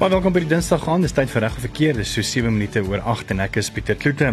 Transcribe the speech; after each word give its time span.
Maar 0.00 0.14
welkom 0.14 0.32
by 0.32 0.40
die 0.40 0.48
Dinsdag 0.48 0.86
aan. 0.88 1.02
Dis 1.04 1.12
tyd 1.12 1.28
vir 1.28 1.42
reg 1.44 1.56
of 1.58 1.60
verkeer. 1.66 1.98
Dis 2.00 2.14
so 2.16 2.24
7 2.24 2.48
minute 2.48 2.80
oor 2.88 3.02
8 3.12 3.34
en 3.34 3.42
ek 3.44 3.58
is 3.60 3.68
Pieter 3.68 3.98
Kloete. 4.00 4.30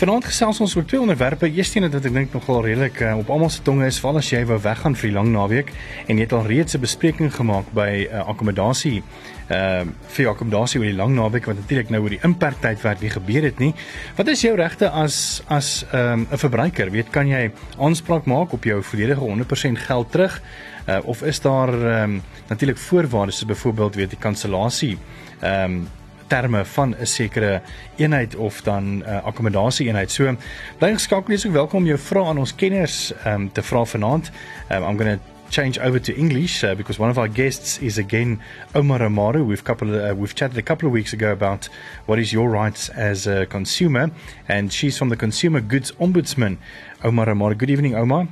Vanaand 0.00 0.26
gesels 0.26 0.58
ons 0.64 0.72
oor 0.74 0.82
twee 0.90 0.98
onderwerpe. 0.98 1.46
Eerstens 1.46 1.86
wat 1.86 2.08
ek 2.10 2.16
dink 2.16 2.34
nogal 2.34 2.64
redelik 2.66 2.98
uh, 2.98 3.12
op 3.20 3.30
almal 3.30 3.52
se 3.54 3.62
tonge 3.62 3.86
is, 3.86 4.00
veral 4.02 4.18
as 4.18 4.32
jy 4.32 4.40
wou 4.50 4.58
weggaan 4.64 4.98
vir 4.98 5.12
die 5.12 5.14
lang 5.14 5.30
naweek 5.30 5.70
en 6.08 6.18
jy 6.18 6.26
het 6.26 6.34
al 6.34 6.50
reeds 6.50 6.74
'n 6.74 6.82
bespreking 6.82 7.30
gemaak 7.30 7.70
by 7.70 7.86
'n 7.94 8.10
uh, 8.10 8.26
akkommodasie 8.26 9.04
ehm 9.44 9.86
uh, 9.86 9.94
vir 10.16 10.28
akkommodasie 10.32 10.80
oor 10.80 10.90
die 10.90 10.98
lang 10.98 11.14
naweek 11.14 11.46
wat 11.46 11.62
natuurlik 11.62 11.90
nou 11.90 12.02
oor 12.02 12.10
die 12.10 12.24
inperktydwerk 12.24 13.00
nie 13.00 13.14
gebeur 13.14 13.42
het 13.42 13.58
nie. 13.58 13.74
Wat 14.16 14.26
is 14.26 14.42
jou 14.42 14.56
regte 14.56 14.90
as 14.90 15.44
as 15.46 15.86
ehm 15.92 16.26
um, 16.26 16.26
'n 16.32 16.42
verbruiker? 16.42 16.90
Weet 16.90 17.14
kan 17.14 17.28
jy 17.28 17.52
aanspraak 17.78 18.26
maak 18.26 18.52
op 18.52 18.64
jou 18.64 18.82
volledige 18.82 19.20
100% 19.20 19.78
geld 19.78 20.10
terug? 20.10 20.42
Uh, 20.88 20.98
of 21.04 21.22
is 21.22 21.40
daar 21.40 22.02
um, 22.02 22.22
natuurlik 22.48 22.78
voorwaardes 22.78 23.38
soos 23.38 23.48
byvoorbeeld 23.48 23.94
weet 23.94 24.10
die 24.10 24.18
kansellasie 24.18 24.98
ehm 25.40 25.70
um, 25.70 25.88
terme 26.26 26.64
van 26.64 26.94
'n 27.00 27.06
sekere 27.06 27.60
eenheid 27.96 28.36
of 28.36 28.62
dan 28.62 28.84
'n 28.84 29.04
uh, 29.06 29.24
akkommodasie 29.24 29.86
eenheid. 29.86 30.10
So 30.10 30.36
bly 30.78 30.92
geskakel 30.92 31.28
wees 31.28 31.46
ook 31.46 31.52
welkom 31.52 31.78
om 31.78 31.86
jou 31.86 31.98
vrae 31.98 32.24
aan 32.24 32.38
ons 32.38 32.54
kenners 32.54 33.12
ehm 33.24 33.40
um, 33.40 33.52
te 33.52 33.62
vra 33.62 33.84
vanaand. 33.84 34.30
Um, 34.70 34.82
I'm 34.82 34.98
going 34.98 35.18
to 35.18 35.34
change 35.50 35.78
over 35.80 36.00
to 36.00 36.12
English 36.14 36.64
uh, 36.64 36.74
because 36.74 36.98
one 37.02 37.10
of 37.10 37.18
our 37.18 37.28
guests 37.28 37.78
is 37.78 37.98
again 37.98 38.40
Omar 38.74 39.02
Amaru. 39.02 39.44
We've 39.44 39.62
couple 39.62 39.88
uh, 39.88 40.14
we've 40.14 40.34
chatted 40.34 40.58
a 40.58 40.62
couple 40.62 40.88
of 40.88 40.94
weeks 40.94 41.12
ago 41.12 41.30
about 41.30 41.68
what 42.06 42.18
is 42.18 42.32
your 42.32 42.50
rights 42.50 42.90
as 42.90 43.26
a 43.26 43.46
consumer, 43.46 44.10
and 44.48 44.72
she's 44.72 44.98
from 44.98 45.08
the 45.08 45.16
Consumer 45.16 45.60
Goods 45.60 45.92
Ombudsman, 45.92 46.56
Omar 47.02 47.28
Amaru. 47.28 47.54
Good 47.54 47.70
evening, 47.70 47.94
Omar. 47.94 48.26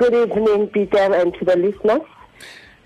Good 0.00 0.14
evening, 0.14 0.68
Peter, 0.68 1.14
and 1.14 1.34
to 1.34 1.44
the 1.44 1.56
listeners. 1.58 2.00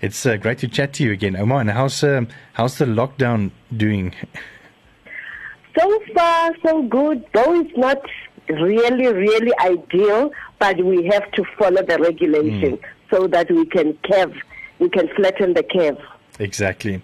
It's 0.01 0.25
uh, 0.25 0.35
great 0.35 0.57
to 0.57 0.67
chat 0.67 0.91
to 0.95 1.03
you 1.05 1.13
again, 1.13 1.37
Omar. 1.37 1.61
And 1.61 1.71
how's 1.71 2.03
um, 2.03 2.27
how's 2.51 2.77
the 2.77 2.83
lockdown 2.83 3.51
doing? 3.77 4.13
So 5.79 5.99
far, 6.13 6.51
so 6.61 6.83
good. 6.83 7.25
Though 7.33 7.57
it's 7.61 7.77
not 7.77 8.01
really, 8.49 9.07
really 9.07 9.53
ideal, 9.59 10.31
but 10.59 10.83
we 10.83 11.05
have 11.05 11.31
to 11.31 11.45
follow 11.57 11.81
the 11.83 11.97
regulation 11.99 12.79
mm. 12.79 12.83
so 13.09 13.27
that 13.27 13.49
we 13.49 13.65
can 13.65 13.97
curve, 14.11 14.33
we 14.79 14.89
can 14.89 15.07
flatten 15.15 15.53
the 15.53 15.63
curve. 15.63 15.97
Exactly. 16.37 17.01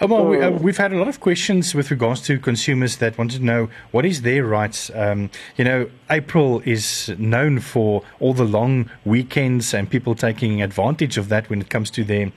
Omar, 0.00 0.24
we, 0.24 0.40
uh, 0.40 0.50
mm. 0.50 0.60
we've 0.60 0.76
had 0.76 0.92
a 0.92 0.96
lot 0.96 1.06
of 1.06 1.20
questions 1.20 1.74
with 1.74 1.90
regards 1.90 2.20
to 2.22 2.38
consumers 2.38 2.96
that 2.96 3.16
want 3.16 3.30
to 3.32 3.38
know 3.38 3.68
what 3.92 4.04
is 4.04 4.22
their 4.22 4.44
rights. 4.44 4.90
Um, 4.94 5.30
you 5.56 5.64
know, 5.64 5.88
April 6.10 6.60
is 6.64 7.14
known 7.16 7.60
for 7.60 8.02
all 8.18 8.34
the 8.34 8.44
long 8.44 8.90
weekends 9.04 9.74
and 9.74 9.88
people 9.88 10.16
taking 10.16 10.60
advantage 10.60 11.16
of 11.16 11.28
that 11.28 11.48
when 11.48 11.60
it 11.60 11.70
comes 11.70 11.90
to 11.92 12.04
their 12.04 12.32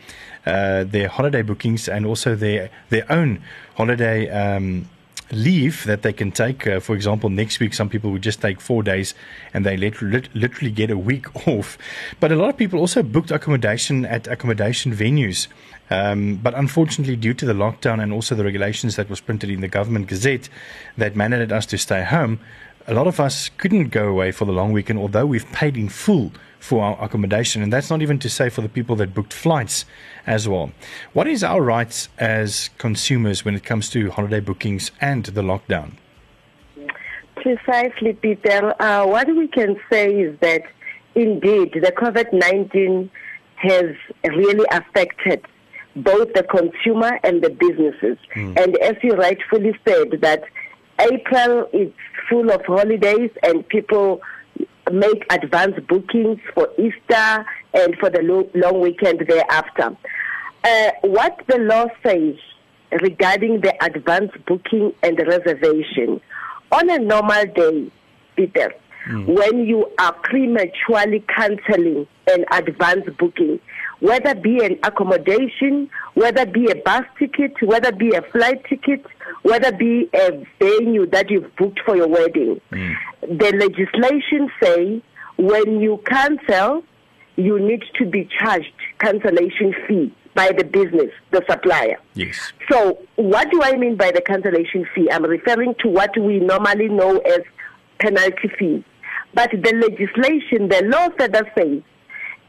uh, 0.45 0.85
their 0.85 1.09
holiday 1.09 1.41
bookings 1.41 1.89
and 1.89 2.05
also 2.05 2.35
their 2.35 2.69
their 2.89 3.11
own 3.11 3.41
holiday. 3.75 4.29
Um, 4.29 4.87
leave 5.31 5.83
that 5.85 6.03
they 6.03 6.13
can 6.13 6.31
take. 6.31 6.65
Uh, 6.65 6.79
for 6.79 6.95
example, 6.95 7.29
next 7.29 7.59
week, 7.59 7.73
some 7.73 7.89
people 7.89 8.11
would 8.11 8.21
just 8.21 8.41
take 8.41 8.61
four 8.61 8.83
days 8.83 9.13
and 9.53 9.65
they 9.65 9.75
let, 9.75 10.01
lit, 10.01 10.33
literally 10.33 10.71
get 10.71 10.89
a 10.89 10.97
week 10.97 11.47
off. 11.47 11.77
But 12.19 12.31
a 12.31 12.35
lot 12.35 12.49
of 12.49 12.57
people 12.57 12.79
also 12.79 13.03
booked 13.03 13.31
accommodation 13.31 14.05
at 14.05 14.27
accommodation 14.27 14.95
venues. 14.95 15.47
Um, 15.89 16.35
but 16.35 16.53
unfortunately, 16.53 17.15
due 17.15 17.33
to 17.33 17.45
the 17.45 17.53
lockdown 17.53 18.01
and 18.01 18.11
also 18.11 18.35
the 18.35 18.43
regulations 18.43 18.95
that 18.97 19.09
was 19.09 19.21
printed 19.21 19.49
in 19.49 19.61
the 19.61 19.67
government 19.67 20.07
gazette 20.07 20.49
that 20.97 21.13
mandated 21.13 21.51
us 21.51 21.65
to 21.67 21.77
stay 21.77 22.03
home, 22.03 22.39
a 22.87 22.93
lot 22.93 23.07
of 23.07 23.19
us 23.19 23.49
couldn't 23.57 23.89
go 23.89 24.07
away 24.07 24.31
for 24.31 24.45
the 24.45 24.51
long 24.51 24.71
weekend, 24.71 24.99
although 24.99 25.25
we've 25.25 25.49
paid 25.51 25.75
in 25.75 25.89
full 25.89 26.31
for 26.59 26.83
our 26.83 27.03
accommodation. 27.03 27.61
And 27.61 27.71
that's 27.71 27.89
not 27.89 28.01
even 28.01 28.17
to 28.19 28.29
say 28.29 28.49
for 28.49 28.61
the 28.61 28.69
people 28.69 28.95
that 28.97 29.13
booked 29.13 29.33
flights 29.33 29.85
as 30.25 30.47
well. 30.47 30.71
What 31.13 31.27
is 31.27 31.43
our 31.43 31.61
rights 31.61 32.09
as 32.17 32.69
consumers 32.77 33.43
when 33.43 33.55
it 33.55 33.63
comes 33.63 33.89
to 33.89 34.09
holiday 34.11 34.39
bookings 34.39 34.91
and 35.01 35.25
the 35.25 35.41
lockdown? 35.41 35.93
Precisely, 37.35 38.13
Peter. 38.13 38.73
Uh, 38.81 39.05
what 39.05 39.27
we 39.27 39.47
can 39.47 39.77
say 39.91 40.13
is 40.13 40.37
that 40.39 40.63
indeed 41.15 41.73
the 41.73 41.91
COVID 41.91 42.33
19 42.33 43.09
has 43.55 43.95
really 44.23 44.65
affected 44.71 45.45
both 46.03 46.33
the 46.33 46.43
consumer 46.43 47.19
and 47.23 47.43
the 47.43 47.49
businesses. 47.49 48.17
Mm. 48.35 48.59
And 48.59 48.77
as 48.77 48.95
you 49.03 49.13
rightfully 49.13 49.77
said, 49.87 50.11
that 50.21 50.43
April 50.99 51.69
is 51.73 51.91
full 52.29 52.51
of 52.51 52.65
holidays 52.65 53.31
and 53.43 53.67
people 53.67 54.21
make 54.91 55.25
advance 55.31 55.75
bookings 55.87 56.39
for 56.53 56.69
Easter 56.77 57.45
and 57.73 57.95
for 57.99 58.09
the 58.09 58.49
long 58.55 58.81
weekend 58.81 59.23
thereafter. 59.27 59.95
Uh, 60.63 60.91
what 61.01 61.39
the 61.47 61.57
law 61.59 61.85
says 62.03 62.35
regarding 63.01 63.61
the 63.61 63.73
advance 63.83 64.31
booking 64.47 64.93
and 65.03 65.17
reservation, 65.19 66.21
on 66.71 66.89
a 66.89 66.99
normal 66.99 67.45
day, 67.55 67.91
Peter, 68.35 68.73
mm. 69.07 69.25
when 69.25 69.65
you 69.65 69.89
are 69.99 70.13
prematurely 70.13 71.23
cancelling 71.35 72.07
an 72.27 72.45
advance 72.51 73.05
booking, 73.17 73.59
whether 73.99 74.35
be 74.35 74.63
an 74.63 74.77
accommodation, 74.83 75.89
whether 76.13 76.45
be 76.45 76.69
a 76.69 76.75
bus 76.75 77.03
ticket, 77.17 77.53
whether 77.61 77.91
be 77.91 78.13
a 78.15 78.21
flight 78.21 78.63
ticket, 78.65 79.05
whether 79.43 79.71
be 79.71 80.09
a 80.13 80.45
venue 80.59 81.05
that 81.07 81.29
you've 81.29 81.55
booked 81.55 81.79
for 81.85 81.95
your 81.95 82.07
wedding. 82.07 82.61
Mm. 82.71 82.95
The 83.21 83.51
legislation 83.57 84.49
say 84.61 85.01
when 85.37 85.79
you 85.79 86.01
cancel, 86.05 86.83
you 87.35 87.59
need 87.59 87.83
to 87.97 88.05
be 88.05 88.27
charged 88.39 88.73
cancellation 88.99 89.73
fee 89.87 90.13
by 90.33 90.51
the 90.55 90.63
business, 90.63 91.11
the 91.31 91.43
supplier. 91.49 91.97
Yes. 92.13 92.53
So 92.69 92.99
what 93.15 93.49
do 93.51 93.61
I 93.63 93.75
mean 93.75 93.95
by 93.95 94.11
the 94.11 94.21
cancellation 94.21 94.87
fee? 94.93 95.09
I'm 95.11 95.23
referring 95.25 95.75
to 95.79 95.87
what 95.87 96.17
we 96.19 96.39
normally 96.39 96.89
know 96.89 97.17
as 97.17 97.41
penalty 97.99 98.49
fee. 98.59 98.85
But 99.33 99.51
the 99.51 99.73
legislation, 99.75 100.69
the 100.69 100.83
law 100.85 101.09
further 101.17 101.51
says 101.57 101.81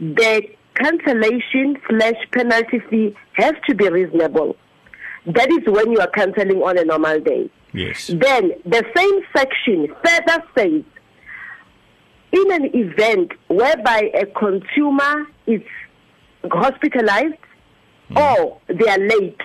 the 0.00 0.48
cancellation 0.78 1.76
slash 1.88 2.16
penalty 2.32 2.80
fee 2.90 3.16
has 3.34 3.54
to 3.66 3.74
be 3.74 3.88
reasonable. 3.88 4.56
That 5.26 5.50
is 5.50 5.60
when 5.66 5.92
you 5.92 5.98
are 6.00 6.10
cancelling 6.10 6.62
on 6.62 6.78
a 6.78 6.84
normal 6.84 7.20
day. 7.20 7.50
Yes. 7.72 8.06
Then 8.06 8.52
the 8.64 8.84
same 8.96 9.20
section 9.36 9.94
further 10.02 10.44
says 10.56 10.82
in 12.32 12.52
an 12.52 12.70
event 12.74 13.32
whereby 13.48 14.10
a 14.14 14.26
consumer 14.26 15.26
is 15.46 15.62
hospitalized 16.50 17.34
mm. 18.10 18.16
or 18.16 18.60
they 18.68 18.88
are 18.88 18.98
late, 18.98 19.40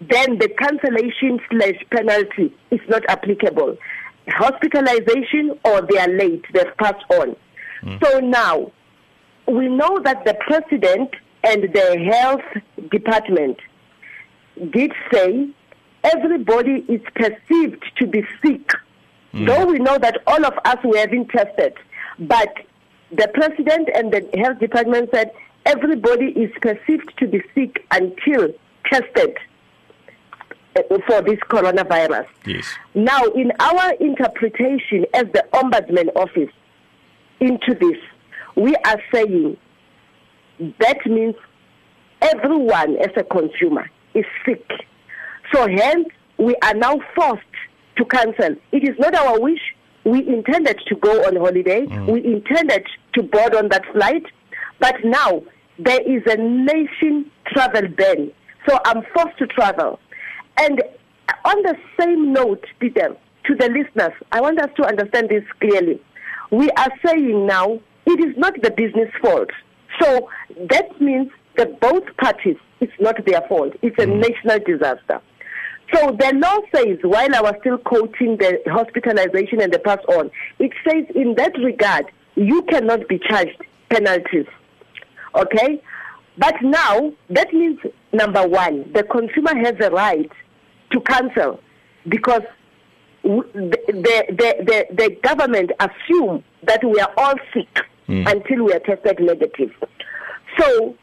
then 0.00 0.38
the 0.38 0.48
cancellation 0.48 1.40
slash 1.50 1.76
penalty 1.90 2.54
is 2.70 2.80
not 2.88 3.02
applicable. 3.08 3.76
Hospitalization 4.28 5.58
or 5.64 5.82
they 5.82 5.98
are 5.98 6.08
late, 6.08 6.44
they've 6.52 6.76
passed 6.78 7.04
on. 7.10 7.36
Mm. 7.82 8.04
So 8.04 8.20
now, 8.20 8.72
we 9.50 9.68
know 9.68 10.00
that 10.00 10.24
the 10.24 10.34
president 10.34 11.10
and 11.44 11.62
the 11.72 12.10
health 12.12 12.90
department 12.90 13.58
did 14.70 14.92
say 15.12 15.48
everybody 16.04 16.84
is 16.88 17.00
perceived 17.14 17.84
to 17.96 18.06
be 18.06 18.22
sick. 18.44 18.68
Mm. 19.32 19.46
Though 19.46 19.66
we 19.66 19.78
know 19.78 19.98
that 19.98 20.18
all 20.26 20.44
of 20.44 20.54
us 20.64 20.78
were 20.84 21.06
being 21.06 21.26
tested, 21.28 21.74
but 22.18 22.52
the 23.12 23.28
president 23.34 23.88
and 23.94 24.12
the 24.12 24.28
health 24.38 24.58
department 24.58 25.10
said 25.12 25.32
everybody 25.66 26.26
is 26.26 26.50
perceived 26.60 27.12
to 27.18 27.26
be 27.26 27.42
sick 27.54 27.84
until 27.90 28.48
tested 28.90 29.36
uh, 30.76 30.82
for 31.06 31.22
this 31.22 31.38
coronavirus. 31.48 32.26
Yes. 32.46 32.66
Now, 32.94 33.24
in 33.24 33.52
our 33.60 33.92
interpretation 33.94 35.06
as 35.14 35.24
the 35.32 35.44
Ombudsman 35.52 36.14
Office 36.16 36.52
into 37.40 37.74
this, 37.74 37.98
we 38.60 38.76
are 38.84 39.00
saying 39.12 39.56
that 40.58 40.98
means 41.06 41.34
everyone 42.20 42.96
as 42.98 43.08
a 43.16 43.24
consumer 43.24 43.90
is 44.12 44.26
sick. 44.44 44.68
So 45.52 45.66
hence, 45.66 46.08
we 46.36 46.54
are 46.62 46.74
now 46.74 47.00
forced 47.16 47.42
to 47.96 48.04
cancel. 48.04 48.56
It 48.72 48.86
is 48.86 48.98
not 48.98 49.14
our 49.14 49.40
wish. 49.40 49.62
We 50.04 50.28
intended 50.28 50.78
to 50.88 50.94
go 50.96 51.24
on 51.24 51.36
holiday. 51.36 51.86
Mm. 51.86 52.12
We 52.12 52.22
intended 52.22 52.86
to 53.14 53.22
board 53.22 53.54
on 53.54 53.70
that 53.70 53.84
flight. 53.92 54.24
But 54.78 54.96
now 55.04 55.42
there 55.78 56.02
is 56.02 56.22
a 56.26 56.36
nation 56.36 57.30
travel 57.46 57.88
ban. 57.88 58.30
So 58.68 58.78
I'm 58.84 59.02
forced 59.14 59.38
to 59.38 59.46
travel. 59.46 59.98
And 60.58 60.82
on 61.46 61.62
the 61.62 61.76
same 61.98 62.34
note, 62.34 62.64
Peter, 62.78 63.16
to 63.46 63.54
the 63.54 63.68
listeners, 63.68 64.12
I 64.32 64.42
want 64.42 64.60
us 64.60 64.70
to 64.76 64.84
understand 64.84 65.30
this 65.30 65.44
clearly. 65.60 66.02
We 66.50 66.68
are 66.72 66.90
saying 67.04 67.46
now 67.46 67.80
it 68.10 68.28
is 68.28 68.36
not 68.36 68.54
the 68.62 68.70
business 68.70 69.10
fault. 69.20 69.50
So 70.00 70.28
that 70.68 71.00
means 71.00 71.30
that 71.56 71.80
both 71.80 72.04
parties, 72.16 72.56
it's 72.80 72.92
not 73.00 73.24
their 73.26 73.42
fault. 73.48 73.74
It's 73.82 73.98
a 73.98 74.06
mm. 74.06 74.20
national 74.20 74.60
disaster. 74.60 75.20
So 75.92 76.16
the 76.18 76.32
law 76.36 76.58
says, 76.74 76.98
while 77.02 77.34
I 77.34 77.40
was 77.40 77.54
still 77.60 77.78
quoting 77.78 78.36
the 78.36 78.60
hospitalization 78.66 79.60
and 79.60 79.72
the 79.72 79.80
pass 79.80 79.98
on, 80.08 80.30
it 80.58 80.70
says 80.88 81.04
in 81.14 81.34
that 81.36 81.52
regard, 81.58 82.06
you 82.36 82.62
cannot 82.62 83.08
be 83.08 83.18
charged 83.18 83.60
penalties. 83.88 84.46
Okay? 85.34 85.82
But 86.38 86.54
now, 86.62 87.12
that 87.30 87.52
means 87.52 87.80
number 88.12 88.46
one, 88.46 88.90
the 88.92 89.02
consumer 89.02 89.54
has 89.56 89.74
a 89.80 89.90
right 89.90 90.30
to 90.92 91.00
cancel 91.00 91.60
because 92.08 92.42
the, 93.22 93.78
the, 93.88 94.24
the, 94.64 94.86
the, 94.94 95.16
government 95.22 95.70
assume 95.78 96.42
that 96.62 96.82
we 96.82 96.98
are 97.00 97.12
all 97.16 97.34
sick 97.52 97.84
mm. 98.10 98.30
until 98.30 98.64
we 98.64 98.72
are 98.72 98.80
tested 98.80 99.20
negative. 99.20 99.72
So, 100.58 100.96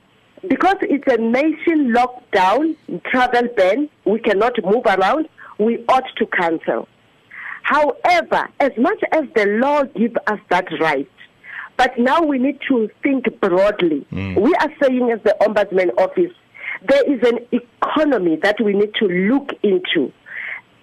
because 0.48 0.77
it's 0.81 1.07
a 1.07 1.18
nation 1.18 1.94
lockdown, 1.94 2.75
travel 3.06 3.48
ban, 3.56 3.89
we 4.06 4.19
cannot 4.19 4.54
move 4.63 4.86
around, 4.86 5.27
we 5.57 5.83
ought 5.88 6.06
to 6.18 6.25
cancel. 6.27 6.88
However, 7.63 8.48
as 8.59 8.71
much 8.77 9.01
as 9.12 9.24
the 9.36 9.45
law 9.62 9.83
gives 9.83 10.15
us 10.27 10.39
that 10.50 10.68
right, 10.80 11.09
but 11.77 11.98
now 11.98 12.21
we 12.21 12.39
need 12.39 12.59
to 12.68 12.89
think 13.04 13.25
broadly. 13.39 14.06
Mm. 14.12 14.42
We 14.42 14.54
are 14.56 14.74
saying, 14.81 15.12
as 15.12 15.21
the 15.24 15.36
Ombudsman 15.42 15.92
Office, 15.98 16.33
there 16.88 17.12
is 17.12 17.27
an 17.27 17.39
economy 17.51 18.38
that 18.38 18.59
we 18.62 18.74
need 18.74 18.94
to 18.95 19.06
look 19.06 19.51
into. 19.63 20.12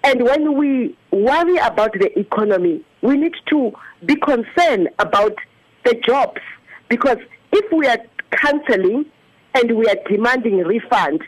And 0.05 0.25
when 0.25 0.59
we 0.59 0.97
worry 1.11 1.57
about 1.59 1.93
the 1.95 2.17
economy, 2.19 2.85
we 3.03 3.17
need 3.17 3.35
to 3.51 3.73
be 4.05 4.17
concerned 4.17 4.91
about 4.99 5.37
the 5.85 5.95
jobs. 6.07 6.41
Because 6.89 7.19
if 7.53 7.73
we 7.73 7.87
are 7.87 7.99
cancelling 8.31 9.07
and 9.55 9.77
we 9.77 9.87
are 9.87 9.97
demanding 10.09 10.59
refund, 10.59 11.23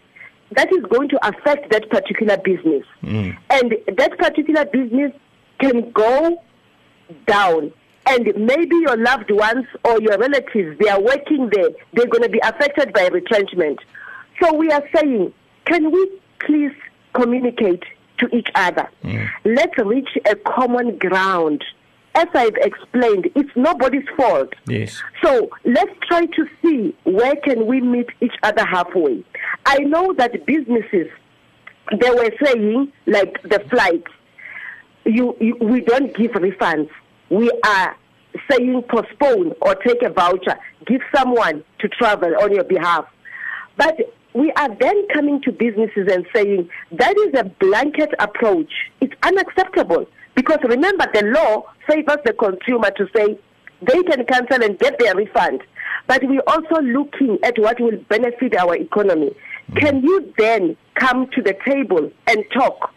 that 0.52 0.72
is 0.72 0.84
going 0.90 1.08
to 1.08 1.28
affect 1.28 1.70
that 1.70 1.88
particular 1.90 2.36
business. 2.38 2.84
Mm. 3.02 3.36
And 3.50 3.74
that 3.96 4.16
particular 4.18 4.64
business 4.64 5.12
can 5.58 5.90
go 5.90 6.42
down 7.26 7.72
and 8.08 8.32
maybe 8.36 8.76
your 8.76 8.96
loved 8.96 9.30
ones 9.30 9.66
or 9.84 10.00
your 10.00 10.16
relatives, 10.18 10.78
they 10.78 10.88
are 10.88 11.00
working 11.00 11.50
there, 11.52 11.70
they're 11.92 12.06
going 12.06 12.22
to 12.22 12.28
be 12.28 12.40
affected 12.44 12.92
by 12.92 13.08
retrenchment. 13.08 13.80
So 14.40 14.54
we 14.54 14.70
are 14.70 14.82
saying, 14.94 15.32
can 15.64 15.90
we 15.90 16.20
please 16.38 16.72
communicate 17.14 17.82
to 18.18 18.28
each 18.36 18.48
other? 18.54 18.88
Mm. 19.02 19.28
Let's 19.44 19.76
reach 19.78 20.08
a 20.30 20.36
common 20.36 20.98
ground. 20.98 21.64
As 22.16 22.28
I've 22.34 22.56
explained, 22.56 23.30
it's 23.34 23.50
nobody's 23.54 24.08
fault. 24.16 24.52
Yes. 24.66 25.02
So 25.22 25.50
let's 25.64 25.92
try 26.08 26.26
to 26.26 26.46
see 26.62 26.96
where 27.04 27.36
can 27.36 27.66
we 27.66 27.80
meet 27.80 28.08
each 28.20 28.34
other 28.42 28.64
halfway. 28.64 29.24
I 29.66 29.78
know 29.80 30.14
that 30.14 30.46
businesses, 30.46 31.08
they 32.00 32.10
were 32.10 32.30
saying, 32.42 32.92
like 33.06 33.40
the 33.42 33.60
flights, 33.70 34.10
you, 35.04 35.36
you 35.40 35.56
we 35.60 35.82
don't 35.82 36.16
give 36.16 36.32
refunds 36.32 36.90
we 37.30 37.50
are 37.64 37.96
saying 38.50 38.82
postpone 38.88 39.52
or 39.60 39.74
take 39.76 40.02
a 40.02 40.10
voucher, 40.10 40.56
give 40.86 41.00
someone 41.14 41.64
to 41.80 41.88
travel 41.88 42.32
on 42.42 42.52
your 42.52 42.64
behalf. 42.64 43.06
But 43.76 43.96
we 44.34 44.52
are 44.52 44.74
then 44.76 45.06
coming 45.12 45.40
to 45.42 45.52
businesses 45.52 46.08
and 46.10 46.26
saying 46.34 46.68
that 46.92 47.16
is 47.18 47.34
a 47.38 47.44
blanket 47.44 48.10
approach. 48.18 48.70
It's 49.00 49.14
unacceptable 49.22 50.06
because 50.36 50.58
remember 50.62 51.06
the 51.12 51.24
law 51.26 51.64
favors 51.88 52.18
the 52.24 52.32
consumer 52.32 52.90
to 52.92 53.08
say 53.16 53.38
they 53.82 54.02
can 54.04 54.24
cancel 54.26 54.62
and 54.62 54.78
get 54.78 54.98
their 55.00 55.16
refund. 55.16 55.62
But 56.06 56.22
we're 56.22 56.40
also 56.46 56.80
looking 56.80 57.38
at 57.42 57.58
what 57.58 57.80
will 57.80 57.98
benefit 58.08 58.54
our 58.56 58.76
economy. 58.76 59.30
Mm-hmm. 59.30 59.76
Can 59.78 60.02
you 60.02 60.32
then 60.38 60.76
come 60.94 61.28
to 61.34 61.42
the 61.42 61.56
table 61.66 62.10
and 62.28 62.44
talk? 62.52 62.92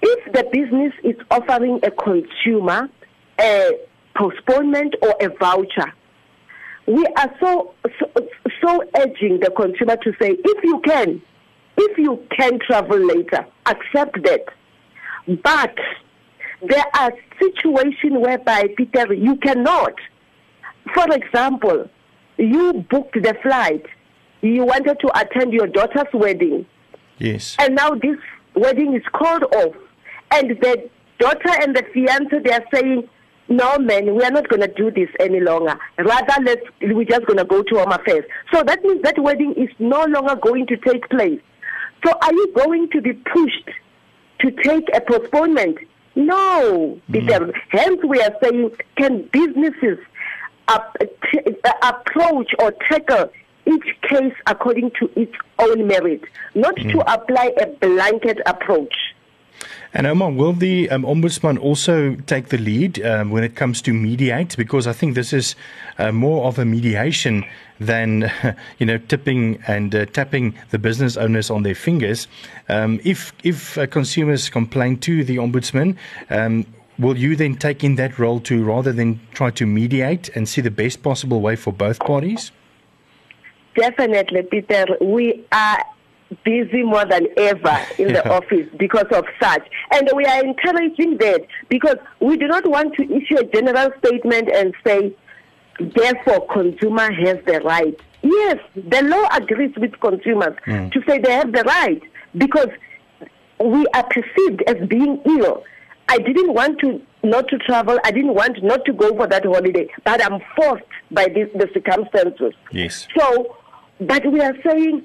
If 0.00 0.32
the 0.32 0.44
business 0.52 0.92
is 1.02 1.16
offering 1.32 1.80
a 1.82 1.90
consumer 1.90 2.88
a 3.40 3.70
postponement 4.16 4.94
or 5.02 5.14
a 5.20 5.28
voucher. 5.38 5.92
We 6.86 7.04
are 7.16 7.34
so, 7.40 7.74
so, 7.98 8.28
so 8.62 8.82
urging 8.96 9.40
the 9.40 9.52
consumer 9.56 9.96
to 9.96 10.12
say, 10.20 10.30
if 10.32 10.64
you 10.64 10.80
can, 10.84 11.22
if 11.76 11.98
you 11.98 12.24
can 12.36 12.58
travel 12.58 12.98
later, 12.98 13.46
accept 13.66 14.22
that. 14.24 14.46
But 15.42 15.74
there 16.62 16.84
are 16.94 17.12
situations 17.40 18.14
whereby, 18.18 18.68
Peter, 18.76 19.12
you 19.14 19.36
cannot. 19.36 19.94
For 20.94 21.06
example, 21.14 21.88
you 22.36 22.84
booked 22.90 23.14
the 23.14 23.34
flight, 23.42 23.84
you 24.40 24.64
wanted 24.64 24.98
to 25.00 25.20
attend 25.20 25.52
your 25.52 25.66
daughter's 25.66 26.12
wedding. 26.12 26.66
Yes. 27.18 27.56
And 27.58 27.74
now 27.74 27.90
this 27.94 28.18
wedding 28.54 28.94
is 28.94 29.02
called 29.12 29.44
off. 29.44 29.74
And 30.30 30.50
the 30.50 30.88
daughter 31.18 31.50
and 31.62 31.74
the 31.74 31.82
fiance, 31.92 32.38
they 32.44 32.52
are 32.52 32.64
saying, 32.72 33.08
no 33.48 33.78
man, 33.78 34.14
we 34.14 34.22
are 34.22 34.30
not 34.30 34.48
going 34.48 34.60
to 34.60 34.68
do 34.68 34.90
this 34.90 35.08
any 35.20 35.40
longer. 35.40 35.78
Rather, 35.98 36.42
let's 36.42 36.60
we're 36.82 37.04
just 37.04 37.26
going 37.26 37.38
to 37.38 37.44
go 37.44 37.62
to 37.62 37.76
Home 37.76 37.92
Affairs. 37.92 38.24
So 38.52 38.62
that 38.62 38.82
means 38.82 39.02
that 39.02 39.18
wedding 39.18 39.54
is 39.54 39.70
no 39.78 40.04
longer 40.04 40.36
going 40.36 40.66
to 40.66 40.76
take 40.76 41.08
place. 41.08 41.40
So 42.04 42.12
are 42.22 42.32
you 42.32 42.52
going 42.54 42.90
to 42.90 43.00
be 43.00 43.14
pushed 43.14 43.70
to 44.40 44.50
take 44.62 44.88
a 44.94 45.00
postponement? 45.00 45.78
No, 46.18 46.98
mm. 47.08 47.52
Hence, 47.68 48.00
we 48.04 48.20
are 48.20 48.34
saying, 48.42 48.72
can 48.96 49.28
businesses 49.32 49.98
up, 50.66 50.96
t- 51.00 51.56
approach 51.82 52.50
or 52.58 52.72
tackle 52.72 53.30
each 53.66 53.96
case 54.02 54.34
according 54.48 54.90
to 54.98 55.08
its 55.14 55.32
own 55.60 55.86
merit, 55.86 56.22
not 56.56 56.74
mm. 56.74 56.90
to 56.90 57.12
apply 57.12 57.52
a 57.60 57.66
blanket 57.66 58.38
approach. 58.46 58.94
And 59.94 60.06
Omar, 60.06 60.30
will 60.30 60.52
the 60.52 60.90
um, 60.90 61.02
ombudsman 61.02 61.58
also 61.58 62.14
take 62.26 62.48
the 62.48 62.58
lead 62.58 63.04
um, 63.04 63.30
when 63.30 63.42
it 63.42 63.54
comes 63.56 63.80
to 63.82 63.92
mediate? 63.92 64.56
Because 64.56 64.86
I 64.86 64.92
think 64.92 65.14
this 65.14 65.32
is 65.32 65.56
uh, 65.98 66.12
more 66.12 66.46
of 66.46 66.58
a 66.58 66.64
mediation 66.64 67.44
than 67.80 68.30
you 68.78 68.86
know 68.86 68.98
tipping 68.98 69.62
and 69.66 69.94
uh, 69.94 70.04
tapping 70.06 70.54
the 70.70 70.78
business 70.78 71.16
owners 71.16 71.50
on 71.50 71.62
their 71.62 71.74
fingers. 71.74 72.28
Um, 72.68 73.00
if 73.04 73.32
if 73.44 73.78
uh, 73.78 73.86
consumers 73.86 74.50
complain 74.50 74.98
to 74.98 75.24
the 75.24 75.36
ombudsman, 75.36 75.96
um, 76.28 76.66
will 76.98 77.16
you 77.16 77.34
then 77.34 77.56
take 77.56 77.82
in 77.82 77.96
that 77.96 78.18
role 78.18 78.40
to 78.40 78.62
rather 78.62 78.92
than 78.92 79.20
try 79.32 79.50
to 79.52 79.64
mediate 79.66 80.28
and 80.36 80.48
see 80.48 80.60
the 80.60 80.70
best 80.70 81.02
possible 81.02 81.40
way 81.40 81.56
for 81.56 81.72
both 81.72 81.98
parties? 82.00 82.52
Definitely, 83.74 84.42
Peter. 84.42 84.86
We 85.00 85.44
are 85.52 85.84
busy 86.44 86.82
more 86.82 87.04
than 87.04 87.26
ever 87.36 87.78
in 87.98 88.10
yeah. 88.10 88.22
the 88.22 88.30
office 88.30 88.68
because 88.78 89.06
of 89.12 89.24
such. 89.40 89.66
And 89.92 90.10
we 90.14 90.24
are 90.24 90.44
encouraging 90.44 91.18
that 91.18 91.46
because 91.68 91.96
we 92.20 92.36
do 92.36 92.46
not 92.46 92.68
want 92.68 92.94
to 92.96 93.02
issue 93.04 93.38
a 93.38 93.44
general 93.44 93.90
statement 93.98 94.50
and 94.50 94.74
say, 94.86 95.14
therefore, 95.80 96.46
consumer 96.48 97.12
has 97.12 97.38
the 97.46 97.60
right. 97.64 97.98
Yes, 98.22 98.58
the 98.74 99.02
law 99.02 99.28
agrees 99.32 99.74
with 99.76 99.98
consumers 100.00 100.56
mm. 100.66 100.92
to 100.92 101.02
say 101.06 101.18
they 101.18 101.32
have 101.32 101.52
the 101.52 101.62
right 101.62 102.02
because 102.36 102.68
we 103.64 103.86
are 103.94 104.04
perceived 104.04 104.62
as 104.66 104.88
being 104.88 105.20
ill. 105.24 105.64
I 106.08 106.18
didn't 106.18 106.54
want 106.54 106.80
to 106.80 107.00
not 107.22 107.48
to 107.48 107.58
travel. 107.58 107.98
I 108.04 108.10
didn't 108.10 108.34
want 108.34 108.62
not 108.62 108.84
to 108.86 108.92
go 108.92 109.14
for 109.16 109.26
that 109.26 109.44
holiday, 109.44 109.88
but 110.04 110.24
I'm 110.24 110.40
forced 110.56 110.84
by 111.10 111.26
this, 111.28 111.48
the 111.54 111.68
circumstances. 111.74 112.54
Yes. 112.72 113.06
So, 113.18 113.56
but 114.00 114.24
we 114.30 114.40
are 114.40 114.54
saying 114.64 115.04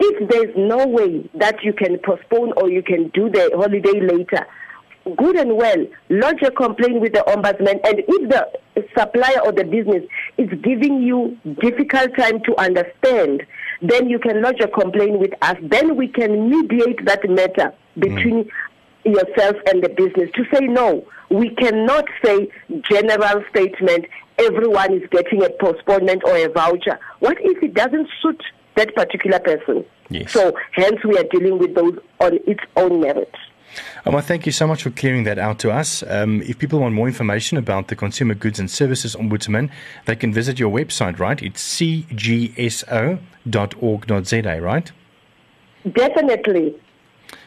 if 0.00 0.28
there's 0.28 0.54
no 0.56 0.86
way 0.86 1.28
that 1.34 1.62
you 1.62 1.72
can 1.72 1.98
postpone 1.98 2.52
or 2.56 2.70
you 2.70 2.82
can 2.82 3.08
do 3.08 3.28
the 3.30 3.50
holiday 3.54 4.00
later, 4.00 4.46
good 5.16 5.36
and 5.36 5.56
well, 5.56 5.86
lodge 6.10 6.42
a 6.42 6.50
complaint 6.50 7.00
with 7.00 7.12
the 7.12 7.24
ombudsman. 7.26 7.80
And 7.84 8.02
if 8.06 8.28
the 8.28 8.48
supplier 8.96 9.40
or 9.44 9.52
the 9.52 9.64
business 9.64 10.04
is 10.36 10.48
giving 10.62 11.02
you 11.02 11.38
difficult 11.60 12.16
time 12.16 12.42
to 12.44 12.60
understand, 12.60 13.44
then 13.82 14.08
you 14.08 14.18
can 14.18 14.42
lodge 14.42 14.60
a 14.60 14.68
complaint 14.68 15.18
with 15.18 15.32
us. 15.42 15.56
Then 15.62 15.96
we 15.96 16.08
can 16.08 16.50
mediate 16.50 17.04
that 17.06 17.28
matter 17.28 17.72
between 17.98 18.44
mm. 18.44 18.50
yourself 19.04 19.56
and 19.66 19.82
the 19.82 19.88
business 19.88 20.30
to 20.34 20.44
say 20.52 20.66
no. 20.66 21.06
We 21.30 21.50
cannot 21.50 22.06
say 22.24 22.48
general 22.90 23.44
statement. 23.50 24.06
Everyone 24.38 24.94
is 24.94 25.08
getting 25.10 25.42
a 25.44 25.50
postponement 25.50 26.22
or 26.24 26.36
a 26.36 26.48
voucher. 26.48 26.98
What 27.18 27.38
if 27.40 27.62
it 27.62 27.74
doesn't 27.74 28.08
suit 28.22 28.42
that 28.78 28.94
particular 28.94 29.40
person. 29.40 29.84
Yes. 30.08 30.32
So 30.32 30.54
hence 30.72 31.02
we 31.04 31.18
are 31.18 31.24
dealing 31.24 31.58
with 31.58 31.74
those 31.74 31.98
on 32.20 32.38
its 32.46 32.62
own 32.76 33.00
merit. 33.00 33.34
Omar, 34.06 34.22
thank 34.22 34.46
you 34.46 34.52
so 34.52 34.66
much 34.66 34.82
for 34.82 34.90
clearing 34.90 35.24
that 35.24 35.38
out 35.38 35.58
to 35.60 35.70
us. 35.70 36.02
Um, 36.08 36.40
if 36.42 36.58
people 36.58 36.80
want 36.80 36.94
more 36.94 37.06
information 37.06 37.58
about 37.58 37.88
the 37.88 37.96
Consumer 37.96 38.34
Goods 38.34 38.58
and 38.58 38.70
Services 38.70 39.14
Ombudsman, 39.14 39.70
they 40.06 40.16
can 40.16 40.32
visit 40.32 40.58
your 40.58 40.70
website, 40.70 41.18
right? 41.18 41.42
It's 41.42 41.62
cgso.org.za, 41.76 43.20
right? 44.62 44.92
Definitely. 45.92 46.74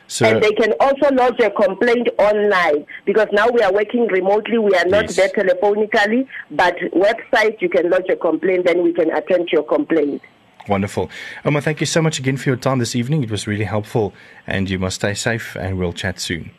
So, 0.08 0.26
and 0.26 0.44
they 0.44 0.52
can 0.52 0.74
also 0.82 1.10
lodge 1.16 1.40
a 1.40 1.50
complaint 1.50 2.10
online 2.18 2.86
because 3.06 3.28
now 3.32 3.48
we 3.50 3.62
are 3.62 3.72
working 3.72 4.08
remotely. 4.08 4.58
We 4.58 4.76
are 4.76 4.86
not 4.86 5.06
yes. 5.06 5.16
there 5.16 5.30
telephonically, 5.30 6.28
but 6.52 6.76
website 6.94 7.62
you 7.62 7.70
can 7.70 7.90
lodge 7.90 8.10
a 8.10 8.18
complaint, 8.18 8.66
then 8.66 8.84
we 8.84 8.92
can 8.94 9.10
attend 9.12 9.48
to 9.48 9.54
your 9.54 9.64
complaint. 9.64 10.22
Wonderful. 10.68 11.10
Omar, 11.46 11.62
thank 11.62 11.80
you 11.80 11.88
so 11.88 12.02
much 12.02 12.20
again 12.20 12.38
for 12.38 12.50
your 12.50 12.58
time 12.58 12.80
this 12.80 12.96
evening. 12.96 13.24
It 13.24 13.32
was 13.32 13.48
really 13.48 13.66
helpful, 13.66 14.14
and 14.46 14.70
you 14.70 14.80
must 14.80 14.98
stay 14.98 15.14
safe, 15.14 15.56
and 15.56 15.78
we'll 15.78 15.94
chat 15.94 16.20
soon. 16.20 16.52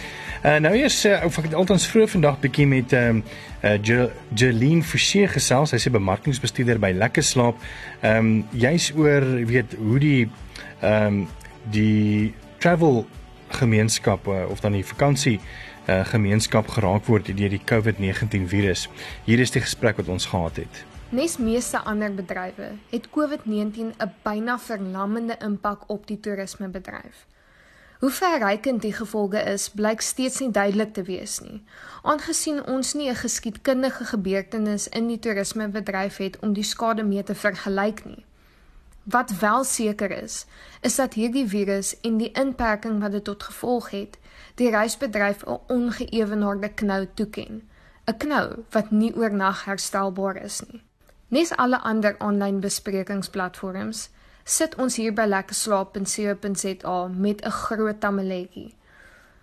Uh, 0.44 0.58
nou 0.62 0.75
eers 0.75 1.05
uh, 1.05 1.24
of 1.25 1.38
ek 1.38 1.50
het 1.50 1.53
altans 1.53 1.88
vroeg 1.88 2.10
vandag 2.10 2.39
bietjie 2.39 2.67
met 2.67 2.94
ehm 2.94 3.22
um, 3.22 3.24
uh, 3.63 3.77
Jeline 4.36 4.84
Forsie 4.84 5.27
gesels. 5.27 5.70
Sy 5.70 5.75
is 5.75 5.89
bemarkingsbestuurder 5.89 6.79
by 6.79 6.94
Lekker 6.94 7.24
Slaap. 7.24 7.58
Ehm 8.01 8.17
um, 8.17 8.46
jy's 8.51 8.91
oor 8.96 9.25
weet 9.46 9.75
hoe 9.77 10.00
die 10.00 10.29
ehm 10.82 11.05
um, 11.05 11.27
die 11.72 12.34
travel 12.60 13.05
gemeenskap 13.48 14.27
uh, 14.27 14.46
of 14.50 14.60
dan 14.60 14.75
die 14.77 14.86
vakansie 14.86 15.39
uh, 15.88 16.06
gemeenskap 16.06 16.68
geraak 16.68 17.06
word 17.06 17.30
deur 17.38 17.50
die 17.50 17.62
COVID-19 17.62 18.48
virus. 18.48 18.88
Hier 19.25 19.39
is 19.39 19.51
die 19.51 19.62
gesprek 19.62 19.98
wat 20.01 20.08
ons 20.08 20.25
gehad 20.25 20.56
het. 20.56 20.84
Nes 21.10 21.38
meeste 21.38 21.80
ander 21.86 22.13
bedrywe 22.13 22.72
het 22.89 23.10
COVID-19 23.10 23.94
'n 23.98 24.12
byna 24.24 24.60
verlammende 24.60 25.38
impak 25.39 25.84
op 25.88 26.08
die 26.08 26.20
toerismebedryf. 26.20 27.25
Hoe 28.00 28.12
verrykend 28.12 28.82
die 28.82 28.94
gevolge 28.94 29.39
is, 29.39 29.70
blyk 29.70 30.01
steeds 30.01 30.39
nie 30.39 30.51
duidelik 30.51 30.94
te 30.94 31.04
wees 31.04 31.39
nie. 31.39 31.63
Aangesien 32.01 32.65
ons 32.68 32.94
nie 32.94 33.10
'n 33.10 33.15
geskiedkundige 33.15 34.06
gebeurtenis 34.06 34.88
in 34.88 35.08
die 35.08 35.20
toerismebedryf 35.20 36.18
het 36.18 36.39
om 36.39 36.54
die 36.54 36.63
skade 36.63 37.04
mee 37.04 37.24
te 37.24 37.36
vergelyk 37.36 38.06
nie. 38.06 38.25
Wat 39.05 39.38
wel 39.39 39.63
seker 39.63 40.12
is, 40.12 40.45
is 40.81 40.95
dat 40.95 41.13
hierdie 41.13 41.47
virus 41.47 42.00
en 42.01 42.17
die 42.17 42.31
inperking 42.31 43.00
wat 43.01 43.12
dit 43.12 43.24
tot 43.24 43.43
gevolg 43.43 43.89
het, 43.89 44.17
die 44.57 44.69
reisbedryf 44.69 45.45
'n 45.45 45.59
ongeëwenaarde 45.67 46.69
knou 46.74 47.07
toeken. 47.13 47.69
'n 48.05 48.17
Knou 48.17 48.63
wat 48.69 48.91
nie 48.91 49.15
oornag 49.15 49.65
herstelbaar 49.65 50.35
is 50.43 50.62
nie. 50.65 50.81
Nes 51.27 51.55
alle 51.55 51.79
ander 51.81 52.15
aanlyn 52.17 52.59
besprekingsplatforms 52.59 54.09
sit 54.43 54.75
ons 54.75 54.95
hier 54.95 55.13
by 55.13 55.25
lekkerslaap.co.za 55.25 57.07
met 57.07 57.45
'n 57.45 57.50
groot 57.50 58.00
tamaletjie. 58.00 58.75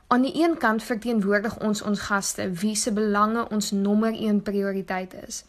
Aan 0.06 0.22
die 0.22 0.44
een 0.44 0.58
kant 0.58 0.82
verteenwoordig 0.82 1.58
ons 1.60 1.82
ons 1.82 2.00
gaste 2.00 2.50
wie 2.50 2.74
se 2.74 2.92
belange 2.92 3.48
ons 3.48 3.70
nommer 3.70 4.12
1 4.12 4.42
prioriteit 4.42 5.14
is. 5.26 5.44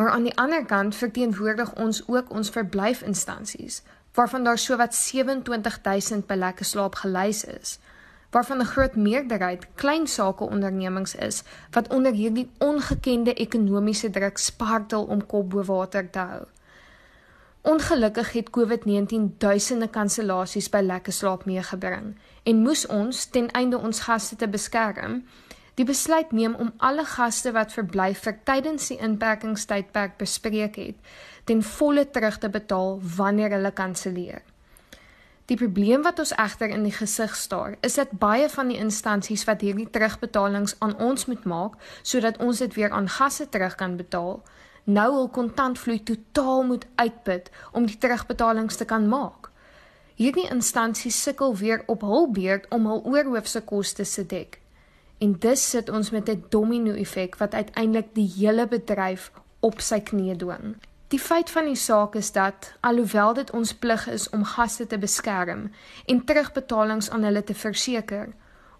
Maar 0.00 0.10
aan 0.10 0.22
die 0.22 0.36
ander 0.36 0.64
kant 0.64 0.96
verteenwoordig 0.96 1.74
ons 1.74 2.08
ook 2.08 2.30
ons 2.32 2.50
verblyfinstansies 2.50 3.82
waarvan 4.16 4.44
daar 4.44 4.58
sowat 4.58 4.94
27000 4.94 6.24
by 6.26 6.38
lekkerslaap 6.40 6.94
gelys 7.02 7.44
is 7.44 7.74
waarvan 8.30 8.62
'n 8.62 8.70
groot 8.70 8.96
meerderheid 8.96 9.66
klein 9.74 10.06
sake 10.06 10.44
ondernemings 10.44 11.14
is 11.14 11.42
wat 11.70 11.88
onder 11.88 12.12
hierdie 12.12 12.50
ongekende 12.58 13.34
ekonomiese 13.34 14.10
druk 14.10 14.38
spartel 14.38 15.04
om 15.04 15.26
kop 15.26 15.50
bo 15.50 15.64
water 15.64 16.10
te 16.10 16.18
hou. 16.18 16.44
Ongelukkig 17.60 18.32
het 18.32 18.50
COVID-19 18.50 19.36
duisende 19.38 19.88
kansellasies 19.88 20.68
by 20.68 20.80
Lekker 20.80 21.12
Slaap 21.12 21.44
meegebring 21.44 22.16
en 22.42 22.56
moes 22.56 22.86
ons 22.86 23.24
ten 23.24 23.50
einde 23.50 23.78
ons 23.78 24.00
gaste 24.00 24.36
te 24.36 24.48
beskerm, 24.48 25.24
die 25.80 25.88
besluit 25.88 26.32
neem 26.36 26.54
om 26.60 26.74
alle 26.84 27.06
gaste 27.08 27.54
wat 27.56 27.72
verblyf 27.72 28.26
vir 28.26 28.34
tydens 28.44 28.90
die 28.90 28.98
inperkingstydperk 29.00 30.18
bespreek 30.20 30.76
het, 30.76 30.98
ten 31.48 31.62
volle 31.64 32.04
terug 32.12 32.36
te 32.42 32.50
betaal 32.52 32.98
wanneer 33.16 33.54
hulle 33.56 33.72
kanselleer. 33.72 34.42
Die 35.48 35.56
probleem 35.56 36.04
wat 36.04 36.20
ons 36.20 36.34
egter 36.36 36.70
in 36.70 36.84
die 36.84 36.92
gesig 36.94 37.32
staar, 37.34 37.78
is 37.86 37.96
dat 37.96 38.12
baie 38.20 38.50
van 38.52 38.68
die 38.68 38.76
instansies 38.78 39.46
wat 39.48 39.64
hierdie 39.64 39.88
terugbetalings 39.90 40.76
aan 40.84 40.94
ons 41.00 41.26
moet 41.32 41.48
maak 41.48 41.80
sodat 42.02 42.36
ons 42.44 42.60
dit 42.60 42.76
weer 42.76 42.92
aan 42.92 43.08
gasse 43.08 43.48
terug 43.48 43.74
kan 43.80 43.96
betaal, 43.96 44.42
nou 44.84 45.08
hul 45.16 45.32
kontantvloei 45.32 46.02
totaal 46.04 46.64
moet 46.68 46.86
uitput 47.00 47.48
om 47.72 47.88
die 47.88 47.98
terugbetalings 47.98 48.76
te 48.76 48.84
kan 48.84 49.08
maak. 49.08 49.48
Hierdie 50.20 50.50
instansies 50.52 51.22
sukkel 51.24 51.56
weer 51.56 51.86
op 51.88 52.04
hul 52.04 52.28
beurt 52.36 52.68
om 52.68 52.86
hul 52.86 53.06
oorhoofse 53.08 53.64
kostes 53.64 54.18
te 54.20 54.28
dek. 54.28 54.59
En 55.20 55.36
dus 55.38 55.70
sit 55.70 55.90
ons 55.90 56.10
met 56.10 56.28
'n 56.28 56.44
domino-effek 56.48 57.36
wat 57.36 57.54
uiteindelik 57.54 58.14
die 58.14 58.32
hele 58.36 58.68
bedryf 58.68 59.30
op 59.60 59.80
sy 59.80 60.00
knieë 60.00 60.36
dwing. 60.36 60.76
Die 61.08 61.18
feit 61.18 61.50
van 61.50 61.64
die 61.64 61.74
saak 61.74 62.14
is 62.14 62.32
dat 62.32 62.72
alhoewel 62.80 63.34
dit 63.34 63.50
ons 63.50 63.74
plig 63.74 64.08
is 64.08 64.28
om 64.30 64.44
gaste 64.44 64.86
te 64.86 64.98
beskerm 64.98 65.70
en 66.06 66.24
terugbetalings 66.24 67.10
aan 67.10 67.22
hulle 67.22 67.44
te 67.44 67.54
verseker, 67.54 68.28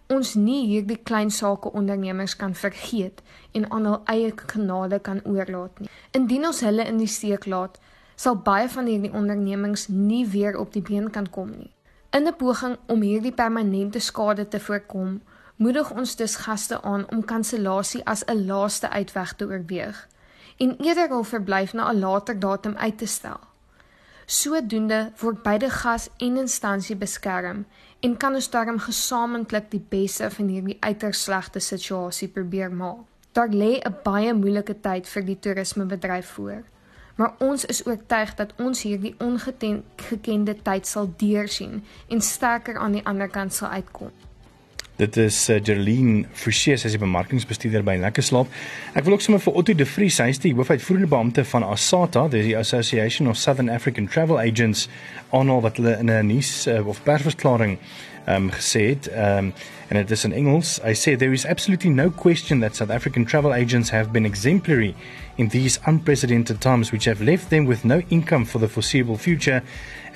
ons 0.06 0.34
nie 0.34 0.66
hierdie 0.66 0.98
klein 1.02 1.30
sake 1.30 1.72
ondernemings 1.72 2.36
kan 2.36 2.54
vergeet 2.54 3.22
en 3.52 3.70
aan 3.70 3.84
hul 3.84 4.00
eie 4.04 4.32
genade 4.46 4.98
kan 4.98 5.20
oorlaat 5.24 5.80
nie. 5.80 5.90
Indien 6.10 6.46
ons 6.46 6.60
hulle 6.60 6.86
in 6.86 7.02
die 7.02 7.10
steek 7.10 7.46
laat, 7.46 7.80
sal 8.14 8.38
baie 8.46 8.68
van 8.68 8.86
hierdie 8.86 9.12
ondernemings 9.12 9.88
nie 9.88 10.26
weer 10.28 10.58
op 10.58 10.72
die 10.72 10.82
been 10.82 11.10
kan 11.10 11.30
kom 11.30 11.50
nie. 11.50 11.74
In 12.10 12.26
'n 12.26 12.36
poging 12.36 12.76
om 12.86 13.02
hierdie 13.02 13.34
permanente 13.34 13.98
skade 13.98 14.48
te 14.48 14.60
voorkom, 14.60 15.20
moedig 15.60 15.90
ons 15.92 16.16
dus 16.16 16.36
gaste 16.40 16.82
aan 16.82 17.04
om 17.12 17.24
kansellasie 17.24 18.00
as 18.04 18.24
'n 18.24 18.46
laaste 18.46 18.88
uitweg 18.88 19.32
te 19.32 19.44
oorweeg 19.44 20.08
en 20.56 20.76
eerder 20.76 21.08
hul 21.08 21.24
verblyf 21.24 21.72
na 21.72 21.90
'n 21.90 21.98
later 21.98 22.38
datum 22.40 22.76
uit 22.76 22.98
te 22.98 23.06
stel. 23.06 23.40
Sodoende 24.26 25.12
word 25.20 25.42
beide 25.42 25.70
gas 25.70 26.08
en 26.16 26.36
instansie 26.36 26.96
beskerm 26.96 27.66
en 28.00 28.16
kan 28.16 28.34
ons 28.34 28.50
daarom 28.50 28.78
gesamentlik 28.78 29.70
die 29.70 29.84
beste 29.88 30.30
van 30.30 30.48
hierdie 30.48 30.76
uiters 30.80 31.22
slegte 31.22 31.58
situasie 31.58 32.28
probeer 32.28 32.72
maak. 32.72 32.98
Daar 33.32 33.48
lê 33.48 33.80
'n 33.80 33.96
baie 34.02 34.34
moeilike 34.34 34.80
tyd 34.80 35.08
vir 35.08 35.24
die 35.24 35.38
toerismebedryf 35.38 36.26
voor. 36.26 36.62
Maar 37.14 37.34
ons 37.38 37.64
is 37.64 37.86
oortuig 37.86 38.34
dat 38.34 38.52
ons 38.58 38.82
hierdie 38.82 39.14
ongekende 39.18 40.62
tyd 40.62 40.86
sal 40.86 41.12
deursien 41.16 41.84
en 42.08 42.20
sterker 42.20 42.78
aan 42.78 42.92
die 42.92 43.06
ander 43.06 43.28
kant 43.28 43.54
sal 43.54 43.68
uitkom. 43.68 44.10
Dit 45.00 45.16
is 45.16 45.36
uh, 45.48 45.56
Gerline 45.64 46.26
Forsie, 46.36 46.74
sy 46.76 46.90
is 46.90 46.94
die 46.98 47.00
bemarkingsbestuurder 47.00 47.84
by 47.86 47.94
Lekker 48.02 48.24
Slaap. 48.24 48.50
Ek 48.92 49.06
wil 49.06 49.16
ook 49.16 49.22
sommer 49.24 49.40
vir 49.40 49.56
Otto 49.56 49.72
de 49.72 49.86
Vries, 49.88 50.18
hy 50.20 50.28
is 50.34 50.42
die 50.42 50.52
hoofuitvoerende 50.52 51.08
beampte 51.08 51.44
van 51.48 51.64
ASATA, 51.64 52.26
dis 52.28 52.50
die 52.50 52.56
Association 52.58 53.30
of 53.32 53.38
Southern 53.40 53.72
African 53.72 54.10
Travel 54.12 54.36
Agents, 54.42 54.90
aanhaal 55.32 55.64
wat 55.64 55.80
hulle 55.80 55.96
in 56.02 56.12
'n 56.12 56.28
nuus 56.28 56.66
uh, 56.68 56.82
of 56.84 57.00
persverklaring 57.08 57.78
um, 58.26 58.50
het. 58.50 59.08
Um, 59.08 59.52
and 59.90 59.98
it 59.98 60.10
is 60.10 60.24
in 60.24 60.32
Engels. 60.32 60.80
I 60.84 60.92
say 60.92 61.16
there 61.16 61.32
is 61.32 61.44
absolutely 61.44 61.90
no 61.90 62.10
question 62.10 62.60
that 62.60 62.76
South 62.76 62.90
African 62.90 63.24
travel 63.24 63.52
agents 63.52 63.90
have 63.90 64.12
been 64.12 64.24
exemplary 64.24 64.94
in 65.36 65.48
these 65.48 65.80
unprecedented 65.86 66.60
times, 66.60 66.92
which 66.92 67.06
have 67.06 67.20
left 67.20 67.50
them 67.50 67.64
with 67.64 67.84
no 67.84 68.00
income 68.10 68.44
for 68.44 68.58
the 68.58 68.68
foreseeable 68.68 69.16
future 69.16 69.62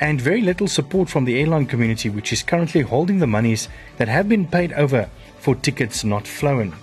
and 0.00 0.20
very 0.20 0.40
little 0.40 0.68
support 0.68 1.08
from 1.08 1.24
the 1.24 1.40
airline 1.40 1.66
community, 1.66 2.08
which 2.08 2.32
is 2.32 2.42
currently 2.42 2.82
holding 2.82 3.18
the 3.18 3.26
monies 3.26 3.68
that 3.96 4.08
have 4.08 4.28
been 4.28 4.46
paid 4.46 4.72
over 4.74 5.08
for 5.38 5.54
tickets 5.54 6.04
not 6.04 6.26
flown. 6.26 6.74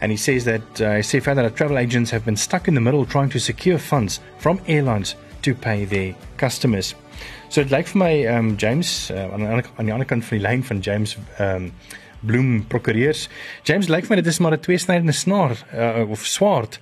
And 0.00 0.10
he 0.10 0.16
says 0.16 0.44
that 0.44 0.80
uh, 0.80 0.96
he 0.96 1.02
said 1.02 1.24
further 1.24 1.42
that 1.42 1.56
travel 1.56 1.78
agents 1.78 2.10
have 2.10 2.24
been 2.24 2.36
stuck 2.36 2.68
in 2.68 2.74
the 2.74 2.80
middle 2.80 3.04
trying 3.04 3.28
to 3.30 3.38
secure 3.38 3.78
funds 3.78 4.20
from 4.38 4.60
airlines 4.66 5.14
to 5.42 5.54
pay 5.54 5.84
their 5.84 6.14
customers. 6.36 6.94
So 7.50 7.60
it 7.64 7.72
lyk 7.74 7.88
vir 7.90 7.98
my 7.98 8.12
um 8.30 8.52
James 8.62 9.10
uh, 9.10 9.24
aan, 9.34 9.42
aan 9.50 9.88
die 9.88 9.92
ander 9.92 10.06
kant 10.06 10.22
van 10.22 10.38
die 10.38 10.44
lyn 10.44 10.60
van 10.62 10.78
James 10.86 11.16
um 11.42 11.72
Bloem 12.22 12.60
prokureurs. 12.70 13.24
James 13.66 13.88
lyk 13.90 14.06
vir 14.06 14.14
my 14.14 14.18
dit 14.20 14.28
is 14.30 14.38
maar 14.38 14.54
'n 14.54 14.62
tweesnydende 14.62 15.12
snaar 15.12 15.56
uh, 15.74 16.04
of 16.06 16.22
swaard. 16.22 16.78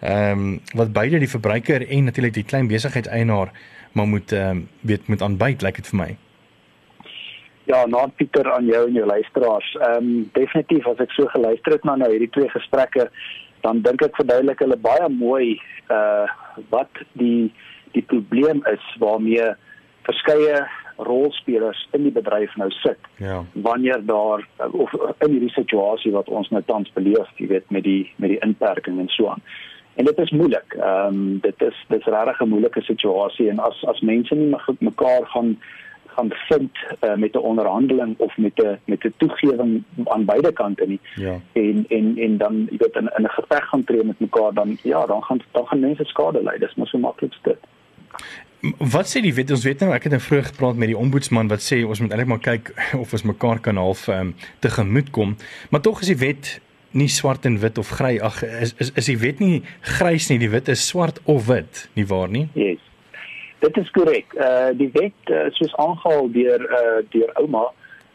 Um 0.00 0.60
wat 0.74 0.92
beide 0.92 1.18
die 1.18 1.30
verbruiker 1.30 1.82
en 1.88 2.04
natuurlik 2.04 2.34
die 2.34 2.46
klein 2.46 2.70
besigheid 2.70 3.10
eienaar 3.10 3.50
maar 3.92 4.06
moet 4.06 4.32
ehm 4.32 4.58
uh, 4.58 4.62
weet 4.80 5.08
moet 5.08 5.22
aanbyt 5.22 5.62
lyk 5.62 5.82
dit 5.82 5.90
vir 5.90 5.98
my. 5.98 6.16
Ja, 7.64 7.86
nou 7.86 8.06
Pieter 8.16 8.52
aan 8.52 8.66
jou 8.66 8.86
en 8.86 8.94
jou 8.94 9.06
luisteraars. 9.06 9.74
Ehm 9.80 9.96
um, 9.96 10.30
definitief 10.32 10.86
as 10.86 10.98
ek 10.98 11.10
so 11.10 11.26
geluister 11.26 11.72
het 11.72 11.84
na 11.84 11.96
nou 11.96 12.10
hierdie 12.10 12.30
twee 12.30 12.48
gesprekke, 12.54 13.10
dan 13.66 13.82
dink 13.82 14.02
ek 14.02 14.16
verduidelik 14.16 14.58
hulle 14.62 14.76
baie 14.76 15.08
mooi 15.08 15.60
uh 15.90 16.30
wat 16.70 17.02
die 17.12 17.52
die 17.92 18.02
probleem 18.02 18.62
is 18.70 18.96
waarmee 18.98 19.54
verskeie 20.04 20.64
rolspelers 20.96 21.88
in 21.92 22.02
die 22.06 22.14
bedryf 22.14 22.56
nou 22.56 22.70
sit. 22.70 22.98
Ja. 23.18 23.42
Wanneer 23.52 24.04
daar 24.06 24.46
of 24.70 24.92
in 25.18 25.30
hierdie 25.30 25.54
situasie 25.56 26.12
wat 26.14 26.28
ons 26.28 26.48
nou 26.54 26.62
tans 26.66 26.92
beleef, 26.94 27.30
jy 27.36 27.46
weet 27.46 27.70
met 27.70 27.82
die 27.82 28.12
met 28.16 28.30
die 28.30 28.42
inperking 28.46 29.00
en 29.02 29.08
so 29.08 29.28
aan. 29.34 29.42
en 29.94 30.04
dit 30.04 30.18
is 30.18 30.30
moeilik. 30.30 30.74
Ehm 30.78 31.06
um, 31.06 31.38
dit 31.40 31.62
is 31.62 31.84
dit 31.88 31.98
is 31.98 32.12
regtig 32.12 32.40
'n 32.40 32.48
moeilike 32.48 32.82
situasie 32.82 33.48
en 33.50 33.58
as 33.58 33.84
as 33.84 34.00
mense 34.00 34.34
nie 34.34 34.54
mekaar 34.78 35.26
gaan 35.26 35.58
gaan 36.14 36.32
vind 36.48 36.70
uh, 37.04 37.14
met 37.14 37.34
'n 37.34 37.38
onderhandeling 37.50 38.14
of 38.18 38.36
met 38.36 38.62
'n 38.62 38.78
met 38.84 39.04
'n 39.04 39.14
toegewing 39.16 39.82
aan 40.04 40.24
beide 40.24 40.52
kante 40.52 40.86
nie. 40.86 41.00
Ja. 41.14 41.40
En 41.52 41.84
en 41.88 42.16
en 42.18 42.36
dan 42.36 42.66
jy 42.70 42.76
weet 42.76 42.94
in 42.94 43.10
in 43.16 43.24
'n 43.24 43.38
geveg 43.40 43.68
gaan 43.68 43.84
tree 43.84 44.04
met 44.04 44.20
mekaar 44.20 44.54
dan 44.54 44.78
ja, 44.82 45.06
dan 45.06 45.22
gaan 45.22 45.40
dan 45.50 45.66
gaan 45.66 45.80
mense 45.80 46.04
skade 46.04 46.42
ly. 46.42 46.58
Dis 46.58 46.74
mos 46.74 46.90
so 46.90 46.98
maklik 46.98 47.32
dit. 47.42 47.58
Wat 48.78 49.08
sê 49.10 49.20
die 49.20 49.34
wet? 49.36 49.50
Ons 49.52 49.64
weet 49.66 49.82
nou 49.84 49.92
ek 49.92 50.06
het 50.06 50.14
nou 50.14 50.22
vroeg 50.24 50.46
gepraat 50.52 50.78
met 50.80 50.88
die 50.88 50.96
ombudsman 50.96 51.50
wat 51.52 51.64
sê 51.64 51.82
ons 51.84 52.00
moet 52.00 52.14
eintlik 52.14 52.30
maar 52.30 52.44
kyk 52.44 52.70
of 53.02 53.12
ons 53.12 53.26
mekaar 53.28 53.60
kan 53.64 53.80
half 53.80 54.06
um, 54.08 54.32
tegemoet 54.64 55.10
kom. 55.12 55.36
Maar 55.70 55.84
tog 55.84 56.00
is 56.00 56.12
die 56.14 56.20
wet 56.22 56.58
nie 56.94 57.10
swart 57.10 57.44
en 57.44 57.58
wit 57.60 57.78
of 57.78 57.90
gry. 57.98 58.16
Ag 58.22 58.40
is 58.46 58.74
is 58.78 58.92
is 58.94 59.10
die 59.10 59.18
wet 59.20 59.42
nie 59.42 59.62
grys 59.98 60.30
nie, 60.30 60.38
die 60.40 60.50
wet 60.50 60.70
is 60.72 60.86
swart 60.86 61.20
of 61.24 61.48
wit, 61.50 61.88
nie 61.98 62.06
waar 62.08 62.30
nie? 62.30 62.46
Yes. 62.54 62.80
Dit 63.64 63.76
is 63.80 63.90
korrek. 63.96 64.32
Uh 64.38 64.70
die 64.78 64.90
wet 64.94 65.32
uh, 65.32 65.48
soos 65.58 65.74
aangehaal 65.82 66.30
deur 66.32 66.64
uh 66.64 67.00
deur 67.12 67.34
ouma 67.42 67.66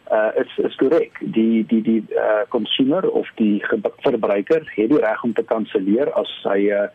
uh 0.09 0.31
is 0.41 0.55
is 0.65 0.77
korrek. 0.81 1.19
Die 1.35 1.65
die 1.67 1.81
die 1.85 2.01
uh 2.15 2.45
consumer 2.55 3.05
of 3.09 3.29
die 3.41 3.59
verbruiker 4.05 4.65
het 4.75 4.89
die 4.95 5.03
reg 5.03 5.23
om 5.23 5.33
te 5.33 5.45
kanselleer 5.53 6.09
as 6.21 6.33
hy 6.47 6.71
uh 6.73 6.87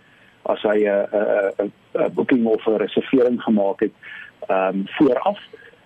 as 0.53 0.63
hy 0.63 0.79
'n 0.85 1.07
uh, 1.13 1.51
'n 1.59 1.73
uh, 1.95 2.01
uh, 2.01 2.09
booking 2.15 2.47
of 2.47 2.67
'n 2.67 2.77
reservering 2.77 3.43
gemaak 3.43 3.81
het 3.81 3.93
um 4.49 4.85
vooraf. 4.87 5.41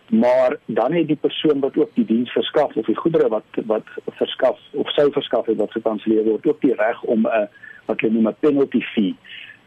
Maar 0.08 0.56
dan 0.64 0.92
het 0.92 1.06
die 1.06 1.20
persoon 1.20 1.60
wat 1.60 1.76
ook 1.76 1.90
die 1.94 2.04
diens 2.04 2.30
verskaf 2.30 2.76
of 2.76 2.86
die 2.86 2.96
goedere 2.96 3.28
wat 3.28 3.44
wat 3.66 3.86
verskaf 4.06 4.58
of 4.72 4.90
sou 4.90 5.12
verskaf 5.12 5.46
het 5.46 5.56
wat 5.56 5.72
gekanselleer 5.72 6.24
word 6.24 6.46
ook 6.46 6.60
die 6.60 6.74
reg 6.74 7.02
om 7.02 7.20
'n 7.20 7.26
uh, 7.26 7.46
wat 7.86 8.00
hulle 8.00 8.12
noem 8.12 8.28
'n 8.28 8.40
penalty 8.40 8.80
fee 8.80 9.16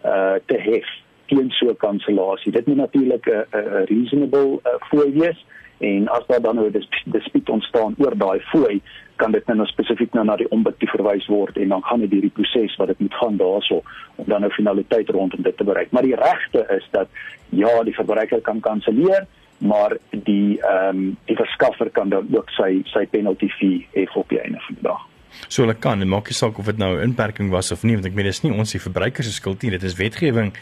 uh 0.06 0.36
te 0.46 0.58
hê 0.58 0.84
teen 1.26 1.50
so 1.50 1.70
'n 1.70 1.78
kansellasie. 1.78 2.52
Dit 2.52 2.66
moet 2.68 2.76
natuurlik 2.76 3.26
'n 3.26 3.46
'n 3.52 3.86
reasonable 3.86 4.60
uh, 4.64 4.72
fooi 4.90 5.12
wees 5.12 5.46
en 5.82 6.08
as 6.14 6.26
daar 6.28 6.42
dan 6.42 6.56
nou 6.56 6.70
'n 6.70 6.86
dispuut 7.06 7.50
ontstaan 7.50 7.96
oor 7.98 8.18
daai 8.18 8.40
fooi, 8.40 8.82
kan 9.16 9.32
dit 9.32 9.46
nou 9.48 9.66
spesifiek 9.66 10.14
nou 10.14 10.26
na 10.26 10.36
die 10.36 10.50
ombud 10.50 10.76
verwys 10.78 11.28
word 11.28 11.58
en 11.58 11.74
dan 11.74 11.84
gaan 11.84 12.00
dit 12.00 12.12
hierdie 12.12 12.34
proses 12.34 12.76
wat 12.82 12.88
dit 12.88 13.00
moet 13.00 13.14
gaan 13.14 13.38
daarso 13.38 13.82
om 14.16 14.26
dan 14.26 14.42
nou 14.42 14.52
finaliteit 14.52 15.10
rondom 15.10 15.42
dit 15.42 15.58
te 15.58 15.64
bereik. 15.64 15.92
Maar 15.92 16.08
die 16.08 16.16
regte 16.16 16.66
is 16.78 16.88
dat 16.92 17.08
ja, 17.50 17.84
die 17.84 17.96
verbruiker 17.96 18.42
kan 18.42 18.60
kanselleer, 18.60 19.28
maar 19.58 19.98
die 20.10 20.58
ehm 20.62 20.98
um, 20.98 21.18
die 21.26 21.36
verskaffer 21.36 21.90
kan 21.90 22.10
dan 22.10 22.28
ook 22.34 22.50
sy 22.50 22.82
sy 22.94 23.06
penalty 23.06 23.50
fee 23.60 23.88
hê 23.94 24.08
op 24.14 24.30
die 24.30 24.42
einde 24.42 24.60
van 24.66 24.76
die 24.76 24.88
dag. 24.90 25.06
So 25.48 25.62
hulle 25.64 25.78
kan, 25.80 26.02
en 26.02 26.10
maak 26.12 26.28
nie 26.28 26.36
saak 26.36 26.58
of 26.60 26.66
dit 26.66 26.78
nou 26.78 26.98
'n 26.98 27.04
inperking 27.04 27.50
was 27.50 27.72
of 27.72 27.84
nie, 27.84 27.94
want 27.94 28.06
ek 28.06 28.14
meen 28.14 28.26
dis 28.26 28.44
nie 28.44 28.52
ons 28.52 28.72
die 28.72 28.82
verbruikers 28.82 29.28
se 29.28 29.34
skuld 29.34 29.62
nie, 29.62 29.72
dit 29.72 29.84
is 29.84 29.96
wetgewing 29.96 30.54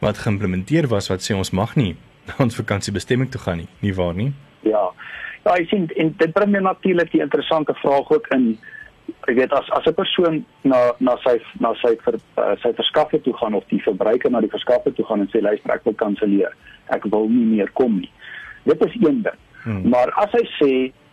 wat 0.00 0.18
geïmplementeer 0.18 0.88
was 0.88 1.08
wat 1.08 1.20
sê 1.20 1.36
ons 1.36 1.50
mag 1.50 1.76
nie 1.76 1.96
na 2.26 2.34
ons 2.38 2.56
vakansiebestemming 2.56 3.30
toe 3.30 3.40
gaan 3.40 3.56
nie, 3.56 3.68
nie 3.80 3.94
waar 3.94 4.14
nie? 4.14 4.32
Ja. 4.62 4.92
Ja, 5.44 5.54
ek 5.54 5.68
sien 5.68 5.86
en 5.96 6.14
dit 6.18 6.32
bring 6.32 6.50
my 6.50 6.58
natuurlik 6.58 7.12
die 7.12 7.22
interessante 7.22 7.74
vraag 7.74 8.10
ook 8.10 8.26
in 8.34 8.58
ek 9.30 9.36
weet 9.38 9.52
as 9.52 9.68
as 9.70 9.86
'n 9.86 9.94
persoon 9.94 10.44
na 10.62 10.92
na 10.98 11.16
sy 11.24 11.38
na 11.60 11.74
sy 11.82 11.94
vir 12.04 12.18
uh, 12.38 12.54
sy 12.62 12.72
verskaffer 12.72 13.22
toe 13.22 13.34
gaan 13.36 13.54
of 13.54 13.64
die 13.70 13.82
verbruiker 13.82 14.30
na 14.30 14.40
die 14.40 14.50
verskaffer 14.50 14.94
toe 14.94 15.04
gaan 15.06 15.20
en 15.20 15.30
sê 15.30 15.42
luister 15.42 15.74
ek 15.74 15.84
wil 15.84 15.94
kanselleer. 15.94 16.52
Ek 16.90 17.04
wil 17.04 17.28
nie 17.28 17.46
meer 17.56 17.70
kom 17.72 18.00
nie. 18.00 18.10
Dit 18.64 18.82
is 18.86 18.94
een 18.94 19.22
ding. 19.22 19.40
Hmm. 19.62 19.88
Maar 19.90 20.10
as 20.16 20.32
hy 20.32 20.44
sê 20.58 20.72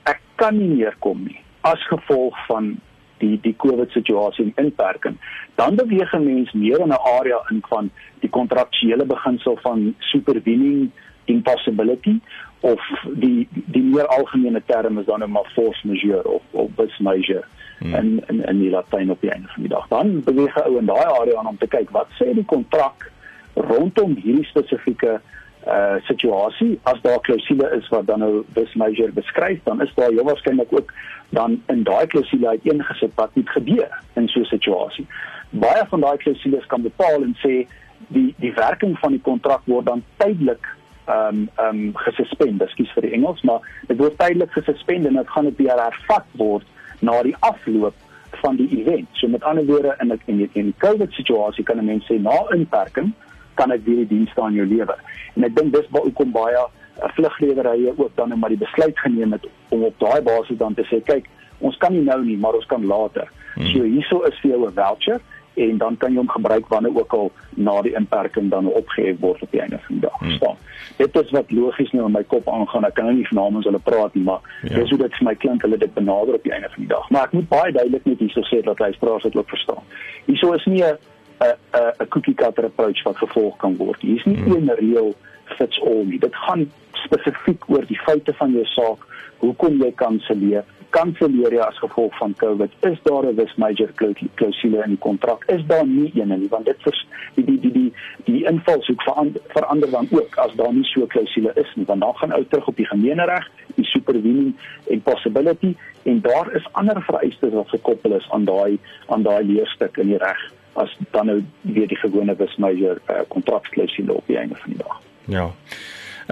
ek 0.09 0.21
kan 0.35 0.57
nie 0.57 0.73
meer 0.75 0.95
kom 0.99 1.23
nie 1.25 1.39
as 1.61 1.79
gevolg 1.87 2.35
van 2.47 2.73
die 3.21 3.37
die 3.41 3.55
COVID 3.55 3.91
situasie 3.91 4.45
en 4.45 4.65
inperking, 4.65 5.17
dan 5.55 5.75
beweeg 5.75 6.13
'n 6.13 6.25
mens 6.25 6.51
meer 6.53 6.79
in 6.81 6.91
'n 6.91 7.05
area 7.19 7.39
in 7.51 7.61
van 7.69 7.91
die 8.19 8.29
kontraktuele 8.29 9.05
beginsel 9.05 9.57
van 9.61 9.95
supervening 9.99 10.91
impossibility 11.25 12.19
of 12.63 12.79
die 13.19 13.47
die 13.51 13.83
meer 13.83 14.07
algemene 14.07 14.61
term 14.65 14.99
is 14.99 15.05
dan 15.05 15.19
nou 15.19 15.29
maar 15.31 15.49
force 15.55 15.87
majeure 15.87 16.27
of 16.27 16.41
of 16.51 16.69
bis 16.75 16.97
majeure 16.97 17.43
hmm. 17.79 17.93
en 17.93 18.23
en 18.27 18.45
en 18.45 18.59
die 18.59 18.69
latyn 18.71 19.11
op 19.11 19.21
die 19.21 19.31
einde 19.31 19.47
van 19.55 19.65
die 19.65 19.71
dag. 19.73 19.87
Dan 19.87 20.21
beweeg 20.23 20.55
'n 20.55 20.67
ou 20.67 20.77
in 20.79 20.85
daai 20.85 21.05
area 21.05 21.37
aan 21.39 21.51
om 21.51 21.57
te 21.57 21.67
kyk 21.67 21.91
wat 21.91 22.07
sê 22.19 22.33
die 22.33 22.45
kontrak 22.45 23.11
rondom 23.53 24.15
hierdie 24.15 24.47
spesifieke 24.51 25.19
uh 25.67 25.95
situasie 26.07 26.79
as 26.83 27.01
daar 27.01 27.19
klousule 27.19 27.67
is 27.75 27.89
wat 27.89 28.07
dan 28.07 28.19
nou 28.19 28.43
bis 28.53 28.73
major 28.73 29.11
beskryf 29.11 29.59
dan 29.63 29.81
is 29.81 29.93
daar 29.95 30.11
heel 30.11 30.23
waarskynlik 30.23 30.73
ook 30.73 30.93
dan 31.29 31.61
in 31.67 31.83
daai 31.83 32.07
klousule 32.07 32.47
uiteengesit 32.47 33.11
wat 33.15 33.35
moet 33.35 33.49
gebeur 33.49 33.91
in 34.13 34.27
so 34.27 34.39
'n 34.39 34.45
situasie. 34.45 35.07
Baie 35.49 35.83
van 35.89 35.99
daai 35.99 36.17
klousules 36.17 36.65
kan 36.65 36.81
bepaal 36.81 37.23
en 37.23 37.35
sê 37.43 37.67
die 38.07 38.33
die 38.37 38.53
werking 38.53 38.99
van 38.99 39.11
die 39.11 39.21
kontrak 39.21 39.61
word 39.65 39.85
dan 39.85 40.03
tydelik 40.17 40.67
ehm 41.05 41.35
um, 41.35 41.49
ehm 41.55 41.79
um, 41.79 41.91
gesuspend, 41.95 42.61
ekskuus 42.61 42.91
vir 42.95 43.07
die 43.07 43.13
Engels, 43.17 43.41
maar 43.41 43.59
dit 43.87 43.97
word 43.97 44.17
tydelik 44.17 44.51
gesuspend 44.51 45.05
en 45.05 45.19
dit 45.19 45.29
gaan 45.29 45.45
dit 45.45 45.57
weer 45.57 45.79
hervat 45.79 46.25
word 46.39 46.65
na 46.99 47.21
die 47.23 47.35
afloop 47.39 47.95
van 48.41 48.55
die 48.55 48.69
event. 48.79 49.07
So 49.19 49.27
met 49.27 49.43
ander 49.43 49.65
woorde 49.65 49.95
in 49.99 50.13
'n 50.13 50.21
in 50.25 50.47
die 50.53 50.75
COVID 50.77 51.11
situasie 51.13 51.63
kan 51.63 51.77
'n 51.77 51.85
mens 51.85 52.05
sê 52.05 52.21
na 52.21 52.45
inperking 52.51 53.13
kan 53.53 53.71
ek 53.71 53.85
weer 53.85 53.95
die 53.95 54.07
dienste 54.07 54.41
aan 54.41 54.53
jou 54.53 54.65
lewer. 54.65 54.99
En 55.35 55.43
ek 55.43 55.55
dink 55.55 55.73
dis 55.73 55.89
waar 55.89 56.01
hoekom 56.01 56.31
baie 56.31 56.57
uh, 56.57 57.09
vluglederye 57.15 57.93
ook 57.97 58.15
dan 58.15 58.29
net 58.29 58.37
maar 58.37 58.49
die 58.49 58.57
besluit 58.57 58.99
geneem 58.99 59.31
het 59.31 59.47
om 59.69 59.83
op 59.83 59.99
daai 59.99 60.21
basis 60.21 60.57
dan 60.57 60.73
te 60.73 60.85
sê 60.89 61.01
kyk, 61.03 61.25
ons 61.59 61.77
kan 61.77 61.93
nie 61.93 62.03
nou 62.03 62.23
nie, 62.23 62.37
maar 62.37 62.53
ons 62.53 62.65
kan 62.65 62.85
later. 62.85 63.29
Hmm. 63.55 63.67
So 63.67 63.83
hierso 63.83 64.21
is 64.21 64.39
vir 64.41 64.51
jou 64.51 64.67
'n 64.67 64.73
voucher 64.73 65.21
en 65.53 65.77
dan 65.77 65.97
kan 65.97 66.11
jy 66.11 66.17
hom 66.17 66.29
gebruik 66.29 66.67
wanneer 66.67 66.95
ook 66.95 67.13
al 67.13 67.31
na 67.49 67.81
die 67.81 67.93
inperking 67.95 68.49
dan 68.49 68.67
opgehef 68.67 69.19
word 69.19 69.41
op 69.41 69.51
die 69.51 69.61
einde 69.61 69.79
van 69.85 69.95
die 69.95 70.03
dag. 70.05 70.19
Hmm. 70.19 70.27
Verstaan? 70.27 70.57
Dit 70.97 71.15
is 71.15 71.31
wat 71.31 71.51
logies 71.51 71.91
nou 71.91 72.05
in 72.05 72.11
my 72.11 72.23
kop 72.23 72.49
aangaan. 72.49 72.85
Ek 72.85 72.93
kan 72.93 73.05
nou 73.09 73.15
nie 73.15 73.27
vanaand 73.27 73.63
hulle 73.69 73.79
praat 73.79 74.13
nie, 74.13 74.23
maar 74.23 74.41
ja. 74.61 74.75
dis 74.75 74.89
hoe 74.89 74.99
dit 74.99 75.17
vir 75.17 75.27
my 75.29 75.35
klink 75.35 75.65
hulle 75.65 75.77
dit 75.77 75.93
benader 75.93 76.37
op 76.39 76.43
die 76.43 76.53
einde 76.53 76.69
van 76.75 76.85
die 76.85 76.91
dag. 76.93 77.09
Maar 77.09 77.29
ek 77.29 77.35
moet 77.37 77.49
baie 77.49 77.71
duidelik 77.71 78.05
net 78.05 78.23
hierso 78.25 78.45
sê 78.49 78.61
dat 78.65 78.79
luisteraars 78.79 79.23
dit 79.23 79.35
ook 79.35 79.49
verstaan. 79.49 79.83
Hierso 80.25 80.53
is 80.53 80.65
nie 80.65 80.83
'n 80.83 80.97
'n 81.41 81.55
'n 82.01 82.07
cookie 82.07 82.35
cutter 82.35 82.65
approach 82.65 83.03
wat 83.03 83.17
gevolg 83.17 83.57
kan 83.57 83.77
word. 83.77 84.01
Hier 84.01 84.15
is 84.15 84.25
nie 84.25 84.37
hmm. 84.37 84.69
een 84.69 84.75
reël 84.79 85.13
fits 85.57 85.81
all 85.81 86.05
nie. 86.05 86.19
Dit 86.19 86.35
gaan 86.35 86.71
spesifiek 86.91 87.69
oor 87.69 87.85
die 87.85 87.99
feite 87.99 88.33
van 88.33 88.51
jou 88.51 88.65
saak, 88.65 89.05
hoekom 89.37 89.81
jy 89.81 89.91
kanselleer, 89.99 90.63
kanselleer 90.93 91.55
jy 91.57 91.63
as 91.65 91.79
gevolg 91.81 92.15
van 92.21 92.35
COVID? 92.39 92.71
Is 92.89 92.99
daar 93.07 93.25
'n 93.25 93.35
wis 93.35 93.55
major 93.55 93.89
klousule 94.35 94.83
in 94.83 94.95
die 94.95 95.03
kontrak? 95.07 95.43
Is 95.47 95.65
daar 95.67 95.85
nie 95.85 96.11
een 96.15 96.39
nie, 96.39 96.49
want 96.49 96.65
dit 96.65 96.81
vers 96.81 97.05
die 97.35 97.45
die 97.45 97.59
die 97.59 97.71
die, 97.71 97.93
die 98.23 98.45
invalshoek 98.45 99.01
verander, 99.01 99.41
verander 99.47 99.89
dan 99.89 100.07
ook 100.11 100.35
as 100.35 100.55
daar 100.55 100.73
nie 100.73 100.85
so 100.85 101.01
'n 101.01 101.07
klousule 101.07 101.51
is 101.55 101.75
nie, 101.75 101.85
want 101.85 102.01
dan 102.01 102.15
gaan 102.15 102.31
ou 102.31 102.45
terug 102.49 102.67
op 102.67 102.75
die 102.75 102.87
gemeenereg, 102.87 103.49
die 103.75 103.85
supervening 103.85 104.55
en 104.89 105.01
possibility 105.01 105.75
en 106.03 106.21
daar 106.21 106.53
is 106.55 106.67
ander 106.71 107.01
vereistes 107.01 107.53
wat 107.53 107.69
gekoppel 107.69 108.15
is 108.15 108.29
aan 108.29 108.45
daai 108.45 108.79
aan 109.07 109.23
daai 109.23 109.43
leerstuk 109.43 109.97
in 109.97 110.07
die 110.07 110.17
reg 110.17 110.51
as 110.73 110.97
dan 111.11 111.25
nou 111.25 111.43
weer 111.61 111.87
die 111.87 111.97
gewone 111.97 112.35
wis 112.35 112.55
major 112.55 113.01
uh, 113.09 113.21
kontraksklousule 113.27 114.13
op 114.13 114.27
die 114.27 114.37
einde 114.37 114.55
van 114.55 114.69
die 114.69 114.81
dag. 114.81 114.99
Ja. 115.25 115.51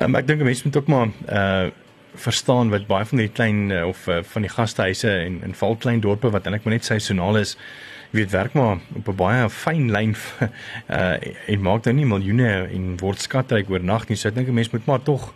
Um, 0.01 0.15
ek 0.15 0.27
dink 0.27 0.43
mense 0.43 0.65
moet 0.65 0.77
ook 0.77 0.87
maar 0.87 1.07
uh 1.29 1.69
verstaan 2.13 2.69
wat 2.69 2.87
baie 2.87 3.05
van 3.05 3.17
die 3.17 3.29
klein 3.29 3.69
uh, 3.71 3.87
of 3.87 4.07
uh, 4.07 4.21
van 4.33 4.41
die 4.41 4.51
gastehuise 4.51 5.11
en 5.11 5.41
in 5.43 5.53
val 5.55 5.75
klein 5.75 6.01
dorpe 6.01 6.29
wat 6.29 6.45
eintlik 6.45 6.65
maar 6.65 6.73
net 6.73 6.85
seisoonaal 6.85 7.37
is, 7.41 7.55
jy 8.11 8.19
weet 8.19 8.35
werk 8.35 8.53
maar 8.53 8.79
op 8.97 9.07
'n 9.07 9.15
baie 9.15 9.49
fyn 9.49 9.91
lyn 9.91 10.15
uh 10.89 11.15
en 11.47 11.61
maak 11.61 11.85
nou 11.85 11.95
nie 11.95 12.05
miljoene 12.05 12.67
en 12.67 12.97
word 12.99 13.19
skatryk 13.19 13.69
oornag 13.69 14.09
nie. 14.09 14.17
So 14.17 14.29
ek 14.29 14.35
dink 14.35 14.47
'n 14.47 14.53
mens 14.53 14.71
moet 14.71 14.85
maar 14.85 15.03
tog 15.03 15.33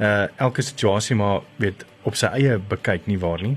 uh 0.00 0.26
elke 0.36 0.62
situasie 0.62 1.16
maar 1.16 1.40
weet 1.56 1.86
op 2.02 2.14
sy 2.14 2.26
eie 2.26 2.58
bekyk 2.58 3.06
nie 3.06 3.18
waar 3.18 3.42
nie. 3.42 3.56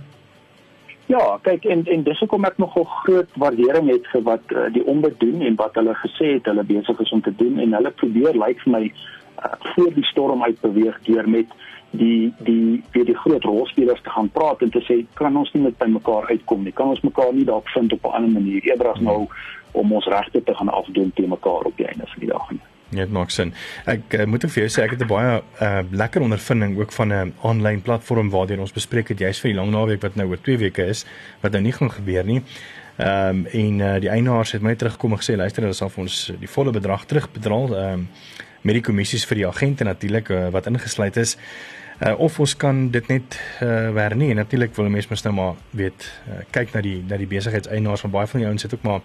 Ja, 1.10 1.40
kyk 1.42 1.66
en 1.66 1.86
en 1.86 2.04
dis 2.04 2.20
hoekom 2.22 2.46
ek 2.46 2.60
nogal 2.62 2.84
groot 2.84 3.30
waardering 3.42 3.88
het 3.90 4.06
vir 4.12 4.22
wat 4.28 4.52
uh, 4.54 4.68
die 4.74 4.86
ombud 4.86 5.16
doen 5.20 5.42
en 5.42 5.56
wat 5.58 5.74
hulle 5.80 5.96
gesê 6.04 6.36
het 6.36 6.46
hulle 6.46 6.64
besig 6.64 7.00
is 7.00 7.12
om 7.12 7.22
te 7.26 7.34
doen 7.36 7.58
en 7.60 7.74
hulle 7.74 7.92
probeer 8.02 8.38
lyk 8.38 8.46
like 8.46 8.62
vir 8.66 8.74
my 8.76 8.84
uh, 8.86 9.56
voor 9.74 9.90
die 9.96 10.06
storm 10.12 10.44
uit 10.44 10.62
beweeg 10.62 11.00
deur 11.08 11.30
met 11.30 11.56
die 11.92 12.34
die 12.38 12.84
weer 12.92 13.06
die 13.06 13.18
groot 13.18 13.44
rolspelers 13.44 14.02
te 14.02 14.10
gaan 14.10 14.30
praat 14.30 14.62
en 14.62 14.70
te 14.70 14.82
sê 14.86 15.02
kan 15.14 15.38
ons 15.38 15.52
nie 15.54 15.64
met 15.64 15.88
mekaar 15.88 16.30
uitkom 16.30 16.64
nie. 16.64 16.74
Kan 16.74 16.94
ons 16.94 17.02
mekaar 17.02 17.34
nie 17.34 17.46
dalk 17.46 17.70
vind 17.70 17.94
op 17.94 18.06
'n 18.06 18.16
ander 18.16 18.42
manier 18.42 18.62
eerder 18.64 18.92
as 18.94 19.00
nou 19.00 19.28
om 19.72 19.94
ons 19.94 20.06
regte 20.06 20.44
te 20.44 20.56
gaan 20.56 20.70
afdoen 20.70 21.12
teen 21.16 21.30
mekaar 21.30 21.66
op 21.66 21.78
die 21.78 21.88
einde 21.88 22.06
van 22.08 22.20
die 22.20 22.30
dag 22.30 22.52
nie. 22.52 22.62
Ja, 22.90 23.06
dit 23.06 23.12
maak 23.12 23.30
sin. 23.30 23.54
Ek 23.86 24.14
uh, 24.14 24.26
moet 24.26 24.46
vir 24.50 24.64
jou 24.64 24.70
sê 24.74 24.84
ek 24.84 24.96
het 24.98 25.02
'n 25.02 25.08
baie 25.08 25.42
uh, 25.62 25.82
lekker 25.92 26.22
ondervinding 26.22 26.78
ook 26.80 26.92
van 26.92 27.14
'n 27.14 27.34
aanlyn 27.44 27.82
platform 27.82 28.30
waardeur 28.30 28.60
ons 28.60 28.74
bespreek 28.74 29.08
het 29.08 29.20
jy's 29.20 29.40
vir 29.40 29.52
die 29.52 29.60
lang 29.60 29.72
naweek 29.72 30.02
wat 30.02 30.16
nou 30.16 30.28
oor 30.30 30.42
2 30.42 30.58
weke 30.58 30.86
is 30.86 31.06
wat 31.42 31.52
nou 31.52 31.62
nie 31.62 31.72
gaan 31.72 31.92
gebeur 31.92 32.26
nie. 32.26 32.42
Ehm 32.98 33.30
um, 33.30 33.46
en 33.46 33.80
uh, 33.80 34.00
die 34.00 34.10
eienaars 34.10 34.52
het 34.52 34.62
my 34.62 34.76
teruggekom 34.76 35.12
en 35.12 35.18
gesê 35.18 35.36
luister 35.36 35.62
hulle 35.64 35.74
sal 35.74 35.90
vir 35.90 36.02
ons 36.02 36.34
die 36.40 36.50
volle 36.50 36.72
bedrag 36.72 37.06
terugbetaal 37.06 37.76
ehm 37.76 37.94
um, 37.94 38.08
met 38.62 38.74
die 38.74 38.84
kommissies 38.84 39.26
vir 39.26 39.36
die 39.36 39.48
agente 39.48 39.84
natuurlik 39.84 40.30
uh, 40.30 40.48
wat 40.54 40.68
ingesluit 40.68 41.18
is. 41.18 41.38
Uh, 42.00 42.14
of 42.20 42.38
ons 42.40 42.54
kan 42.56 42.78
dit 42.92 43.08
net 43.12 43.36
uh, 43.60 43.92
hernie. 43.96 44.34
Natuurlik 44.34 44.72
wil 44.76 44.88
mense 44.88 45.10
mos 45.12 45.24
nou 45.26 45.34
maar 45.36 45.58
weet 45.76 46.06
uh, 46.30 46.38
kyk 46.56 46.72
na 46.72 46.82
die 46.86 47.02
na 47.04 47.18
die 47.20 47.28
besigheidseienaars 47.28 48.06
van 48.06 48.14
baie 48.14 48.30
van 48.32 48.40
die 48.40 48.48
ouens 48.48 48.64
het 48.64 48.74
ook 48.78 48.86
maar 48.88 49.02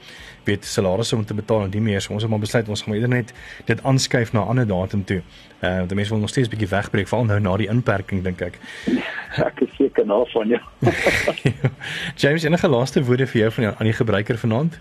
weet 0.47 0.65
salarisse 0.65 1.17
om 1.17 1.25
te 1.27 1.35
betaal 1.35 1.67
en 1.67 1.75
die 1.75 1.83
meer. 1.83 1.99
So 2.05 2.15
ons 2.15 2.23
het 2.23 2.31
maar 2.31 2.45
besluit 2.45 2.71
ons 2.71 2.87
gaan 2.87 2.95
eerder 2.95 3.11
net 3.11 3.35
dit 3.67 3.83
aanskuif 3.83 4.33
na 4.33 4.45
'n 4.45 4.55
ander 4.55 4.67
datum 4.67 5.05
toe. 5.05 5.23
Uh 5.59 5.83
die 5.89 5.97
mense 5.97 6.11
wil 6.11 6.23
nog 6.23 6.31
steeds 6.31 6.47
'n 6.47 6.55
bietjie 6.55 6.71
wegbreek 6.71 7.09
veral 7.09 7.25
nou 7.25 7.41
na 7.41 7.57
die 7.57 7.69
inperking 7.69 8.23
dink 8.23 8.41
ek. 8.41 8.59
Ek 9.43 9.61
is 9.61 9.75
seker 9.77 10.07
nou 10.07 10.23
van 10.31 10.49
jou. 10.49 10.63
James, 12.23 12.45
enige 12.45 12.69
laaste 12.69 13.03
woorde 13.03 13.27
vir 13.27 13.41
jou 13.41 13.51
van 13.53 13.75
aan 13.75 13.91
die 13.91 13.99
gebruiker 13.99 14.39
vanaand? 14.39 14.79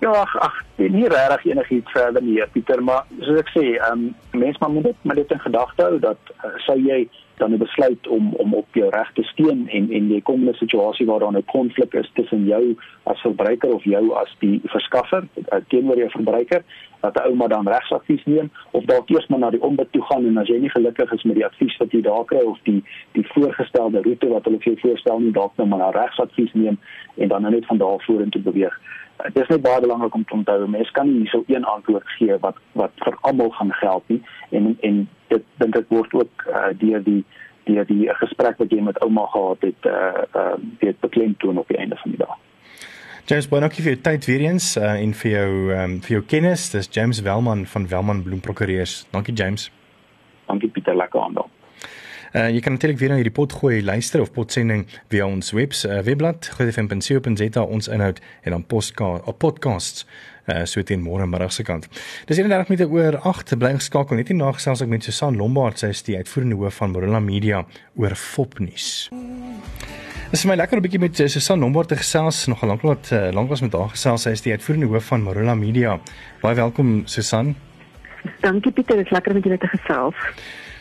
Ja, 0.00 0.10
ag, 0.10 0.38
ag, 0.40 0.54
nie 0.76 1.08
regtig 1.12 1.44
enigiets 1.44 1.90
verder 1.92 2.22
nie, 2.24 2.38
Pieter, 2.52 2.80
maar 2.80 3.02
soos 3.18 3.42
ek 3.42 3.50
sê, 3.52 3.64
ehm 3.76 4.06
um, 4.06 4.14
mense 4.40 4.62
maar 4.62 4.70
moet 4.72 4.86
dit 4.88 5.02
met 5.10 5.18
dit 5.20 5.32
in 5.36 5.42
gedagte 5.44 5.84
hou 5.84 5.98
dat 6.00 6.30
uh, 6.38 6.54
sou 6.64 6.78
jy 6.80 7.02
dan 7.40 7.52
'n 7.52 7.58
besluit 7.58 8.08
om 8.08 8.32
om 8.44 8.54
op 8.54 8.78
jou 8.80 8.88
reg 8.90 9.10
te 9.12 9.22
steun 9.22 9.68
en 9.68 9.90
en 9.92 10.08
jy 10.12 10.20
kom 10.20 10.40
in 10.40 10.48
'n 10.48 10.62
situasie 10.62 11.06
waar 11.06 11.20
daar 11.20 11.36
'n 11.36 11.44
konflik 11.52 11.94
is 11.94 12.10
tussen 12.14 12.46
jou 12.46 12.76
as 13.02 13.20
verbruiker 13.20 13.74
of 13.74 13.84
jou 13.84 14.14
as 14.22 14.32
die 14.38 14.60
verskaffer 14.64 15.28
uh, 15.36 15.60
teenoor 15.68 15.96
jou 15.96 16.10
verbruiker, 16.10 16.62
dat 17.00 17.16
'n 17.16 17.28
ouma 17.28 17.46
dan 17.46 17.68
regsadvies 17.68 18.24
neem 18.24 18.50
of 18.70 18.84
dalk 18.84 19.08
eers 19.08 19.26
maar 19.26 19.38
na 19.38 19.50
die 19.50 19.62
ombud 19.62 19.92
toe 19.92 20.02
gaan 20.02 20.26
en 20.26 20.36
as 20.36 20.48
jy 20.48 20.58
nie 20.58 20.70
gelukkig 20.70 21.12
is 21.12 21.22
met 21.22 21.34
die 21.34 21.46
advies 21.46 21.76
wat 21.76 21.92
jy 21.92 22.00
daar 22.00 22.24
kry 22.24 22.42
of 22.44 22.58
die 22.62 22.84
die 23.12 23.26
voorgestelde 23.26 24.02
roete 24.02 24.28
wat 24.28 24.44
hulle 24.44 24.58
vir 24.58 24.72
jou 24.72 24.80
voorstel 24.80 25.20
nie 25.20 25.32
dalk 25.32 25.52
nou 25.56 25.68
maar 25.68 25.78
na 25.78 25.90
regsadvies 25.90 26.52
neem 26.52 26.78
en 27.16 27.28
dan 27.28 27.42
net 27.42 27.66
van 27.66 27.78
daar 27.78 28.00
vorentoe 28.06 28.42
beweeg. 28.42 28.80
Dit 29.32 29.42
is 29.42 29.48
net 29.48 29.62
baie 29.62 29.80
belangrik 29.80 30.14
om 30.14 30.24
te 30.24 30.34
onthou 30.34 30.68
mense 30.68 30.92
kan 30.92 31.08
nie 31.18 31.28
so 31.28 31.44
een 31.46 31.64
antwoord 31.64 32.08
gee 32.18 32.36
wat 32.40 32.56
wat 32.72 32.92
vir 33.04 33.16
almal 33.20 33.50
gaan 33.50 33.72
geld 33.72 34.08
nie 34.08 34.20
en 34.50 34.76
en 34.80 35.08
dit 35.28 35.44
dink 35.62 35.76
ek 35.76 35.88
word 35.88 36.14
ook 36.14 36.46
uh, 36.48 36.70
deur 36.82 37.02
die 37.04 37.24
deur 37.64 37.86
die 37.86 38.08
gesprek 38.22 38.58
wat 38.62 38.72
jy 38.72 38.80
met 38.84 39.00
ouma 39.04 39.26
gehad 39.34 39.66
het 39.68 39.90
uh 39.90 40.24
uh 40.42 40.54
dit 40.84 41.00
beklemtoon 41.00 41.58
op 41.58 41.68
die 41.68 41.78
einde 41.78 41.98
van 42.02 42.16
die 42.16 42.22
dag. 42.22 42.38
James 43.30 43.48
Bonocchi 43.48 43.82
vir 43.82 44.00
tyd 44.02 44.24
weer 44.26 44.40
eens 44.48 44.76
uh, 44.76 44.96
en 45.02 45.12
vir 45.14 45.30
jou 45.30 45.50
um, 45.76 46.00
vir 46.02 46.16
jou 46.16 46.22
kennis. 46.26 46.70
Dis 46.70 46.88
James 46.90 47.20
Welman 47.22 47.66
van 47.66 47.88
Welman 47.88 48.22
Bloem 48.22 48.40
Prokureurs. 48.40 49.06
Dankie 49.10 49.34
James. 49.34 49.70
Dankie 50.46 50.68
Pieter, 50.68 50.96
lekker 50.96 51.20
aandeel. 51.20 51.49
Uh, 52.30 52.46
jy 52.54 52.60
kan 52.62 52.76
natuurlik 52.76 52.98
weer 53.00 53.10
na 53.10 53.16
hierdie 53.18 53.34
pot 53.34 53.52
gooi 53.58 53.80
luister 53.82 54.20
of 54.22 54.30
potsending 54.30 54.84
via 55.10 55.26
ons 55.26 55.50
webs 55.50 55.82
uh, 55.82 55.98
webblad 56.06 56.46
goeie.co.za 56.54 57.62
ons 57.64 57.88
inhoud 57.90 58.20
en 58.46 58.54
dan 58.54 58.62
postka 58.70 59.08
op 59.18 59.38
podcasts 59.42 60.04
uh, 60.46 60.62
so 60.62 60.82
teen 60.86 61.02
môre 61.02 61.26
middag 61.26 61.50
se 61.50 61.66
kant. 61.66 61.88
Dis 62.30 62.38
31 62.38 62.70
minute 62.70 62.86
oor 62.94 63.18
8 63.32 63.56
bly 63.58 63.72
geskakel 63.80 64.20
net 64.20 64.30
hier 64.30 64.38
na 64.38 64.52
gesels 64.54 64.84
ek 64.84 64.92
met 64.92 65.02
Susan 65.02 65.40
Lombard 65.40 65.82
sy 65.82 65.90
is 65.90 66.04
die 66.06 66.14
uitvoerende 66.20 66.60
hoof 66.60 66.78
van 66.84 66.94
Morella 66.94 67.18
Media 67.24 67.64
oor 67.98 68.14
Fopnuus. 68.14 69.10
Dit 70.30 70.38
is 70.38 70.46
my 70.46 70.54
lekker 70.54 70.78
'n 70.78 70.86
bietjie 70.86 71.02
met 71.02 71.18
eh, 71.18 71.26
Susan 71.26 71.58
Lombard 71.58 71.88
te 71.88 71.96
gesels. 71.96 72.46
Nog 72.46 72.62
lank 72.62 72.82
wat 72.86 73.10
uh, 73.12 73.32
lank 73.32 73.48
was 73.48 73.60
met 73.60 73.72
haar 73.72 73.90
gesels. 73.90 74.22
Sy 74.22 74.30
is 74.30 74.42
die 74.46 74.52
uitvoerende 74.52 74.86
hoof 74.86 75.04
van 75.10 75.22
Marula 75.22 75.54
Media. 75.54 75.98
Baie 76.40 76.54
welkom 76.54 77.02
Susan. 77.06 77.56
Dankie 78.40 78.72
Pieter, 78.72 78.96
dit 78.96 79.06
is 79.06 79.10
lekker 79.10 79.34
om 79.34 79.42
julle 79.42 79.58
te 79.58 79.66
gesels. 79.66 80.14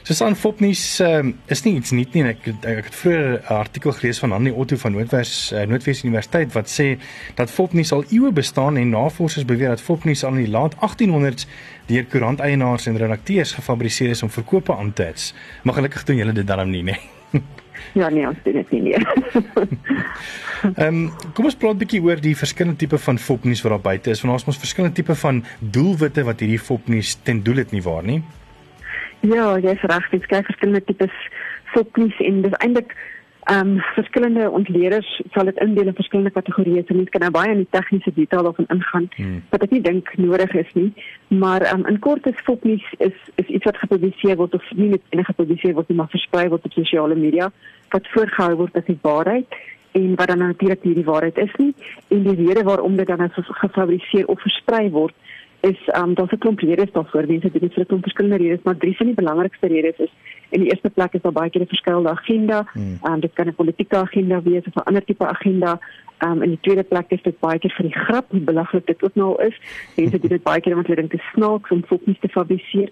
Susan 0.10 0.36
Fopnuus 0.36 1.00
um, 1.00 1.36
is 1.46 1.62
nie 1.62 1.76
iets 1.78 1.92
nuut 1.94 2.16
nie. 2.18 2.24
Ek 2.26 2.48
ek 2.50 2.88
het 2.88 2.96
vroeër 2.98 3.28
'n 3.30 3.54
artikel 3.54 3.92
gelees 3.94 4.20
van 4.20 4.32
Annie 4.34 4.54
Otto 4.54 4.78
van 4.82 4.96
Noordwes 4.98 5.52
uh, 5.54 5.68
Noordwes 5.70 6.02
Universiteit 6.02 6.50
wat 6.56 6.66
sê 6.66 6.98
dat 7.38 7.52
Fopnuus 7.54 7.92
al 7.94 8.02
eeue 8.10 8.32
bestaan 8.34 8.78
en 8.82 8.90
navorsers 8.90 9.46
beweer 9.46 9.70
dat 9.70 9.82
Fopnuus 9.82 10.24
al 10.24 10.34
in 10.34 10.48
die 10.48 10.50
laat 10.50 10.74
1800s 10.82 11.46
deur 11.86 12.06
koeranteienaars 12.10 12.88
en 12.90 12.98
redakteurs 12.98 13.52
gefabriseer 13.52 14.10
is 14.10 14.24
om 14.24 14.30
verkope 14.30 14.74
aan 14.76 14.94
te 14.94 15.04
hits. 15.04 15.34
Maar 15.64 15.78
gelukkig 15.78 16.04
doen 16.04 16.16
julle 16.16 16.34
dit 16.34 16.48
darm 16.48 16.70
nie, 16.70 16.84
nee. 16.84 17.00
Ja 17.94 18.10
nee, 18.10 18.28
ons 18.28 18.42
doen 18.44 18.54
dit 18.54 18.72
nie 18.72 18.82
meer. 18.82 19.06
Ehm, 20.76 20.88
um, 20.88 21.14
kom 21.34 21.46
ons 21.46 21.56
praat 21.56 21.78
'n 21.78 21.86
bietjie 21.86 22.02
oor 22.02 22.20
die 22.20 22.36
verskillende 22.36 22.80
tipe 22.80 22.98
van 22.98 23.18
fopnuus 23.20 23.62
wat 23.62 23.72
daar 23.72 23.86
buite 23.92 24.10
is. 24.10 24.22
Want 24.22 24.34
ons 24.34 24.46
het 24.46 24.66
verskillende 24.66 24.96
tipe 24.96 25.16
van 25.16 25.46
doelwitte 25.60 26.24
wat 26.24 26.40
hierdie 26.40 26.60
fopnuus 26.60 27.18
ten 27.24 27.44
doel 27.44 27.56
het 27.62 27.72
nie 27.72 27.82
waar 27.82 28.04
nie? 28.04 28.24
Ja, 29.20 29.58
jy's 29.60 29.82
reg, 29.82 30.10
dit 30.10 30.26
kyk 30.32 30.46
verskillende 30.48 30.84
tipes 30.88 31.16
fopnuus 31.74 32.20
en 32.24 32.44
dis 32.46 32.60
eintlik 32.64 32.96
ehm 33.50 33.68
um, 33.68 33.80
verskillende 33.96 34.50
ontleerders 34.50 35.22
sal 35.34 35.48
dit 35.50 35.58
indeel 35.64 35.88
in 35.90 35.96
verskillende 35.98 36.32
kategorieë. 36.32 36.84
So 36.86 36.94
mense 36.94 37.10
kan 37.10 37.24
nou 37.26 37.32
baie 37.34 37.50
in 37.52 37.64
die 37.64 37.72
tegniese 37.72 38.12
detail 38.14 38.44
daarvan 38.46 38.68
ingaan 38.76 39.08
hmm. 39.16 39.40
wat 39.50 39.64
ek 39.66 39.74
nie 39.74 39.82
dink 39.82 40.12
nodig 40.22 40.54
is 40.62 40.70
nie. 40.78 40.92
Maar 41.28 41.66
ehm 41.66 41.82
um, 41.82 41.88
in 41.90 42.00
kort 42.00 42.28
is 42.30 42.44
fopnuus 42.46 42.86
is 42.98 43.18
is 43.42 43.48
iets 43.48 43.66
wat 43.66 43.82
gepubliseer 43.82 44.38
word 44.38 44.54
of 44.60 44.72
nie 44.76 44.92
net 44.94 45.02
enige 45.10 45.32
gepubliseer 45.32 45.74
word 45.74 45.90
nie, 45.90 45.98
maar 45.98 46.14
versprei 46.14 46.46
word 46.54 46.66
op 46.70 46.78
sosiale 46.78 47.16
media 47.16 47.52
wat 47.96 48.12
voorgehou 48.14 48.56
word 48.64 48.78
as 48.78 48.86
die 48.86 49.00
waarheid 49.02 49.60
en 49.92 50.16
wat 50.16 50.28
dan 50.28 50.46
natuurlik 50.46 50.84
nie 50.84 50.94
die 50.94 51.10
waarheid 51.10 51.38
is 51.38 51.56
nie 51.58 51.74
en 52.08 52.24
die 52.24 52.38
rede 52.46 52.64
waarom 52.64 52.96
dit 53.02 53.08
dan 53.08 53.26
as 53.26 53.42
gefabriseer 53.64 54.28
of 54.28 54.42
versprei 54.42 54.90
word 54.94 55.16
is 55.62 55.80
um, 55.96 56.14
daar's 56.14 56.32
'n 56.32 56.38
klomp 56.38 56.60
redes 56.60 56.92
daarvoor. 56.92 57.26
Mense 57.28 57.52
dit 57.52 57.62
is 57.62 57.74
vir 57.74 57.86
'n 57.88 58.02
verskillende 58.02 58.38
redes, 58.38 58.64
maar 58.64 58.78
drie 58.78 58.98
van 58.98 59.06
die 59.06 59.16
belangrikste 59.16 59.68
redes 59.68 59.98
is 59.98 60.12
in 60.50 60.62
die 60.62 60.70
eerste 60.70 60.90
plek 60.90 61.14
is 61.14 61.22
daar 61.22 61.32
baie 61.32 61.50
keer 61.50 61.62
'n 61.62 61.68
verskillende 61.76 62.10
agenda. 62.10 62.66
Ehm 62.74 63.14
um, 63.14 63.20
dit 63.20 63.34
kan 63.34 63.48
'n 63.48 63.56
politieke 63.56 63.96
agenda 63.96 64.42
wees 64.42 64.66
of 64.68 64.76
'n 64.76 64.88
ander 64.88 65.04
tipe 65.04 65.28
agenda. 65.28 65.80
Ehm 66.20 66.32
um, 66.32 66.42
in 66.44 66.50
die 66.50 66.60
tweede 66.62 66.84
plek 66.84 67.12
is 67.16 67.22
dit 67.24 67.40
baie 67.40 67.60
keer 67.60 67.72
vir 67.78 67.88
die 67.88 68.00
grap, 68.06 68.32
hoe 68.32 68.40
belaglik 68.40 68.86
dit 68.88 69.04
ook 69.04 69.16
nou 69.16 69.30
is. 69.44 69.56
Mense 69.96 70.20
doen 70.20 70.36
dit 70.36 70.44
baie 70.44 70.62
keer 70.62 70.74
omdat 70.76 70.92
hulle 70.92 71.02
dink 71.02 71.12
dit 71.12 71.20
is 71.20 71.32
snaaks 71.34 71.72
om 71.72 71.84
fopnies 71.88 72.20
te 72.20 72.30
fabriseer. 72.34 72.90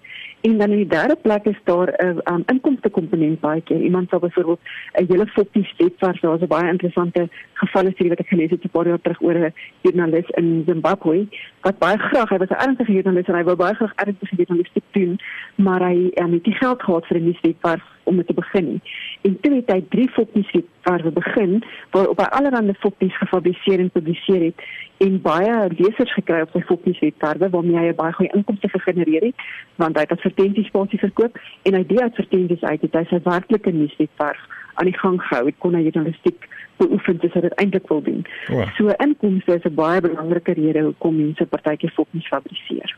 En 0.48 0.58
dan 0.58 0.70
in 0.70 0.82
die 0.84 0.92
derde 0.94 1.16
plek 1.16 1.44
is 1.44 1.58
daar 1.64 1.92
'n 1.98 2.22
um, 2.32 2.42
inkomste 2.46 2.90
komponent 2.90 3.40
baie 3.40 3.60
keer. 3.60 3.80
Iemand 3.80 4.08
sal 4.08 4.18
byvoorbeeld 4.18 4.60
'n 4.94 5.06
hele 5.08 5.26
fopnies 5.26 5.74
webwerf, 5.76 6.20
daar's 6.20 6.42
'n 6.42 6.46
baie 6.46 6.70
interessante 6.70 7.28
gevalle 7.52 7.92
serie 7.96 8.08
wat 8.08 8.20
ek 8.24 8.28
gelees 8.28 8.50
het 8.50 8.64
'n 8.64 8.70
paar 8.70 8.86
jaar 8.86 9.00
terug 9.00 9.20
oor 9.20 9.34
'n 9.34 9.54
joernalis 9.80 10.28
in 10.40 10.62
Zimbabwe 10.66 11.26
wat 11.60 11.78
baie 11.78 11.98
graag, 11.98 12.28
hy 12.28 12.38
was 12.38 12.48
'n 12.48 12.62
ernstige 12.64 12.92
joernalis 12.92 13.26
en 13.26 13.34
hy 13.34 13.44
wou 13.44 13.56
baie 13.56 13.74
graag 13.74 13.94
ernstige 13.94 14.36
journalistiek 14.36 14.84
doen, 14.90 15.18
maar 15.54 15.80
hy 15.80 16.10
um, 16.14 16.32
het 16.32 16.46
nie 16.46 16.54
geld 16.54 16.82
gehad 16.82 17.06
vir 17.06 17.16
'n 17.16 17.24
nuus 17.24 17.40
webwerf 17.40 17.84
om 18.08 18.20
dit 18.20 18.26
te 18.26 18.36
begin 18.36 18.68
nie. 18.72 18.80
En 19.28 19.38
toe 19.40 19.54
het 19.54 19.72
hy 19.72 19.78
drie 19.94 20.08
foppies 20.16 20.50
webwerwe 20.56 21.12
begin 21.20 21.56
waarop 21.96 22.20
hy 22.22 22.28
allerlei 22.38 22.76
foppies 22.82 23.16
gefabriseer 23.20 23.82
en 23.84 23.90
gepubliseer 23.92 24.44
het 24.48 24.66
en 25.04 25.20
baie 25.22 25.56
lesers 25.78 26.14
gekry 26.18 26.42
op 26.46 26.54
sy 26.56 26.62
foppies 26.70 27.00
webwerwe 27.04 27.50
waarmee 27.54 27.80
hy 27.80 27.94
baie 28.02 28.16
goeie 28.18 28.32
inkomste 28.34 28.70
gegenereer 28.74 29.30
het 29.30 29.48
want 29.82 29.96
hy 29.96 30.06
het 30.06 30.14
advertensies 30.16 30.70
spasie 30.72 31.02
verkoop 31.02 31.40
en 31.68 31.78
hy 31.78 31.84
het 31.84 32.06
advertensies 32.10 32.64
uit 32.64 32.86
het 32.86 33.00
hy 33.00 33.04
sy 33.10 33.20
werklike 33.26 33.74
nuuswebwerf 33.80 34.46
aan 34.78 34.90
die 34.90 34.98
gang 34.98 35.18
gehou 35.22 35.44
het 35.46 35.58
kon 35.58 35.74
hy 35.74 35.82
journalistiek 35.88 36.48
beoefen 36.78 37.18
soos 37.20 37.34
hy 37.34 37.44
dit 37.48 37.56
eintlik 37.62 37.88
wil 37.90 38.02
doen. 38.06 38.24
Oh. 38.54 38.64
So 38.78 38.94
inkomste 39.04 39.58
is 39.58 39.66
'n 39.66 39.74
baie 39.74 40.00
belangrike 40.00 40.54
rede 40.54 40.86
hoekom 40.88 41.16
mense 41.16 41.46
partytjie 41.46 41.90
foppies 41.90 42.28
fabriseer. 42.28 42.96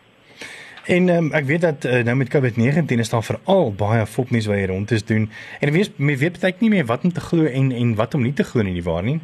En 0.91 1.09
um, 1.09 1.33
ek 1.33 1.45
weet 1.47 1.61
dat 1.63 1.85
uh, 1.85 2.01
nou 2.03 2.17
met 2.19 2.31
COVID-19 2.35 2.99
is 2.99 3.11
daar 3.11 3.23
veral 3.23 3.69
baie 3.79 4.07
fopnuus 4.07 4.47
wat 4.51 4.57
hier 4.57 4.73
rond 4.75 4.91
is 4.91 5.05
doen. 5.05 5.29
En 5.61 5.71
weet 5.73 5.93
jy 5.97 6.17
weet 6.19 6.41
baie 6.43 6.65
nie 6.65 6.71
meer 6.71 6.87
wat 6.87 7.05
om 7.07 7.13
te 7.13 7.23
glo 7.23 7.45
en 7.45 7.71
en 7.73 7.95
wat 7.95 8.15
om 8.15 8.25
nie 8.27 8.33
te 8.33 8.45
glo 8.45 8.63
nie, 8.67 8.73
nie 8.73 8.83
waar 8.83 9.07
nie? 9.07 9.21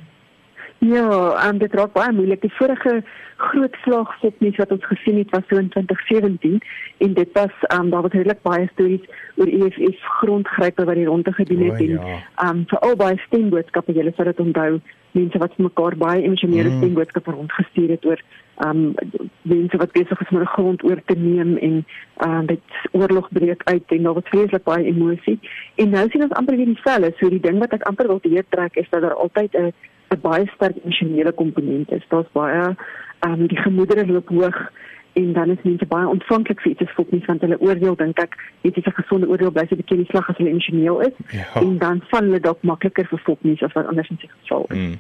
Ja, 0.79 1.33
en 1.48 1.59
dit 1.59 1.74
raak 1.74 1.92
baie 1.92 2.12
moeilik. 2.12 2.40
Die 2.40 2.52
vorige 2.55 3.02
groot 3.37 3.74
slag 3.83 4.12
fopnuus 4.20 4.57
wat 4.62 4.70
ons 4.76 4.87
gesien 4.87 5.18
het 5.18 5.31
was 5.35 5.42
so 5.48 5.59
in 5.59 5.68
2017 5.68 6.62
en 6.98 7.18
dit 7.18 7.33
was 7.33 7.52
um, 7.74 7.90
daar 7.90 8.02
was 8.02 8.14
redelik 8.14 8.42
baie 8.42 8.68
stories 8.72 9.11
oor 9.37 9.50
EFF 9.50 10.07
grondgrype 10.20 10.85
wat 10.85 10.96
hier 10.96 11.11
rond 11.11 11.29
gedoen 11.35 11.64
het 11.66 11.81
oh, 11.81 11.88
ja. 11.88 12.22
en 12.46 12.48
um 12.48 12.64
vir 12.70 12.79
al 12.79 12.96
baie 12.96 13.18
stemboodskappe, 13.26 13.92
julle 13.92 14.12
sal 14.16 14.31
dit 14.31 14.40
onthou, 14.40 14.81
mense 15.18 15.38
wat 15.38 15.59
mekaar 15.59 15.96
baie 15.96 16.22
emosionele 16.22 16.70
mm. 16.70 16.79
stemboodskappe 16.79 17.31
rondgestuur 17.31 17.96
het 17.96 18.07
oor 18.07 18.22
um 18.64 18.95
mense 19.42 19.77
wat 19.77 19.92
besig 19.92 20.21
is 20.21 20.29
om 20.29 20.40
'n 20.40 20.47
grond 20.47 20.85
oor 20.85 21.01
te 21.05 21.16
neem 21.19 21.57
en 21.57 21.85
um 22.27 22.47
dit 22.47 22.61
oorlog 22.92 23.29
breek 23.31 23.62
uit 23.64 23.85
en 23.87 24.03
daar 24.03 24.14
was 24.14 24.29
vreeslik 24.33 24.64
baie 24.64 24.85
emosie 24.85 25.38
en 25.75 25.90
nou 25.90 26.09
sien 26.11 26.23
ons 26.23 26.33
amper 26.33 26.57
weer 26.57 26.66
dieselfde 26.66 27.12
so 27.19 27.29
die 27.29 27.40
ding 27.40 27.59
wat 27.59 27.73
ek 27.73 27.83
amper 27.83 28.07
wil 28.07 28.21
weer 28.23 28.45
trek 28.49 28.77
is 28.77 28.88
dat 28.90 29.01
daar 29.01 29.14
altyd 29.14 29.55
'n 29.55 29.73
'n 30.11 30.21
baie 30.21 30.51
sterk 30.55 30.77
emosionele 30.85 31.33
komponent 31.33 31.92
is 31.92 32.05
daar's 32.09 32.33
baie 32.33 32.77
um 33.21 33.47
die 33.47 33.59
gemoedere 33.59 34.07
loop 34.07 34.29
hoog 34.29 34.71
en 35.12 35.33
dan 35.33 35.51
is 35.51 35.62
mense 35.62 35.87
baie 35.87 36.09
ontvanklik 36.09 36.61
vir 36.61 36.71
iets 36.73 36.95
wat 36.97 37.11
nie 37.11 37.25
van 37.25 37.38
hulle 37.40 37.61
oordeel 37.61 37.97
dink 37.97 38.19
ek 38.21 38.37
dit 38.61 38.77
is 38.77 38.85
'n 38.85 38.99
gesonde 39.01 39.29
oordeel 39.29 39.51
bly 39.51 39.66
sy 39.69 39.77
bekend 39.77 40.01
die 40.01 40.11
slag 40.11 40.29
as 40.31 40.37
hulle 40.37 40.51
emosioneel 40.51 41.01
is 41.01 41.14
ja. 41.31 41.47
en 41.61 41.79
dan 41.79 42.03
val 42.11 42.23
hulle 42.29 42.40
dalk 42.40 42.62
makliker 42.62 43.07
vir 43.12 43.19
fopnies 43.19 43.62
as 43.62 43.73
wat 43.73 43.87
anders 43.87 44.09
in 44.09 44.19
sy 44.21 44.29
geval 44.29 44.66
is. 44.69 44.77
Mm. 44.77 44.99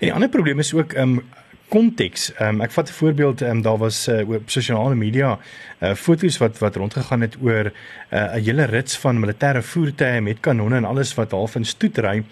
En 0.00 0.06
die 0.06 0.12
ander 0.12 0.28
probleem 0.28 0.58
is 0.58 0.74
ook 0.74 0.92
um 0.92 1.20
konteks. 1.72 2.30
Um, 2.40 2.60
ek 2.60 2.74
vat 2.76 2.90
'n 2.90 2.98
voorbeeld, 3.00 3.42
um, 3.42 3.62
daar 3.62 3.78
was 3.78 4.08
uh, 4.08 4.28
op 4.28 4.50
sosiale 4.50 4.94
media 4.94 5.38
uh, 5.38 5.94
foto's 5.94 6.38
wat 6.38 6.58
wat 6.58 6.76
rondgegaan 6.76 7.20
het 7.20 7.36
oor 7.40 7.72
uh, 7.72 7.72
'n 8.12 8.38
uh, 8.38 8.44
hele 8.44 8.64
rits 8.64 8.98
van 8.98 9.20
militêre 9.24 9.62
voertuie 9.62 10.20
met 10.20 10.40
kanonne 10.40 10.76
en 10.76 10.84
alles 10.84 11.14
wat 11.14 11.30
half 11.30 11.54
in 11.54 11.64
stoet 11.64 11.98
ry 11.98 12.22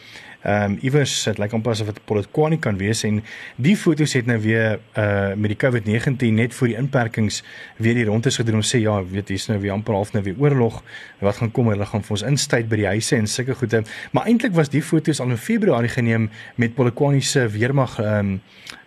Ehm 0.41 0.73
um, 0.73 0.79
iewers 0.81 1.13
dit 1.25 1.39
lyk 1.39 1.53
amper 1.53 1.75
asof 1.75 1.91
dit 1.93 1.99
Polokwane 2.09 2.57
kan 2.59 2.79
wees 2.81 3.03
en 3.05 3.19
die 3.61 3.75
foto's 3.77 4.15
het 4.17 4.27
nou 4.27 4.39
weer 4.41 4.79
uh 4.97 5.35
met 5.37 5.53
die 5.53 5.59
COVID-19 5.61 6.33
net 6.33 6.55
voor 6.57 6.71
die 6.71 6.77
inperkings 6.81 7.43
weer 7.77 7.95
die 7.95 8.07
rondes 8.09 8.39
gedoen 8.41 8.55
om 8.55 8.65
sê 8.65 8.81
ja, 8.81 8.95
weet 9.05 9.29
hier's 9.29 9.51
nou 9.51 9.59
weer 9.61 9.73
amper 9.73 9.95
half 9.95 10.13
nou 10.13 10.23
weer 10.25 10.39
oorlog. 10.41 10.83
Wat 11.21 11.37
gaan 11.37 11.51
kom? 11.53 11.69
Hulle 11.69 11.87
gaan 11.87 12.03
vir 12.07 12.17
ons 12.17 12.25
instuit 12.25 12.69
by 12.69 12.79
die 12.81 12.87
huise 12.87 13.17
en 13.17 13.29
sulke 13.29 13.55
goede. 13.55 13.83
Maar 14.17 14.31
eintlik 14.33 14.57
was 14.57 14.73
die 14.73 14.83
foto's 14.83 15.21
al 15.21 15.35
in 15.35 15.37
Februarie 15.37 15.93
geneem 15.93 16.31
met 16.57 16.75
Polokwane 16.75 17.21
se 17.21 17.45
weermag 17.49 17.99
ehm 18.01 18.19
um, 18.19 18.41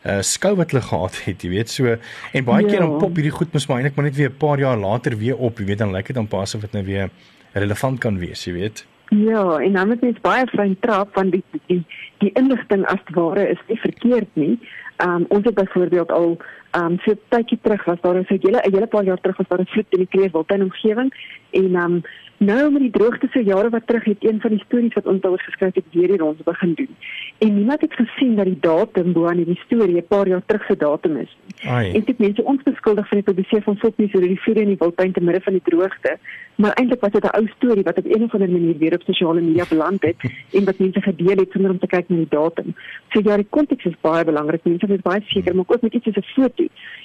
uh 0.03 0.21
skou 0.25 0.55
wat 0.55 0.73
hulle 0.73 0.81
gehad 0.83 1.19
het, 1.25 1.43
jy 1.43 1.49
weet 1.49 1.69
so 1.69 1.85
en 2.33 2.43
baie 2.43 2.65
ja. 2.65 2.69
keer 2.69 2.81
dan 2.81 2.97
pop 2.97 3.15
hierdie 3.15 3.31
goed 3.31 3.53
mos 3.53 3.67
maar 3.67 3.77
eintlik 3.77 3.95
maar 3.95 4.05
net 4.09 4.17
weer 4.17 4.29
'n 4.29 4.37
paar 4.37 4.59
jaar 4.59 4.77
later 4.77 5.17
weer 5.17 5.37
op, 5.37 5.59
jy 5.59 5.65
weet 5.65 5.77
dan 5.77 5.91
lyk 5.91 6.07
dit 6.07 6.15
dan 6.15 6.27
pas 6.27 6.55
of 6.55 6.61
dit 6.61 6.73
nou 6.73 6.83
weer 6.85 7.09
relevant 7.53 7.99
kan 7.99 8.17
wees, 8.17 8.45
jy 8.45 8.53
weet. 8.53 8.85
Ja, 9.09 9.57
en 9.59 9.73
dan 9.73 9.87
moet 9.87 10.01
mens 10.01 10.21
baie 10.21 10.47
fyn 10.47 10.77
trap 10.79 11.13
van 11.13 11.29
die 11.29 11.43
die 11.67 11.85
die 12.17 12.31
inligting 12.39 12.85
as 12.85 13.03
ware 13.13 13.49
is 13.49 13.61
nie 13.67 13.79
verkeerd 13.79 14.29
nie. 14.33 14.59
Ehm 14.95 15.15
um, 15.15 15.25
ons 15.27 15.45
het 15.45 15.55
byvoorbeeld 15.55 16.11
al 16.11 16.37
ehm 16.71 16.85
um, 16.85 16.99
so 17.05 17.13
tydjie 17.29 17.59
terug 17.61 17.83
was 17.85 18.01
daar 18.01 18.15
'n 18.15 18.25
hele 18.27 18.61
'n 18.61 18.73
hele 18.73 18.87
paar 18.87 19.03
jaar 19.03 19.21
terug 19.21 19.37
was 19.37 19.47
daar 19.47 19.61
'n 19.61 19.71
vloed 19.73 19.85
in 19.89 19.99
die 19.99 20.07
Kleurwiltuin 20.07 20.63
omgewing 20.63 21.13
en 21.51 21.75
ehm 21.75 21.93
um, 21.93 22.01
Nou 22.37 22.71
met 22.71 22.81
die 22.81 22.91
droogte 22.91 23.27
so 23.31 23.39
jare 23.39 23.69
wat 23.69 23.87
terug 23.87 24.03
het 24.03 24.23
een 24.25 24.41
van 24.41 24.49
die 24.49 24.63
stories 24.65 24.93
wat 24.93 25.05
ons 25.05 25.21
daaroor 25.21 25.39
geskryf 25.39 25.73
het 25.73 25.85
weer 25.91 26.09
hier 26.09 26.19
rond 26.19 26.43
begin 26.43 26.73
doen. 26.73 26.95
En 27.37 27.55
niemand 27.55 27.81
het 27.81 27.93
gesien 27.93 28.35
dat 28.35 28.45
die 28.45 28.57
datum 28.59 29.13
bo 29.13 29.27
aan 29.27 29.43
die 29.43 29.59
storie 29.65 29.97
'n 29.97 30.07
paar 30.07 30.27
jaar 30.27 30.45
terug 30.45 30.65
se 30.65 30.77
datum 30.77 31.17
is. 31.17 31.37
Ai. 31.63 31.93
En 31.93 32.03
dit 32.03 32.17
mense 32.17 32.43
ons 32.43 32.63
beskuldig 32.63 33.07
van 33.07 33.17
die 33.17 33.33
publiseer 33.33 33.61
van 33.61 33.77
fopnies 33.77 34.15
oor 34.15 34.21
die 34.21 34.41
vuur 34.41 34.57
in 34.57 34.67
die 34.67 34.79
wildtuin 34.79 35.11
te 35.11 35.23
midde 35.23 35.41
van 35.41 35.53
die 35.53 35.61
droogte. 35.63 36.17
Maar 36.55 36.73
eintlik 36.73 37.01
was 37.01 37.11
dit 37.11 37.23
'n 37.23 37.35
ou 37.37 37.47
storie 37.47 37.83
wat 37.83 37.97
op 37.97 38.05
een 38.05 38.23
of 38.23 38.33
ander 38.33 38.49
manier 38.49 38.77
weer 38.77 38.93
op 38.93 39.01
sosiale 39.01 39.41
media 39.41 39.65
beland 39.69 40.01
het 40.01 40.15
en 40.55 40.65
wat 40.65 40.77
mense 40.79 41.01
gedeel 41.01 41.37
het 41.37 41.51
sonder 41.51 41.71
om 41.71 41.79
te 41.79 41.87
kyk 41.87 42.09
na 42.09 42.15
die 42.15 42.29
datum. 42.29 42.75
So 43.09 43.21
ja, 43.23 43.35
die 43.35 43.47
konteks 43.49 43.85
is 43.85 44.01
baie 44.01 44.25
belangrik. 44.25 44.63
Mense 44.63 44.87
moet 44.87 45.01
baie 45.01 45.21
seker 45.25 45.55
maak 45.55 45.71
ook 45.71 45.81
met 45.81 45.93
iets 45.93 46.03
soos 46.03 46.17
'n 46.17 46.33
foto. 46.41 46.63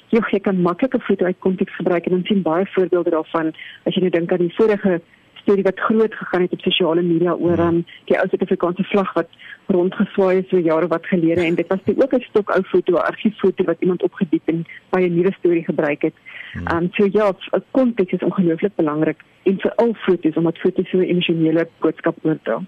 Jy, 0.09 0.19
jy 0.31 0.39
kan 0.39 0.61
maklik 0.61 0.95
'n 0.95 1.01
foto 1.01 1.25
uit 1.25 1.39
konteks 1.39 1.75
gebruik 1.75 2.05
en 2.05 2.11
dan 2.11 2.23
sien 2.23 2.41
baie 2.41 2.65
voorbeelde 2.65 3.09
daarvan 3.09 3.53
as 3.85 3.93
jy 3.93 3.99
nou 3.99 4.11
dink 4.11 4.31
aan 4.31 4.47
die 4.47 4.55
vorige 4.55 5.01
storie 5.49 5.63
wat 5.63 5.79
groot 5.79 6.13
gegaan 6.13 6.41
het 6.41 6.51
op 6.51 6.61
sosiale 6.61 7.01
media 7.01 7.33
oor 7.33 7.57
hmm. 7.57 7.67
um, 7.67 7.85
die 8.05 8.17
ou 8.17 8.27
Suid-Afrikaanse 8.27 8.83
vlag 8.83 9.13
wat 9.13 9.29
rondgeswaai 9.69 10.35
het 10.35 10.49
so 10.49 10.59
jare 10.59 10.87
wat 10.87 11.05
gelede 11.05 11.41
en 11.45 11.55
dit 11.55 11.67
was 11.67 11.79
toe 11.83 11.95
ook 12.03 12.13
'n 12.13 12.25
stok 12.29 12.49
ou 12.55 12.63
foto, 12.63 12.93
'n 12.93 13.07
argieffoto 13.11 13.63
wat 13.63 13.81
iemand 13.81 14.03
opgediep 14.03 14.41
en 14.45 14.65
by 14.89 14.99
'n 14.99 15.15
nuwe 15.15 15.31
storie 15.39 15.65
gebruik 15.65 16.01
het. 16.01 16.13
Hmm. 16.53 16.67
Um 16.73 16.89
so 16.91 17.07
ja, 17.11 17.33
konteks 17.71 18.11
is 18.11 18.23
ongelooflik 18.23 18.75
belangrik 18.75 19.23
en 19.43 19.59
veral 19.59 19.93
foto's 19.93 20.35
omdat 20.35 20.57
foto's 20.57 20.89
so 20.89 20.97
'n 20.97 21.03
emosionele 21.03 21.67
boodskap 21.79 22.17
oordra. 22.21 22.61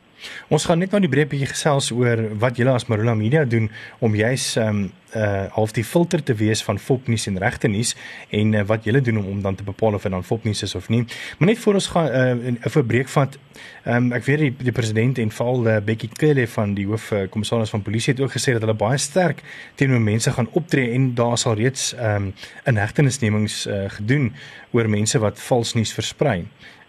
Ons 0.47 0.65
gaan 0.65 0.79
net 0.79 0.91
nou 0.91 1.01
die 1.01 1.09
breek 1.09 1.29
bietjie 1.29 1.49
gesels 1.49 1.91
oor 1.91 2.37
wat 2.37 2.57
julle 2.57 2.73
as 2.75 2.87
Marula 2.89 3.13
Media 3.17 3.45
doen 3.45 3.69
om 3.99 4.15
juis 4.15 4.55
um 4.55 4.91
uh 5.15 5.45
half 5.51 5.73
die 5.75 5.83
filter 5.83 6.23
te 6.23 6.33
wees 6.33 6.63
van 6.63 6.79
fopnuus 6.79 7.27
en 7.27 7.37
regte 7.37 7.67
nuus 7.67 7.95
en 8.29 8.53
uh, 8.53 8.61
wat 8.63 8.83
julle 8.83 9.01
doen 9.01 9.17
om 9.17 9.25
om 9.25 9.41
dan 9.41 9.55
te 9.55 9.63
bepaal 9.63 9.93
of 9.93 10.01
dit 10.01 10.11
dan 10.11 10.23
fopnuus 10.23 10.63
is 10.63 10.75
of 10.75 10.89
nie. 10.89 11.03
Maar 11.37 11.47
net 11.47 11.59
voor 11.59 11.73
ons 11.73 11.87
gaan 11.87 12.07
uh 12.07 12.51
'n 12.51 12.57
verbreek 12.69 13.09
vat. 13.09 13.37
Um 13.85 14.11
ek 14.11 14.23
weet 14.23 14.39
die, 14.39 14.55
die 14.57 14.71
president 14.71 15.17
en 15.17 15.31
veral 15.31 15.67
uh, 15.67 15.77
Bekkie 15.85 16.09
Cele 16.13 16.47
van 16.47 16.73
die 16.73 16.87
hoof 16.91 17.07
kommissaris 17.33 17.73
van 17.73 17.83
polisie 17.85 18.13
het 18.13 18.21
ook 18.23 18.35
gesê 18.35 18.53
dat 18.55 18.65
hulle 18.65 18.77
baie 18.77 18.99
sterk 19.01 19.41
teenoor 19.79 20.01
mense 20.03 20.31
gaan 20.31 20.49
optree 20.51 20.91
en 20.95 21.13
daar 21.15 21.37
sal 21.37 21.55
reeds 21.59 21.91
um 21.97 22.33
inhegtenisnemings 22.69 23.65
uh, 23.67 23.87
gedoen 23.97 24.31
oor 24.71 24.89
mense 24.89 25.19
wat 25.19 25.39
vals 25.39 25.73
nuus 25.73 25.93
versprei. 25.93 26.45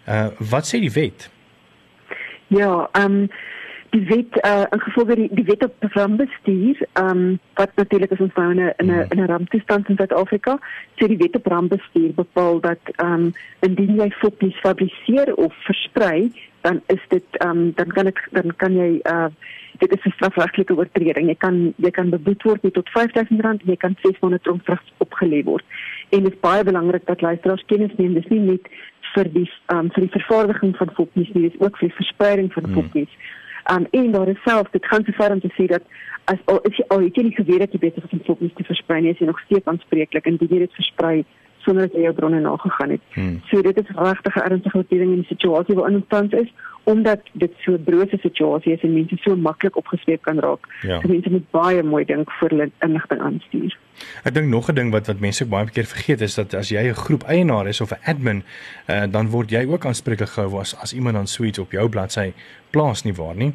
Uh 0.07 0.27
wat 0.51 0.67
sê 0.67 0.79
die 0.83 0.93
wet? 0.93 1.29
Ja, 2.47 2.89
um 2.99 3.27
die 3.93 4.05
wet 4.09 4.37
uh, 4.45 4.65
in 4.69 4.81
gevolge 4.81 5.15
die, 5.15 5.27
die 5.37 5.45
wet 5.45 5.63
op 5.63 5.85
rampbestuur 5.93 6.79
um, 6.97 7.39
wat 7.59 7.75
natuurlik 7.75 8.11
is 8.15 8.23
ons 8.25 8.33
nou 8.39 8.49
in 8.51 8.61
'n 8.61 8.73
in 8.77 8.89
'n 8.91 9.05
in 9.09 9.19
'n 9.21 9.29
ramptoestand 9.31 9.89
in 9.89 9.95
Suid-Afrika 9.95 10.57
sê 10.97 11.07
die 11.07 11.17
wet 11.17 11.35
op 11.35 11.45
rampbestuur 11.45 12.13
bepaal 12.13 12.59
dat 12.59 12.81
um, 12.97 13.33
indien 13.59 13.95
jy 13.95 14.09
foppies 14.09 14.59
fabriseer 14.65 15.33
of 15.35 15.53
versprei 15.69 16.31
dan 16.63 16.79
is 16.93 17.03
dit 17.11 17.43
um, 17.45 17.71
dan 17.75 17.91
kan 17.95 18.07
dit 18.09 18.19
dan 18.31 18.55
kan 18.61 18.75
jy 18.75 18.99
uh, 19.11 19.27
dit 19.81 19.91
is 19.95 20.05
'n 20.05 20.15
strafregtelike 20.15 20.77
oortreding. 20.77 21.27
Jy 21.27 21.35
kan 21.35 21.73
jy 21.75 21.91
kan 21.91 22.09
beboet 22.09 22.43
word 22.43 22.63
met 22.63 22.73
tot 22.73 22.89
R5000 22.89 23.43
en 23.43 23.59
jy 23.63 23.75
kan 23.75 23.95
600 24.01 24.43
tronkstraf 24.43 24.81
opgelê 24.97 25.43
word. 25.43 25.65
En 26.09 26.23
dit 26.23 26.33
is 26.33 26.39
baie 26.39 26.63
belangrik 26.63 27.05
dat 27.05 27.21
luisteraars 27.21 27.65
kennis 27.65 27.95
neem. 27.97 28.13
Dis 28.13 28.31
nie 28.31 28.39
net 28.39 28.67
vir 29.13 29.29
die 29.33 29.49
um, 29.73 29.89
vir 29.93 30.07
die 30.07 30.15
vervaardiging 30.17 30.75
van 30.79 30.91
foppies 30.97 31.31
nie 31.33 31.49
dis 31.49 31.59
ook 31.59 31.77
vir 31.77 31.89
die 31.89 31.99
verspreiding 31.99 32.51
van 32.53 32.63
hmm. 32.69 32.73
foppies 32.79 33.11
um, 33.71 33.87
en 33.99 34.11
daar 34.15 34.31
is 34.31 34.41
self 34.47 34.69
dit 34.75 34.85
gaan 34.85 35.05
so 35.05 35.15
ver 35.19 35.35
om 35.35 35.41
te 35.43 35.51
sê 35.57 35.67
dat 35.71 35.83
as 36.31 36.41
al 36.51 36.61
is 36.69 36.77
jy 36.79 36.85
al 36.95 37.05
het 37.05 37.17
jy 37.19 37.27
nie 37.27 37.37
geweet 37.37 37.65
dat 37.65 37.75
jy 37.75 37.81
beter 37.85 38.05
as 38.05 38.15
om 38.15 38.23
fokkies 38.27 38.55
te 38.57 38.67
versprei 38.67 39.01
nie, 39.01 39.13
is 39.13 39.21
jy 39.21 39.29
nog 39.29 39.41
steeds 39.45 39.69
aanspreeklik 39.71 40.29
en 40.29 40.39
dit 40.41 40.55
dit 40.55 40.79
versprei 40.79 41.15
sonder 41.63 41.87
dat 41.87 41.95
jy 41.95 42.05
jou 42.07 42.13
bronne 42.13 42.39
nagegaan 42.39 42.89
het. 42.89 43.01
Hmm. 43.13 43.41
So 43.49 43.61
dit 43.61 43.77
is 43.77 43.95
regtig 43.95 44.35
'n 44.35 44.45
ernstige 44.49 44.77
oortreding 44.77 45.11
in 45.11 45.21
die 45.23 45.31
situasie 45.33 45.75
waarin 45.75 45.95
ons 45.95 46.07
tans 46.07 46.33
is 46.33 46.53
omdat 46.83 47.19
dit 47.31 47.51
so 47.57 47.71
'n 47.71 47.83
brose 47.83 48.17
situasie 48.17 48.73
is 48.73 48.81
en 48.81 48.93
mense 48.93 49.17
so 49.17 49.35
maklik 49.35 49.75
opgesweep 49.77 50.21
kan 50.21 50.39
raak. 50.39 50.67
Ja. 50.81 51.01
So 51.01 51.07
mense 51.07 51.29
moet 51.29 51.51
baie 51.51 51.83
mooi 51.83 52.05
dink 52.05 52.31
voor 52.31 52.49
hulle 52.49 52.71
inligting 52.79 53.21
aanstuur. 53.21 53.77
Ek 54.23 54.33
dink 54.33 54.47
nog 54.47 54.69
'n 54.69 54.75
ding 54.75 54.91
wat 54.91 55.07
wat 55.07 55.19
mense 55.19 55.45
baie 55.45 55.69
keer 55.69 55.85
vergeet 55.85 56.21
is 56.21 56.35
dat 56.35 56.53
as 56.53 56.69
jy 56.69 56.87
'n 56.87 56.93
groep 56.93 57.23
eienaar 57.23 57.67
is 57.67 57.81
of 57.81 57.91
'n 57.91 58.03
admin, 58.03 58.43
uh, 58.89 59.03
dan 59.11 59.29
word 59.29 59.49
jy 59.49 59.65
ook 59.65 59.85
aanspreeklik 59.85 60.29
gehou 60.29 60.59
as 60.59 60.75
as 60.81 60.93
iemand 60.93 61.15
dan 61.15 61.27
suits 61.27 61.59
op 61.59 61.71
jou 61.71 61.89
bladsy 61.89 62.33
plaas 62.69 63.03
nie 63.03 63.13
waar 63.13 63.35
nie. 63.35 63.53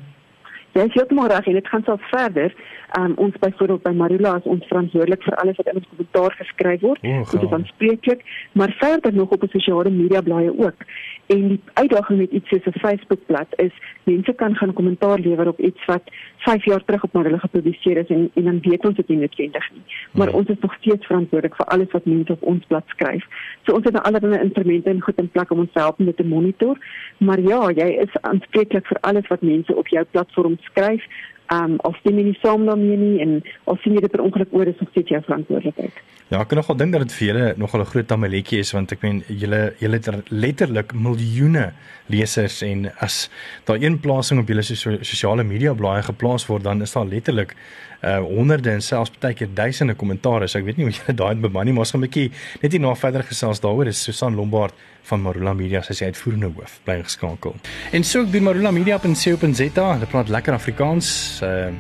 Jy 0.73 0.89
het 0.93 1.11
maar 1.11 1.31
reg 1.31 1.47
en 1.47 1.53
dit 1.53 1.69
gaan 1.69 1.83
self 1.83 2.09
verder. 2.09 2.55
Um, 2.97 3.13
ons 3.17 3.37
byvoorbeeld 3.39 3.83
by 3.83 3.91
Marula 3.93 4.31
is 4.39 4.47
ons 4.49 4.65
verantwoordelik 4.71 5.23
vir 5.27 5.35
alles 5.43 5.57
wat 5.61 5.67
in 5.69 5.77
ons 5.81 5.89
kommentaar 5.91 6.35
geskryf 6.39 6.81
word. 6.81 7.03
Dit 7.05 7.43
is 7.45 7.53
aanspreeklik, 7.53 8.23
maar 8.57 8.73
verder 8.81 9.15
nog 9.15 9.35
op 9.37 9.45
sosiale 9.53 9.91
media 9.93 10.23
blaaie 10.25 10.55
ook. 10.59 10.87
En 11.27 11.43
die 11.49 11.61
uitdaging 11.75 12.19
met 12.19 12.31
iets 12.31 12.49
soos 12.49 12.65
'n 12.65 12.81
Facebookblad 12.81 13.53
is 13.57 13.75
mense 14.05 14.33
kan 14.33 14.55
gaan 14.57 14.73
kommentaar 14.73 15.19
lewer 15.19 15.49
op 15.49 15.61
iets 15.61 15.85
wat 15.85 16.03
5 16.37 16.65
jaar 16.65 16.85
terug 16.85 17.03
op 17.03 17.13
Marula 17.13 17.39
gepubliseer 17.39 17.97
is 17.97 18.09
en 18.09 18.31
en 18.35 18.45
dan 18.45 18.61
weet 18.63 18.87
ons 18.87 18.97
dit 18.97 19.09
nie 19.09 19.19
noodwendig 19.19 19.71
nie. 19.73 19.83
Maar 20.13 20.29
hmm. 20.29 20.37
ons 20.39 20.49
is 20.49 20.61
nog 20.61 20.75
steeds 20.81 21.07
verantwoordelik 21.07 21.57
vir 21.57 21.67
alles 21.67 21.91
wat 21.91 22.05
mense 22.05 22.33
op 22.33 22.43
ons 22.43 22.67
blad 22.67 22.85
skryf. 22.87 23.25
So 23.63 23.75
ons 23.75 23.85
het 23.85 23.93
nou 23.93 24.05
allerlei 24.05 24.43
instrumente 24.43 24.91
en 24.91 25.03
goed 25.03 25.19
in 25.19 25.31
plek 25.31 25.51
om 25.51 25.59
ons 25.59 25.73
help 25.73 25.99
met 25.99 26.17
te 26.17 26.25
monitor. 26.25 26.79
Maar 27.19 27.41
ja, 27.41 27.71
jy 27.71 27.89
is 28.05 28.21
aanspreeklik 28.21 28.87
vir 28.87 28.99
alles 29.01 29.27
wat 29.27 29.43
mense 29.43 29.77
op 29.77 29.89
jou 29.89 30.05
platform 30.05 30.57
skryf 30.61 31.05
um 31.55 31.79
of 31.89 31.97
sien 32.03 32.19
jy 32.19 32.29
nie 32.29 32.39
saam 32.43 32.67
daarmee 32.69 32.97
nie 32.97 33.17
en 33.25 33.43
of 33.65 33.81
sien 33.83 33.95
jy 33.97 34.05
dit 34.05 34.13
per 34.13 34.25
ongeluk 34.25 34.53
oor 34.53 34.69
is 34.69 34.81
of 34.85 34.89
sit 34.95 35.09
jy 35.09 35.21
verantwoordelikheid. 35.27 36.05
Ja, 36.29 36.43
ek 36.43 36.51
kan 36.51 36.59
nogal 36.61 36.77
dink 36.77 36.93
dat 36.93 37.07
dit 37.07 37.15
vir 37.17 37.27
julle 37.31 37.45
nogal 37.57 37.81
'n 37.81 37.91
groot 37.93 38.09
tamaletjie 38.09 38.59
is 38.61 38.73
want 38.77 38.93
ek 38.93 39.03
meen 39.03 39.23
julle 39.29 39.73
julle 39.81 39.97
het 39.97 40.31
letterlik 40.31 40.93
miljoene 40.93 41.73
lesers 42.09 42.63
en 42.63 42.91
as 43.01 43.31
daar 43.65 43.81
een 43.81 43.99
plasing 44.01 44.41
op 44.41 44.49
julle 44.49 44.63
sosiale 44.63 45.45
media 45.45 45.73
blaaie 45.75 46.03
geplaas 46.03 46.47
word 46.47 46.65
dan 46.65 46.83
is 46.83 46.93
daar 46.93 47.07
letterlik 47.07 47.57
uh 48.03 48.19
honderde 48.23 48.71
en 48.71 48.83
selfs 48.83 49.11
baie 49.21 49.35
keer 49.35 49.49
duisende 49.55 49.95
kommentare. 49.95 50.49
So 50.49 50.59
ek 50.59 50.65
weet 50.69 50.77
nie 50.79 50.87
hoe 50.87 50.95
julle 50.95 51.15
daai 51.19 51.35
beman 51.35 51.67
nie, 51.67 51.73
maar 51.73 51.87
ons 51.87 51.91
gaan 51.91 52.01
'n 52.01 52.07
bietjie 52.07 52.31
net 52.63 52.73
hier 52.73 52.81
na 52.81 52.95
verder 52.95 53.23
gesels 53.23 53.61
daaroor. 53.61 53.85
Dis 53.85 54.03
Susan 54.03 54.35
Lombard 54.35 54.75
van 55.03 55.23
Marula 55.23 55.53
Media, 55.53 55.83
sy 55.83 55.93
is 55.93 56.03
uitvoerende 56.03 56.53
hoof 56.55 56.81
bly 56.85 57.03
geskakel. 57.03 57.55
En 57.93 58.05
so 58.05 58.23
ek 58.23 58.33
doen 58.33 58.43
Marula 58.43 58.71
Media 58.71 58.97
op 58.97 59.05
en 59.05 59.15
co.za. 59.15 59.93
Hulle 59.95 60.07
praat 60.07 60.29
lekker 60.29 60.55
Afrikaans. 60.55 61.41
Uh 61.43 61.73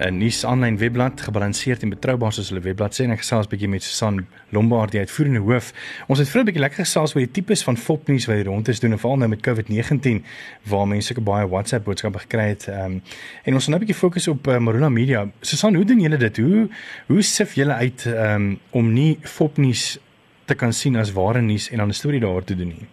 'n 0.00 0.16
nuus 0.16 0.44
aanlyn 0.44 0.78
webblad 0.78 1.20
gebalanseerd 1.20 1.82
en 1.82 1.92
betroubaar 1.92 2.32
soos 2.32 2.48
hulle 2.48 2.62
webblad 2.64 2.94
sê 2.96 3.04
en 3.04 3.12
ek 3.12 3.20
gesels 3.20 3.46
'n 3.46 3.50
bietjie 3.52 3.68
met 3.68 3.82
Susan 3.82 4.26
Lombard 4.48 4.92
die 4.92 5.00
uitvoerende 5.00 5.40
hoof. 5.40 5.72
Ons 6.08 6.18
het 6.18 6.28
vir 6.28 6.40
'n 6.40 6.44
bietjie 6.44 6.62
lekker 6.62 6.84
gesels 6.84 7.14
oor 7.14 7.20
die 7.20 7.30
tipes 7.30 7.62
van 7.62 7.76
fopnuus 7.76 8.26
wat 8.26 8.46
rond 8.46 8.68
is 8.68 8.80
doen 8.80 8.92
en 8.92 8.98
veral 8.98 9.16
nou 9.16 9.28
met 9.28 9.40
COVID-19 9.40 10.24
waar 10.70 10.88
mense 10.88 11.12
ook 11.16 11.24
baie 11.24 11.48
WhatsApp 11.48 11.84
boodskappe 11.84 12.18
gekry 12.18 12.48
het. 12.48 12.68
Ehm 12.68 12.84
um, 12.84 13.02
en 13.44 13.54
ons 13.54 13.64
gaan 13.64 13.72
nou 13.72 13.82
'n 13.82 13.86
bietjie 13.86 14.00
fokus 14.00 14.28
op 14.28 14.46
uh, 14.46 14.58
Marula 14.58 14.88
Media. 14.88 15.28
Susan, 15.40 15.74
hoe 15.74 15.84
doen 15.84 16.00
julle 16.00 16.16
dit? 16.16 16.36
Hoe 16.36 16.68
hoe 17.06 17.22
sif 17.22 17.54
julle 17.54 17.74
uit 17.74 18.06
ehm 18.06 18.34
um, 18.34 18.58
om 18.70 18.92
nie 18.92 19.18
fopnuus 19.22 19.98
te 20.44 20.54
kan 20.54 20.72
sien 20.72 20.96
as 20.96 21.12
ware 21.12 21.40
nuus 21.40 21.70
en 21.70 21.78
dan 21.78 21.88
'n 21.88 21.92
storie 21.92 22.20
daaroor 22.20 22.44
te 22.44 22.56
doen 22.56 22.68
nie? 22.68 22.88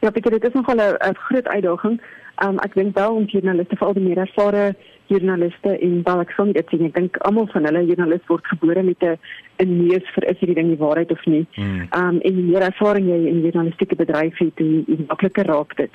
Ja, 0.00 0.08
ek 0.08 0.14
dink 0.14 0.30
dit 0.30 0.44
is 0.44 0.52
nogal 0.52 0.76
'n 0.76 1.14
groot 1.14 1.46
uitdaging. 1.46 2.00
Ehm 2.36 2.48
um, 2.48 2.58
ek 2.58 2.74
dink 2.74 2.94
wel 2.94 3.14
om 3.14 3.24
joernaliste 3.24 3.76
veral 3.76 3.94
die 3.94 4.02
meer 4.02 4.18
ervare 4.18 4.74
joernaliste 5.08 5.74
en 5.78 6.00
wel 6.04 6.20
ek 6.20 6.32
sien 6.36 6.52
dit 6.52 6.68
sien 6.72 6.84
ek 6.88 6.94
dink 6.94 7.16
almal 7.28 7.48
van 7.52 7.68
hulle 7.68 7.84
joernalis 7.88 8.26
word 8.28 8.46
gebore 8.52 8.82
met 8.82 9.02
'n 9.02 9.16
'n 9.64 9.76
neus 9.88 10.06
vir 10.14 10.24
is 10.30 10.38
hierdie 10.40 10.58
ding 10.60 10.68
die 10.68 10.84
waarheid 10.84 11.10
of 11.10 11.26
nie. 11.26 11.46
Ehm 11.56 12.08
um, 12.08 12.20
en 12.20 12.34
die 12.34 12.48
meer 12.50 12.62
ervaring 12.62 13.08
jy 13.08 13.18
in 13.32 13.42
journalistieke 13.42 13.96
bedryf 13.96 14.38
het, 14.38 14.58
hoe 14.58 14.84
makliker 15.08 15.46
raak 15.46 15.76
dit. 15.76 15.90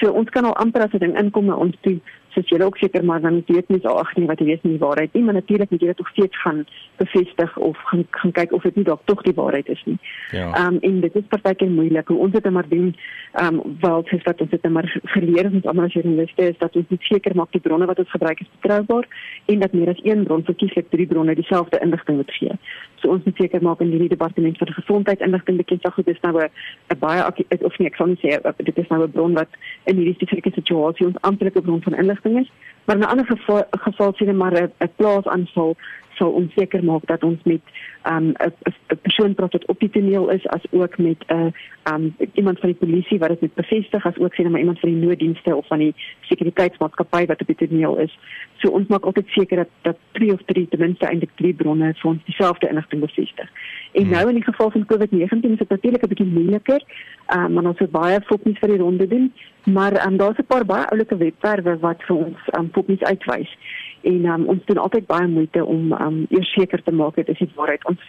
So 0.00 0.12
ons 0.12 0.30
kan 0.30 0.44
al 0.44 0.56
amper 0.56 0.82
as 0.82 0.92
'n 0.94 0.98
ding 0.98 1.18
inkom 1.18 1.46
na 1.46 1.54
ons 1.54 1.76
toe, 1.80 1.98
soos 2.34 2.48
julle 2.48 2.64
ook 2.64 2.76
seker 2.76 3.04
maar 3.04 3.20
dan 3.20 3.42
weet 3.46 3.68
mens 3.68 3.84
ag 3.84 4.14
nee 4.16 4.26
wat 4.26 4.38
jy 4.38 4.46
weet 4.46 4.62
nie 4.62 4.72
die 4.76 4.84
waarheid 4.86 5.12
nie, 5.12 5.22
maar 5.22 5.34
natuurlik 5.34 5.70
moet 5.70 5.80
jy 5.80 5.86
dit 5.86 6.00
ook 6.00 6.12
steeds 6.14 6.42
gaan 6.42 6.64
bevestig 6.96 7.56
of 7.58 7.78
gaan 7.90 8.04
gaan 8.10 8.32
kyk 8.32 8.52
of 8.52 8.62
dit 8.62 8.76
nie 8.76 8.84
dalk 8.84 9.02
tog 9.04 9.22
die 9.22 9.34
waarheid 9.34 9.68
is 9.68 9.82
nie. 9.84 9.98
Ja. 10.30 10.50
Ehm 10.52 10.74
um, 10.74 10.78
en 10.80 11.00
dit 11.00 11.16
is 11.16 11.28
partykeer 11.28 11.70
moeilik 11.70 12.08
hoe 12.08 12.18
ons 12.18 12.32
dit 12.32 12.50
maar 12.50 12.68
doen. 12.68 12.94
Ehm 13.32 13.60
um, 13.60 13.76
wel 13.80 14.04
sê 14.10 14.22
dat 14.22 14.40
ons 14.40 14.50
dit 14.50 14.68
maar 14.68 15.00
geleer 15.04 15.50
het 15.50 15.66
almal 15.66 15.84
as 15.84 15.92
journaliste 15.92 16.48
is 16.48 16.58
dat 16.58 16.76
ons 16.76 16.88
net 16.88 17.02
seker 17.02 17.36
maak 17.36 17.52
die 17.52 17.60
bronne 17.60 17.86
wat 17.86 17.98
ons 17.98 18.10
gebruik 18.10 18.40
is 18.40 18.50
betroubaar 18.60 19.08
en 19.46 19.58
dat 19.60 19.72
meer 19.72 19.88
as 19.88 20.04
een 20.04 20.24
bron 20.24 20.44
verkieslik 20.44 20.90
drie 20.90 21.06
bronne 21.06 21.34
dieselfde 21.34 21.80
inligting 21.80 22.16
moet 22.16 22.32
gee. 22.38 22.58
So 23.00 23.08
ons 23.08 23.24
moet 23.24 23.36
seker 23.36 23.62
maak 23.62 23.80
in 23.80 23.90
hierdie 23.90 24.12
departement 24.12 24.58
vir 24.58 24.74
gesondheid 24.76 25.20
inligting 25.20 25.56
bekend 25.56 25.84
sê 25.86 25.92
goed 25.92 26.06
dis 26.06 26.22
nou 26.22 26.36
'n 26.40 26.98
baie 26.98 27.26
of 27.60 27.78
nie 27.78 27.86
ek 27.86 27.96
sal 27.96 28.06
nie 28.06 28.20
sê 28.22 28.38
dit 28.64 28.78
is 28.78 28.88
nou 28.88 29.02
'n 29.02 29.10
bron 29.10 29.34
wat 29.34 29.48
in 29.84 29.96
hierdie 29.96 30.14
spesifieke 30.14 30.50
situasie 30.54 31.06
ons 31.06 31.20
amptelike 31.20 31.62
bron 31.62 31.82
van 31.82 31.94
inligting 31.94 32.19
is, 32.24 32.50
maar 32.84 32.96
in 32.96 33.02
'n 33.02 33.10
ander 33.10 33.26
geval 33.70 34.12
sien 34.14 34.36
maar 34.36 34.52
'n 34.52 34.92
plaasaanval 34.96 35.76
sal 36.20 36.36
ons 36.36 36.52
seker 36.58 36.84
maak 36.84 37.06
dat 37.08 37.24
ons 37.24 37.40
met 37.48 37.72
um, 38.10 38.30
'n 38.30 38.52
um, 38.92 38.98
persoon 39.02 39.34
praat 39.34 39.56
wat 39.56 39.66
op 39.72 39.80
die 39.80 39.90
toneel 39.96 40.28
is 40.36 40.46
as 40.56 40.64
ook 40.70 40.98
met 40.98 41.24
'n 41.26 41.34
uh, 41.34 41.94
um, 41.94 42.14
iemand 42.34 42.60
van 42.60 42.68
die 42.72 42.80
polisie 42.82 43.18
wat 43.18 43.40
dit 43.40 43.54
bevestig 43.54 44.06
as 44.06 44.18
ook 44.18 44.34
sien 44.34 44.50
maar 44.50 44.60
iemand 44.60 44.80
van 44.80 44.92
die 44.92 45.06
nooddienste 45.06 45.56
of 45.56 45.66
van 45.66 45.78
die 45.78 45.94
sekuriteitsmaatskappy 46.20 47.26
wat 47.26 47.40
op 47.40 47.46
die 47.46 47.60
toneel 47.62 47.96
is. 47.96 48.18
So 48.60 48.68
ons 48.68 48.88
maak 48.88 49.04
altyd 49.04 49.28
seker 49.28 49.56
dat 49.56 49.68
dat 49.82 49.96
twee 50.12 50.32
of 50.32 50.42
drie 50.46 50.68
ten 50.68 50.80
minste 50.80 51.06
eintlik 51.06 51.30
drie 51.34 51.54
bronne 51.54 51.94
vir 51.94 52.10
ons 52.10 52.24
dieselfde 52.24 52.68
inligting 52.68 53.00
bevestig. 53.00 53.48
En 53.92 54.02
hmm. 54.02 54.10
nou 54.10 54.28
in 54.28 54.34
die 54.34 54.44
geval 54.44 54.70
van 54.70 54.86
COVID-19 54.86 55.50
is 55.50 55.58
dit 55.58 55.68
natuurlik 55.68 56.02
'n 56.02 56.08
bietjie 56.08 56.32
moeiliker. 56.32 56.82
Ehm 57.26 57.44
um, 57.44 57.52
maar 57.52 57.64
ons 57.64 57.78
het 57.78 57.90
baie 57.90 58.20
fokus 58.20 58.58
vir 58.58 58.68
die 58.68 58.78
ronde 58.78 59.06
doen, 59.06 59.32
maar 59.64 59.92
ehm 59.92 60.12
um, 60.12 60.16
daar's 60.16 60.38
'n 60.38 60.46
paar 60.46 60.64
baie 60.64 60.86
oulike 60.90 61.16
webwerwe 61.16 61.78
wat 61.78 62.02
vir 62.02 62.16
ons 62.16 62.38
ehm 62.46 62.60
um, 62.60 62.70
fokus 62.72 63.02
uitwys. 63.02 63.56
En 64.02 64.24
um, 64.24 64.46
ons 64.46 64.64
doen 64.64 64.78
altyd 64.78 65.06
baie 65.06 65.28
moeite 65.28 65.64
om 65.64 65.92
um, 65.92 66.26
eers 66.28 66.52
seker 66.52 66.82
te 66.82 66.92
maak 66.92 67.14
dit 67.20 67.28
is 67.28 67.38
die 67.38 67.52
waarheid. 67.56 67.84
Ons 67.84 68.00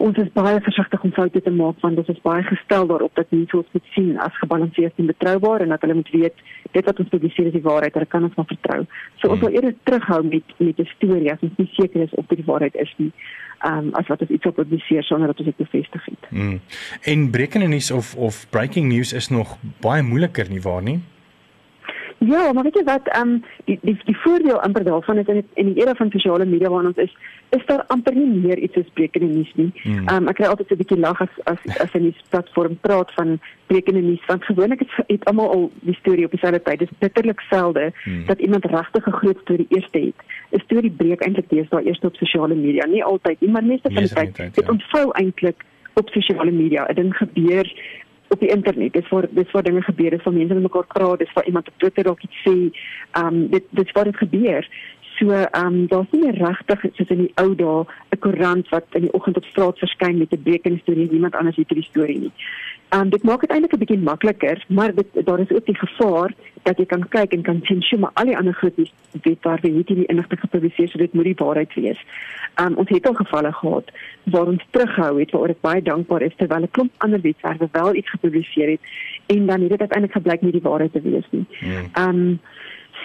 ons 0.00 0.16
is 0.16 0.30
baie 0.32 0.60
versigtig 0.64 1.02
om 1.04 1.12
foute 1.12 1.42
te 1.44 1.52
maak 1.52 1.82
want 1.84 1.98
dit 2.00 2.08
is 2.08 2.22
baie 2.24 2.40
gestel 2.46 2.86
daarop 2.88 3.12
dat 3.18 3.34
mense 3.34 3.56
ons 3.58 3.74
moet 3.76 3.90
sien 3.94 4.14
as 4.24 4.38
gebalanseerd 4.40 5.02
en 5.02 5.10
betroubaar 5.10 5.60
en 5.60 5.74
dat 5.74 5.84
hulle 5.84 5.98
moet 5.98 6.12
weet 6.14 6.40
dit 6.72 6.88
wat 6.88 7.02
ons 7.02 7.12
publiseer 7.12 7.50
is 7.50 7.56
die 7.58 7.66
waarheid, 7.66 7.98
hulle 7.98 8.08
kan 8.08 8.24
ons 8.24 8.38
maar 8.38 8.48
vertrou. 8.48 8.80
So 9.20 9.28
ons 9.34 9.44
wil 9.44 9.52
eerder 9.52 9.76
terughou 9.84 10.22
met 10.30 10.56
met 10.56 10.80
'n 10.80 10.88
storie 10.94 11.32
as 11.32 11.44
ons 11.44 11.58
nie 11.58 11.68
seker 11.76 12.00
is 12.06 12.14
of 12.14 12.26
dit 12.32 12.40
die 12.40 12.48
waarheid 12.48 12.74
is 12.74 12.94
nie 12.96 13.12
um, 13.68 13.92
as 13.92 14.06
wat 14.06 14.20
ons 14.20 14.30
iets 14.30 14.46
op 14.46 14.54
publiseer 14.54 15.04
sonder 15.04 15.26
dat 15.26 15.38
ons 15.38 15.52
dit 15.52 15.56
bevestig 15.56 16.04
het. 16.04 16.30
Mm. 16.30 16.60
En 17.02 17.30
breekende 17.30 17.66
nuus 17.66 17.90
of 17.90 18.14
of 18.16 18.46
breaking 18.50 18.88
news 18.88 19.12
is 19.12 19.28
nog 19.28 19.58
baie 19.80 20.02
moeiliker 20.02 20.48
nie 20.48 20.62
waar 20.62 20.82
nie? 20.82 21.00
Ja, 22.28 22.52
maar 22.52 22.62
weet 22.62 22.74
jy 22.76 22.82
wat, 22.84 23.06
ehm 23.08 23.28
um, 23.28 23.44
die 23.64 23.78
die 23.82 23.96
die 24.04 24.16
voordeel 24.20 24.60
amper 24.60 24.84
daarvan 24.84 25.18
is 25.18 25.26
in 25.26 25.38
die, 25.40 25.44
in 25.54 25.72
die 25.72 25.82
era 25.82 25.94
van 25.94 26.10
sosiale 26.10 26.44
media 26.44 26.68
waar 26.68 26.84
ons 26.84 26.96
is, 26.96 27.14
is 27.56 27.64
daar 27.66 27.84
amper 27.86 28.14
nie 28.14 28.26
meer 28.42 28.58
iets 28.58 28.76
soos 28.76 28.90
breekende 28.92 29.30
nuus 29.32 29.52
nie. 29.54 29.70
Hmm. 29.82 30.08
Ehm 30.08 30.16
um, 30.16 30.28
ek 30.28 30.36
kry 30.36 30.50
altyd 30.50 30.68
so 30.68 30.74
'n 30.74 30.82
bietjie 30.82 30.98
lag 31.00 31.20
as 31.24 31.38
as 31.52 31.62
as 31.84 31.94
'n 31.94 32.02
nuusplatform 32.02 32.76
praat 32.80 33.14
van 33.16 33.40
breekende 33.66 34.02
nuus 34.04 34.26
want 34.26 34.44
gewoonlik 34.44 34.84
het, 34.84 34.92
het 35.06 35.24
almal 35.24 35.48
al 35.54 35.64
die 35.80 35.96
storie 36.00 36.24
op 36.24 36.36
dieselfde 36.36 36.62
tyd. 36.62 36.78
Dit 36.78 36.90
is 36.90 36.98
bitterlik 36.98 37.40
selde 37.40 37.92
mm. 38.04 38.26
dat 38.26 38.38
iemand 38.38 38.64
regtig 38.64 39.06
'n 39.06 39.18
groot 39.20 39.38
storie 39.40 39.66
eers 39.68 39.88
het. 39.90 40.20
'n 40.52 40.60
Storie 40.66 40.90
breek 40.90 41.24
eintlik 41.24 41.48
deesdae 41.48 41.86
eers 41.86 42.00
op 42.00 42.16
sosiale 42.16 42.54
media, 42.54 42.86
nie 42.86 43.04
altyd 43.04 43.40
nie, 43.40 43.50
maar 43.50 43.64
meeste 43.64 43.90
van 43.92 44.02
die 44.02 44.12
tyd. 44.12 44.36
Dit 44.36 44.64
ja. 44.64 44.70
ontvou 44.70 45.10
eintlik 45.12 45.64
op 45.94 46.08
sosiale 46.08 46.50
media. 46.50 46.86
'n 46.88 46.94
Ding 46.94 47.16
gebeur 47.16 47.66
op 48.30 48.40
die 48.40 48.48
internet. 48.48 48.92
Dis 48.92 49.08
waar 49.08 49.26
dis 49.30 49.50
waar 49.50 49.62
dinge 49.62 49.82
gebeur, 49.82 50.10
dis 50.10 50.22
waar 50.22 50.34
mense 50.34 50.54
met 50.54 50.62
mekaar 50.62 50.86
praat, 50.86 51.18
dis 51.18 51.32
waar 51.32 51.46
iemand 51.46 51.68
op 51.68 51.74
Twitter 51.76 52.04
dalk 52.04 52.22
iets 52.22 52.40
sê. 52.46 52.56
Ehm 53.10 53.26
um, 53.26 53.48
dit 53.50 53.64
dis 53.70 53.92
waar 53.92 54.04
dit 54.04 54.16
gebeur. 54.16 54.68
So 55.20 55.30
ehm 55.30 55.66
um, 55.66 55.86
daar's 55.86 56.10
nie 56.10 56.30
regtig 56.32 56.84
soos 56.96 57.10
in 57.12 57.18
die 57.26 57.32
ou 57.34 57.54
dae 57.54 57.84
'n 58.14 58.18
koerant 58.24 58.68
wat 58.68 58.86
in 58.96 59.02
die 59.04 59.12
oggend 59.12 59.36
op 59.36 59.44
straat 59.44 59.78
verskyn 59.78 60.18
met 60.18 60.32
'n 60.32 60.42
breekende 60.42 60.78
storie, 60.78 61.08
niemand 61.10 61.34
anders 61.34 61.56
weet 61.56 61.68
die 61.68 61.82
storie 61.82 62.18
nie. 62.18 62.32
Ehm 62.88 63.00
um, 63.00 63.10
dit 63.10 63.22
maak 63.22 63.40
dit 63.40 63.50
eintlik 63.50 63.72
'n 63.72 63.78
bietjie 63.78 63.98
makliker, 63.98 64.64
maar 64.68 64.94
dit 64.94 65.06
daar 65.24 65.40
is 65.40 65.52
ook 65.52 65.66
die 65.66 65.78
gevaar 65.78 66.34
dat 66.62 66.78
jy 66.78 66.86
kan 66.86 67.08
kyk 67.08 67.32
en 67.32 67.42
kan 67.42 67.60
sien, 67.62 67.82
"Sjoe, 67.82 67.98
maar 67.98 68.10
al 68.14 68.24
die 68.24 68.36
ander 68.36 68.54
groepies 68.54 68.92
weet 69.22 69.42
waar 69.42 69.58
wie 69.62 69.72
hierdie 69.72 70.06
inligting 70.06 70.40
gepubliseer, 70.40 70.88
so 70.88 70.98
dit 70.98 71.12
moet 71.12 71.24
die 71.24 71.44
waarheid 71.44 71.74
wees." 71.74 72.00
Um, 72.60 72.74
ons 72.76 72.88
het 72.88 73.06
al 73.06 73.14
gevalle 73.14 73.52
gehad 73.52 73.90
waar 74.24 74.46
ons 74.46 74.64
terughou 74.70 75.20
het 75.20 75.30
waaroor 75.30 75.48
ek 75.48 75.60
baie 75.60 75.82
dankbaar 75.82 76.22
is 76.22 76.36
terwyl 76.36 76.62
'n 76.62 76.70
klomp 76.70 76.92
ander 76.96 77.20
wetwerwe 77.20 77.68
wel 77.72 77.94
iets 77.94 78.10
gepubliseer 78.10 78.68
het 78.70 78.80
en 79.26 79.46
dan 79.46 79.60
het 79.60 79.70
dit 79.70 79.80
uiteindelik 79.80 80.12
gebleik 80.12 80.40
nie 80.40 80.52
die 80.52 80.68
waarheid 80.68 80.92
te 80.92 81.00
wees 81.00 81.26
nie. 81.30 81.46
Hmm. 81.58 81.88
Ehm 81.92 82.08
um, 82.08 82.40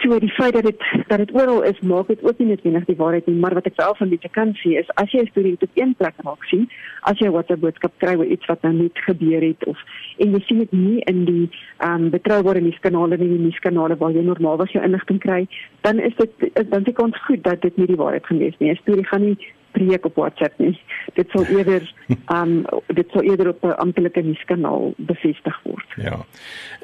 so 0.02 0.20
die 0.20 0.32
feit 0.32 0.54
dat 0.54 0.64
dit 0.64 0.82
dat 1.08 1.18
dit 1.18 1.34
oral 1.34 1.64
is 1.64 1.80
maak 1.80 2.08
dit 2.08 2.24
ook 2.24 2.38
nie 2.38 2.48
noodwendig 2.48 2.86
die 2.86 2.96
waarheid 2.96 3.26
nie, 3.26 3.36
maar 3.40 3.54
wat 3.54 3.66
ek 3.70 3.78
wel 3.80 3.96
van 3.96 4.10
dit 4.10 4.28
kan 4.32 4.54
sien 4.62 4.78
is 4.80 4.90
as 5.02 5.12
jy 5.12 5.22
'n 5.24 5.32
storie 5.32 5.54
op 5.60 5.70
een 5.74 5.96
plek 5.98 6.16
raak 6.24 6.44
sien, 6.44 6.70
as 7.02 7.20
jy 7.20 7.28
'n 7.28 7.32
WhatsApp 7.32 7.62
boodskap 7.62 7.94
kry 7.98 8.16
oor 8.16 8.26
iets 8.26 8.46
wat 8.46 8.62
nou 8.62 8.74
net 8.74 8.98
gebeur 9.08 9.42
het 9.42 9.66
of 9.66 9.78
en 10.18 10.32
jy 10.32 10.40
sien 10.46 10.60
dit 10.60 10.72
nie 10.72 11.00
in 11.00 11.26
die 11.26 11.50
ehm 11.78 12.04
um, 12.04 12.10
betroubare 12.10 12.62
nuuskanale 12.62 13.18
nie, 13.18 13.28
die 13.28 13.46
nuuskanale 13.48 13.98
waar 13.98 14.12
jy 14.12 14.22
normaalweg 14.22 14.72
jou 14.72 14.84
inligting 14.84 15.20
kry, 15.20 15.48
dan 15.82 16.00
is 16.00 16.16
dit 16.16 16.70
dan 16.70 16.84
se 16.84 16.92
kans 16.92 17.18
goed 17.26 17.44
dat 17.44 17.62
dit 17.62 17.78
nie 17.78 17.88
die 17.88 18.02
waarheid 18.04 18.26
gaan 18.26 18.38
wees 18.38 18.58
nie. 18.58 18.72
'n 18.72 18.76
Storie 18.76 19.06
gaan 19.06 19.22
nie 19.22 19.38
spreek 19.76 20.06
op 20.06 20.16
WhatsApp 20.16 20.60
nie. 20.60 20.74
Dit 21.14 21.30
sal 21.30 21.46
eerder 21.46 21.84
um 22.32 22.64
dit 23.00 23.10
sal 23.12 23.28
eerder 23.28 23.50
op 23.54 23.64
'n 23.64 23.76
amptelike 23.84 24.22
nuuskanaal 24.22 24.94
bevestig 24.98 25.60
word. 25.64 25.90
Ja. 25.96 26.26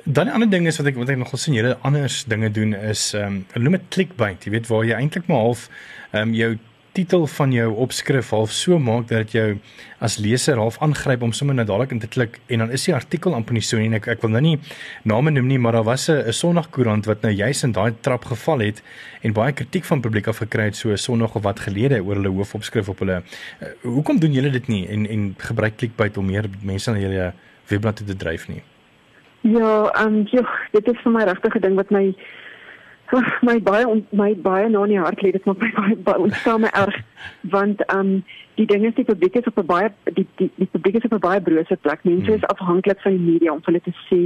Dan 0.04 0.26
'n 0.26 0.34
ander 0.34 0.50
ding 0.50 0.68
is 0.68 0.78
wat 0.78 0.88
ek 0.88 0.96
wat 0.96 1.10
ek 1.10 1.18
nog 1.18 1.30
gesien 1.30 1.54
julle 1.54 1.78
anders 1.82 2.24
dinge 2.24 2.52
doen 2.52 2.74
is 2.74 3.14
um 3.14 3.46
noem 3.54 3.72
dit 3.72 3.88
clickbait, 3.90 4.44
jy 4.44 4.52
weet 4.52 4.68
waar 4.68 4.86
jy 4.86 4.94
eintlik 4.94 5.28
maar 5.28 5.38
half 5.38 5.70
um 6.12 6.34
jou 6.34 6.58
titel 6.92 7.28
van 7.28 7.52
jou 7.56 7.70
opskrif 7.86 8.30
half 8.36 8.52
so 8.52 8.80
maak 8.80 9.08
dat 9.08 9.32
jou 9.32 9.58
as 10.04 10.18
leser 10.20 10.60
half 10.60 10.80
aangryp 10.84 11.22
om 11.24 11.32
sommer 11.32 11.56
net 11.56 11.68
dadelik 11.70 11.94
in 11.96 12.02
te 12.04 12.08
klik. 12.08 12.40
En 12.52 12.66
dan 12.66 12.72
is 12.76 12.84
die 12.88 12.96
artikel 12.96 13.36
amper 13.36 13.56
nie 13.56 13.64
so 13.64 13.80
nie 13.80 13.88
en 13.88 13.96
ek 14.00 14.10
ek 14.16 14.26
wil 14.26 14.34
nou 14.34 14.42
nie 14.44 14.58
name 15.08 15.32
noem 15.32 15.48
nie 15.48 15.60
maar 15.60 15.78
daar 15.78 15.88
was 15.88 16.10
'n 16.10 16.34
Sondagkoerant 16.34 17.06
wat 17.06 17.22
nou 17.22 17.32
juis 17.32 17.64
in 17.64 17.72
daai 17.72 17.94
trap 18.02 18.26
geval 18.26 18.60
het 18.60 18.84
en 19.22 19.34
baie 19.34 19.54
kritiek 19.54 19.86
van 19.86 20.02
publiek 20.02 20.28
af 20.28 20.38
gekry 20.38 20.64
het 20.64 20.76
so 20.76 20.90
'n 20.90 20.98
Sondag 20.98 21.36
of 21.36 21.44
wat 21.44 21.60
gelede 21.60 22.04
oor 22.04 22.16
hulle 22.16 22.30
hoofopskrif 22.30 22.90
op 22.90 23.00
hulle 23.00 23.24
uh, 23.62 23.68
hoekom 23.82 24.20
doen 24.20 24.34
julle 24.34 24.50
dit 24.50 24.68
nie? 24.68 24.88
En 24.88 25.08
en 25.08 25.36
gebruik 25.38 25.78
klikbyt 25.78 26.18
om 26.18 26.26
meer 26.26 26.46
mense 26.62 26.92
na 26.92 26.98
julle 27.00 27.34
webblad 27.68 27.96
te 27.96 28.16
dryf 28.16 28.48
nie? 28.48 28.64
Ja, 29.42 29.92
ehm 29.94 30.08
um, 30.08 30.28
ja, 30.32 30.44
dit 30.72 30.88
is 30.88 31.02
vir 31.04 31.12
my 31.12 31.24
regtig 31.24 31.56
'n 31.56 31.62
ding 31.62 31.76
wat 31.76 31.90
my 31.90 32.14
my 33.42 33.60
baie 33.60 34.04
my 34.12 34.34
baie 34.36 34.70
na 34.70 34.84
in 34.84 34.94
die 34.94 35.00
hart 35.00 35.22
lê 35.24 35.32
dit 35.32 35.46
maak 35.46 35.60
my 35.64 35.72
baie, 35.80 35.98
baie 36.08 36.24
ontstaan 36.28 36.62
my 36.62 36.72
erg 36.84 36.98
want 37.56 37.84
ehm 37.88 38.00
um, 38.00 38.24
die 38.60 38.66
ding 38.70 38.86
is 38.86 38.96
die 38.96 39.08
publiek 39.08 39.36
is 39.36 39.48
op 39.52 39.60
'n 39.60 39.66
baie 39.66 39.92
die 40.14 40.28
die 40.40 40.50
die 40.56 40.70
publiek 40.72 40.96
is 41.00 41.06
op 41.10 41.14
'n 41.14 41.26
baie 41.28 41.42
brose 41.42 41.78
plek. 41.82 42.04
Mense 42.04 42.26
hmm. 42.26 42.40
is 42.40 42.50
afhanklik 42.54 43.02
van 43.02 43.18
die 43.18 43.32
media 43.32 43.52
om 43.52 43.62
hulle 43.64 43.82
te 43.82 43.94
sê 44.10 44.22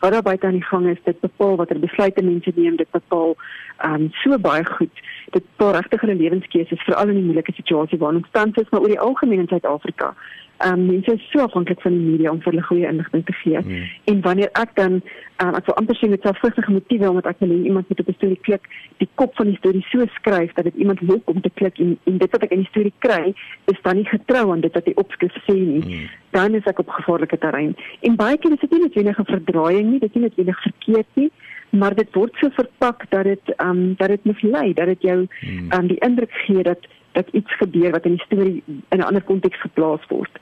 wat 0.00 0.12
daar 0.12 0.22
buite 0.22 0.46
aan 0.46 0.58
die 0.60 0.68
gang 0.70 0.86
is 0.86 1.02
dit 1.04 1.20
bepaal 1.20 1.56
watter 1.56 1.78
besluite 1.80 2.22
mense 2.22 2.52
neem 2.54 2.76
dit 2.76 2.90
bepaal 2.90 3.36
ehm 3.78 3.94
um, 3.94 4.08
so 4.12 4.38
baie 4.38 4.64
goed. 4.64 4.94
Dit 5.30 5.44
bepaal 5.56 5.72
regtig 5.80 6.00
hulle 6.00 6.14
lewenskeuses 6.22 6.82
veral 6.88 7.08
in 7.08 7.20
die 7.20 7.28
moeilike 7.28 7.52
situasie 7.52 7.98
waarin 7.98 8.22
ons 8.22 8.32
tans 8.32 8.56
is 8.56 8.68
maar 8.70 8.80
oor 8.80 8.94
die 8.94 9.04
algemeen 9.08 9.44
in 9.44 9.48
Suid-Afrika 9.48 10.14
um, 10.64 10.86
mense 10.86 11.12
is 11.12 11.30
so 11.30 11.40
afhanklik 11.44 11.80
van 11.80 11.92
die 11.92 12.06
media 12.10 12.30
om 12.30 12.40
vir 12.40 12.52
hulle 12.52 12.64
goeie 12.66 12.88
inligting 12.88 13.24
te 13.26 13.34
gee. 13.42 13.60
Mm. 13.60 13.88
En 14.12 14.20
wanneer 14.24 14.50
ek 14.60 14.74
dan 14.78 15.00
um, 15.42 15.54
ek 15.58 15.68
wil 15.68 15.78
amper 15.80 15.98
sê 16.00 16.08
met 16.10 16.24
selfsugtige 16.24 16.72
motiewe 16.72 17.10
omdat 17.10 17.30
ek 17.32 17.42
wil 17.44 17.54
hê 17.54 17.58
iemand 17.70 17.88
moet 17.88 18.00
op 18.00 18.08
'n 18.08 18.18
storie 18.18 18.40
klik, 18.48 18.68
die 19.02 19.08
kop 19.20 19.34
van 19.36 19.50
die 19.50 19.58
storie 19.60 19.84
so 19.90 20.06
skryf 20.18 20.52
dat 20.58 20.68
dit 20.70 20.76
iemand 20.84 21.00
lok 21.00 21.28
om 21.28 21.40
te 21.40 21.52
klik 21.54 21.78
en, 21.78 21.98
en 22.04 22.18
dit 22.18 22.30
wat 22.30 22.42
ek 22.42 22.54
in 22.56 22.64
die 22.64 22.72
storie 22.72 22.94
kry, 22.98 23.34
is 23.72 23.82
dan 23.82 23.96
nie 23.96 24.08
getrou 24.08 24.50
aan 24.52 24.60
dit 24.60 24.74
wat 24.74 24.84
die 24.84 24.96
opskrif 24.96 25.34
sê 25.48 25.56
nie. 25.56 25.84
Mm. 25.84 26.08
Dan 26.30 26.54
is 26.54 26.64
ek 26.64 26.78
op 26.78 26.88
gevaarlike 26.88 27.38
terrein. 27.38 27.76
En 28.00 28.16
baie 28.16 28.38
keer 28.38 28.52
is 28.52 28.60
dit 28.60 28.70
nie 28.70 28.82
net 28.86 28.96
enige 28.96 29.24
verdraaiing 29.24 29.90
nie, 29.90 30.00
dit 30.00 30.08
is 30.08 30.14
nie 30.14 30.28
net 30.28 30.38
enige 30.38 30.62
verkeerd 30.70 31.12
nie 31.14 31.30
maar 31.70 31.94
dit 31.94 32.14
word 32.14 32.34
so 32.40 32.48
verpak 32.54 33.04
dat 33.10 33.24
dit 33.24 33.54
ehm 33.56 33.68
um, 33.68 33.94
dat 33.98 34.08
dit 34.08 34.24
mislei 34.24 34.72
dat 34.72 34.86
dit 34.86 35.02
jou 35.02 35.26
aan 35.68 35.82
um, 35.82 35.86
die 35.86 35.98
indruk 35.98 36.32
gee 36.46 36.62
dat 36.62 36.86
dat 37.16 37.32
iets 37.32 37.56
gebeur 37.56 37.90
wat 37.96 38.04
in 38.04 38.16
die 38.16 38.26
storie 38.28 38.62
in 38.66 38.98
'n 38.98 39.08
ander 39.08 39.22
konteks 39.22 39.60
geplaas 39.60 40.04
word. 40.08 40.34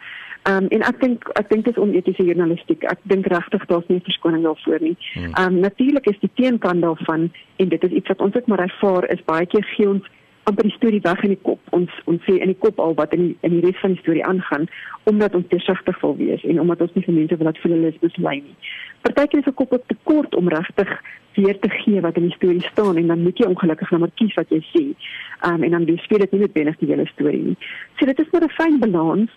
Ehm 0.44 0.64
um, 0.64 0.66
en 0.68 0.82
ek 0.84 1.00
dink 1.00 1.28
ek 1.40 1.48
dink 1.48 1.64
dit 1.64 1.76
is 1.76 1.82
onetiese 1.82 2.24
journalistiek. 2.24 2.82
Ek 2.92 3.00
dink 3.08 3.26
regtig 3.32 3.62
daar's 3.70 3.86
nie 3.88 4.02
verskoning 4.04 4.42
daarvoor 4.44 4.80
nie. 4.80 4.96
Hmm. 5.14 5.30
Ehm 5.32 5.54
um, 5.54 5.60
natuurlik 5.60 6.06
is 6.10 6.18
die 6.20 6.30
teenkant 6.34 6.82
daarvan 6.82 7.30
en 7.56 7.68
dit 7.68 7.84
is 7.84 7.94
iets 8.00 8.08
wat 8.12 8.20
ons 8.20 8.36
ook 8.36 8.46
maar 8.46 8.64
ervaar 8.66 9.08
is 9.14 9.24
baie 9.24 9.46
keer 9.46 9.64
gee 9.64 9.88
ons 9.88 10.10
amper 10.44 10.66
die 10.68 10.76
storie 10.76 11.00
weg 11.00 11.22
in 11.24 11.34
die 11.34 11.42
kop. 11.42 11.60
Ons 11.76 11.90
ons 12.10 12.22
sê 12.28 12.36
in 12.38 12.52
die 12.52 12.58
kop 12.60 12.78
al 12.82 12.94
wat 12.98 13.12
in 13.16 13.22
die, 13.28 13.36
in 13.46 13.56
die 13.56 13.64
res 13.64 13.80
van 13.80 13.94
die 13.96 14.02
storie 14.02 14.24
aangaan 14.24 14.66
omdat 15.10 15.34
ons 15.34 15.48
versigtig 15.48 16.00
wil 16.00 16.16
wees 16.16 16.44
en 16.44 16.60
omdat 16.60 16.80
ons 16.84 16.94
nie 16.94 17.04
vir 17.04 17.14
mense 17.14 17.36
wil 17.36 17.48
laat 17.48 17.60
voel 17.62 17.76
hulle 17.76 17.92
is 17.92 18.00
beslei 18.02 18.36
nie. 18.40 18.56
Partykeer 19.04 19.40
is 19.40 19.46
'n 19.46 19.58
kop 19.60 19.72
op 19.72 19.84
te 19.88 19.96
kort 20.02 20.34
om 20.34 20.48
regtig 20.48 20.90
weer 21.34 21.58
te 21.58 21.68
gee 21.68 22.00
wat 22.00 22.16
in 22.16 22.28
die 22.28 22.36
storie 22.36 22.62
staan 22.72 22.96
en 22.96 23.06
dan 23.06 23.22
moet 23.22 23.38
jy 23.38 23.46
ongelukkig 23.46 23.90
nou 23.90 24.00
maar 24.00 24.14
kies 24.14 24.34
wat 24.34 24.48
jy 24.50 24.60
sê. 24.72 24.84
Um, 25.48 25.62
en 25.62 25.70
dan 25.70 25.98
speel 25.98 26.18
dit 26.18 26.32
nie 26.32 26.40
net 26.40 26.52
binne 26.52 26.74
die 26.78 26.88
hele 26.88 27.06
storie 27.06 27.42
nie. 27.42 27.56
So 27.98 28.06
dit 28.06 28.18
is 28.18 28.30
maar 28.32 28.44
'n 28.44 28.56
fyn 28.58 28.78
balans. 28.78 29.30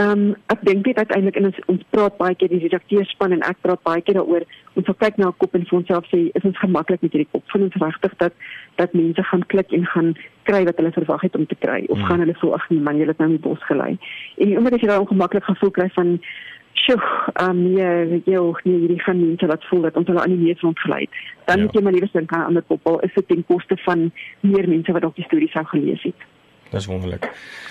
Ehm 0.00 0.10
um, 0.10 0.36
ek 0.46 0.62
dink 0.64 0.84
dit 0.84 0.96
uiteindelik 0.96 1.36
in 1.36 1.44
ons 1.50 1.58
ons 1.66 1.82
praat 1.90 2.14
baie 2.16 2.34
keer 2.34 2.48
die 2.48 2.62
redakteurspan 2.62 3.34
en 3.36 3.42
ek 3.44 3.58
praat 3.64 3.82
baie 3.84 4.00
keer 4.00 4.16
daaroor 4.16 4.46
ons 4.80 4.86
sal 4.88 4.96
kyk 5.02 5.18
na 5.20 5.28
'n 5.28 5.36
kop 5.36 5.54
en 5.54 5.66
vir 5.68 5.78
onsself 5.78 6.06
sê 6.08 6.20
is 6.38 6.46
ons 6.50 6.62
gemaklik 6.64 7.02
met 7.02 7.12
hierdie 7.12 7.32
kop? 7.32 7.44
Voel 7.52 7.66
ons 7.68 7.80
regtig 7.82 8.14
dat 8.22 8.32
dat 8.80 8.94
mense 8.94 9.22
gaan 9.22 9.44
klik 9.52 9.72
en 9.72 9.84
gaan 9.86 10.14
kry 10.48 10.64
wat 10.64 10.76
hulle 10.80 10.92
verwag 10.92 11.22
het 11.22 11.36
om 11.36 11.46
te 11.46 11.60
kry? 11.64 11.84
Of 11.88 11.98
hmm. 11.98 12.06
gaan 12.06 12.24
hulle 12.24 12.38
voel 12.40 12.54
ag 12.54 12.70
nee 12.70 12.80
man 12.80 12.96
jy 12.96 13.06
het 13.06 13.18
nou 13.18 13.28
in 13.28 13.36
die 13.36 13.48
bos 13.48 13.62
gelei. 13.68 13.98
En 14.38 14.48
die 14.48 14.56
oomblik 14.56 14.74
as 14.74 14.80
jy 14.80 14.88
daai 14.88 15.04
ongemaklik 15.04 15.44
gevoel 15.44 15.70
kry 15.70 15.88
van 15.98 16.18
sjoe 16.72 17.00
ehm 17.32 17.50
um, 17.50 18.08
weet 18.10 18.26
jy 18.26 18.36
ook 18.36 18.64
nie 18.64 18.78
hierdie 18.82 19.02
gaan 19.04 19.20
mense 19.20 19.46
wat 19.46 19.64
voel 19.68 19.82
dat 19.86 19.96
ons 19.96 20.08
hulle 20.08 20.22
aan 20.22 20.34
die 20.34 20.44
mees 20.46 20.60
rondgelei 20.60 21.08
dan 21.44 21.58
ja. 21.58 21.64
moet 21.64 21.74
jy 21.76 21.82
maar 21.82 21.92
liewer 21.92 22.12
dink 22.12 22.32
aan 22.32 22.40
'n 22.40 22.50
ander 22.50 22.64
koppel 22.72 23.00
is 23.00 23.14
dit 23.14 23.28
ten 23.28 23.44
koste 23.44 23.76
van 23.84 24.10
meer 24.40 24.68
mense 24.68 24.92
wat 24.92 25.04
op 25.04 25.16
die 25.16 25.24
storie 25.24 25.50
sou 25.52 25.64
gelees 25.64 26.02
het 26.02 26.31
Dis 26.72 26.86
wonderlik. 26.86 27.28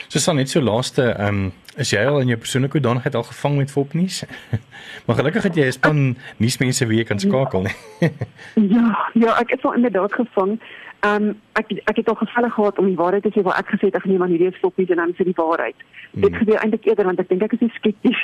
So 0.08 0.20
staan 0.20 0.36
net 0.36 0.50
so 0.50 0.62
laaste, 0.62 1.02
ehm 1.02 1.28
um, 1.28 1.52
is 1.80 1.90
jy 1.90 2.02
al 2.06 2.20
in 2.20 2.28
jou 2.28 2.38
persoonlike 2.38 2.78
hoedanigheid 2.78 3.16
al 3.16 3.24
gevang 3.24 3.56
met 3.58 3.72
fopnuus? 3.72 4.24
maar 5.06 5.16
gelukkig 5.16 5.44
het 5.44 5.56
jy 5.56 5.66
'n 5.66 5.72
span 5.72 6.18
nuusmense 6.38 6.86
wie 6.88 6.98
jy 6.98 7.06
kan 7.08 7.20
skakel, 7.20 7.62
nee. 7.62 8.12
ja, 8.76 9.10
ja, 9.14 9.40
ek 9.40 9.56
is 9.56 9.64
al 9.64 9.74
inderdaad 9.74 10.14
gevang. 10.14 10.60
Ehm 11.00 11.24
um, 11.24 11.38
ek 11.54 11.72
ek 11.90 11.96
het 11.96 12.10
al 12.10 12.20
gevalle 12.20 12.50
gehad 12.50 12.78
om 12.78 12.86
die 12.86 13.00
waarheid 13.00 13.24
te 13.24 13.32
sê 13.34 13.42
waar 13.42 13.58
ek 13.58 13.72
gesê 13.74 13.90
het 13.90 13.96
ek 13.96 14.06
nee 14.06 14.18
man 14.18 14.30
hierdie 14.30 14.52
is 14.52 14.62
fopnuus 14.62 14.90
en 14.90 15.02
dan 15.02 15.16
sê 15.18 15.24
die 15.24 15.40
waarheid. 15.40 15.80
Hmm. 16.12 16.22
Dit 16.22 16.36
gebeur 16.36 16.60
eintlik 16.60 16.86
eerder 16.86 17.06
want 17.06 17.20
ek 17.20 17.30
dink 17.30 17.42
ek 17.42 17.58
is 17.58 17.74
skepties. 17.74 18.20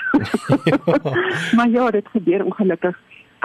maar 1.58 1.70
ja, 1.70 1.90
dit 1.92 2.08
gebeur 2.14 2.46
ongelukkig 2.46 3.00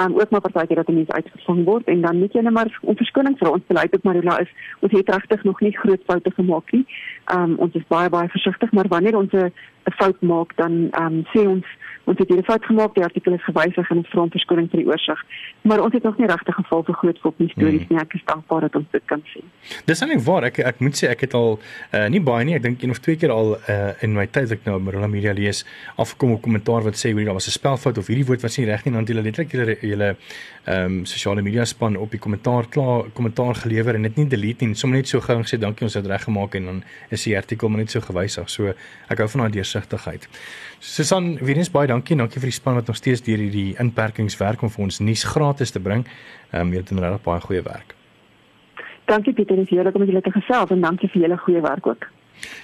um, 0.05 0.19
ook 0.21 0.31
maar 0.31 0.41
partykeer 0.41 0.77
dat 0.77 0.89
'n 0.89 0.95
mens 0.95 1.11
uitgevang 1.11 1.65
word 1.65 1.87
en 1.87 2.01
dan 2.01 2.19
moet 2.19 2.33
jy 2.33 2.41
net 2.41 2.53
maar 2.53 2.79
om 2.83 2.97
verskoning 2.97 3.39
vra. 3.39 3.49
Ons 3.49 3.67
beleid 3.67 3.95
ook 3.95 4.03
Marula 4.03 4.39
is 4.39 4.53
ons 4.81 4.93
het 4.93 5.09
regtig 5.09 5.45
nog 5.45 5.61
nie 5.61 5.79
groot 5.79 6.03
foute 6.07 6.31
gemaak 6.31 6.73
nie. 6.73 6.87
Um, 7.35 7.55
ons 7.59 7.75
is 7.75 7.87
baie 7.89 8.09
baie 8.09 8.29
versigtig, 8.29 8.73
maar 8.73 8.89
wanneer 8.89 9.17
ons 9.17 9.33
'n 9.33 9.53
fout 9.85 10.21
maak 10.21 10.57
dan 10.57 10.73
um, 11.01 11.25
sê 11.35 11.47
ons 11.49 11.67
ons 12.05 12.19
het 12.19 12.29
hierdie 12.29 12.47
fout 12.47 12.65
gemaak, 12.65 12.95
die 12.95 13.05
artikel 13.05 13.37
is 13.37 13.45
gewysig 13.47 13.91
en 13.91 14.01
ons 14.03 14.11
vra 14.13 14.25
om 14.25 14.31
verskoning 14.35 14.69
vir 14.73 14.83
die 14.83 14.89
oorsig. 14.91 15.25
Maar 15.69 15.83
ons 15.85 15.95
het 15.95 16.03
nog 16.03 16.19
nie 16.19 16.27
regtig 16.31 16.55
geval 16.55 16.85
vir 16.89 16.99
groot 17.03 17.19
fop 17.23 17.39
nie 17.39 17.51
stories 17.53 17.85
hmm. 17.87 17.97
nie. 17.97 18.03
Ek 18.03 18.17
is 18.19 18.25
dankbaar 18.31 18.67
dat 18.67 18.79
ons 18.81 18.89
dit 18.93 19.05
kan 19.11 19.23
sien. 19.33 19.47
Dis 19.87 20.03
eintlik 20.03 20.25
waar. 20.27 20.49
Ek 20.51 20.59
ek 20.73 20.81
moet 20.85 20.99
sê 20.99 21.11
ek 21.13 21.27
het 21.27 21.37
al 21.39 21.59
uh, 21.59 22.07
nie 22.13 22.23
baie 22.25 22.47
nie. 22.49 22.57
Ek 22.59 22.67
dink 22.67 22.83
een 22.83 22.95
of 22.95 23.03
twee 23.05 23.21
keer 23.21 23.35
al 23.35 23.55
uh, 23.57 23.93
in 24.03 24.17
my 24.17 24.27
tyd 24.27 24.57
ek 24.57 24.67
nou 24.69 24.79
Marula 24.83 25.11
Media 25.11 25.35
lees 25.37 25.63
afgekom 25.97 26.35
op 26.37 26.43
kommentaar 26.43 26.89
wat 26.89 26.99
sê 26.99 27.13
hoe 27.13 27.25
daar 27.25 27.39
was 27.39 27.49
'n 27.49 27.59
spelfout 27.59 27.99
of 27.99 28.11
hierdie 28.11 28.27
woord 28.27 28.43
was 28.43 28.59
nie 28.59 28.67
reg 28.67 28.85
nie, 28.85 28.93
dan 28.93 29.07
het 29.07 29.13
hulle 29.15 29.23
letterlik 29.23 29.53
hulle 29.53 29.77
julle 29.81 30.17
ehm 30.63 30.85
um, 30.85 31.05
sosiale 31.05 31.43
media 31.43 31.65
span 31.65 31.97
op 31.97 32.11
die 32.11 32.21
kommentaar 32.23 32.69
klaar 32.71 33.11
kommentaar 33.13 33.55
gelewer 33.55 33.95
en 33.95 34.03
dit 34.03 34.17
nie 34.17 34.27
delete 34.27 34.65
nie, 34.65 34.75
sommer 34.75 34.99
net 34.99 35.09
so 35.09 35.21
gou 35.21 35.39
gesê 35.43 35.59
dankie 35.59 35.85
ons 35.85 35.95
het 35.95 36.07
reggemaak 36.07 36.55
en 36.55 36.65
dan 36.65 36.83
is 37.11 37.25
die 37.25 37.37
artikel 37.37 37.69
maar 37.69 37.83
net 37.83 37.91
so 37.91 38.01
gewysig. 38.01 38.51
So 38.51 38.75
ek 39.09 39.19
hou 39.19 39.29
van 39.29 39.41
daai 39.41 39.51
deursigtigheid. 39.59 40.29
Susan, 40.83 41.39
weer 41.39 41.57
eens 41.57 41.71
baie 41.71 41.87
dankie. 41.87 42.17
Dankie 42.19 42.41
vir 42.43 42.51
die 42.51 42.57
span 42.57 42.75
wat 42.75 42.89
nog 42.91 42.97
steeds 42.99 43.21
deur 43.23 43.39
hierdie 43.39 43.77
inperkings 43.79 44.35
werk 44.41 44.65
om 44.67 44.71
vir 44.71 44.83
ons 44.83 44.97
nuus 44.99 45.23
gratis 45.31 45.71
te 45.71 45.81
bring. 45.81 46.03
Ehm 46.51 46.67
um, 46.67 46.73
jy 46.75 46.83
doen 46.89 46.99
regtig 47.05 47.23
baie 47.23 47.41
goeie 47.45 47.63
werk. 47.63 47.95
Dankie 49.07 49.33
Pieter, 49.33 49.57
dis 49.57 49.71
heerlik 49.71 49.95
om 49.95 50.03
julle 50.09 50.23
te 50.27 50.33
gesels 50.35 50.75
en 50.75 50.83
dankie 50.83 51.11
vir 51.13 51.23
julle 51.23 51.39
goeie 51.39 51.63
werk 51.63 51.87
ook. 51.87 52.09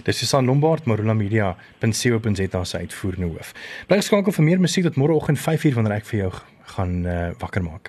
Dis 0.03 0.19
Susan 0.19 0.51
Lombard, 0.51 0.87
Marula 0.91 1.15
Media, 1.15 1.53
.co.za 1.79 2.65
se 2.65 2.79
uitvoerende 2.79 3.29
hoof. 3.31 3.53
Bly 3.87 4.01
geskakel 4.03 4.35
vir 4.35 4.45
meer 4.51 4.67
musiek 4.67 4.89
tot 4.89 4.99
môreoggend 4.99 5.39
5:00 5.39 5.79
wanneer 5.79 6.01
ek 6.01 6.11
vir 6.11 6.21
jou 6.25 6.33
gaan 6.75 7.07
uh, 7.07 7.31
wakker 7.39 7.63
maak. 7.63 7.89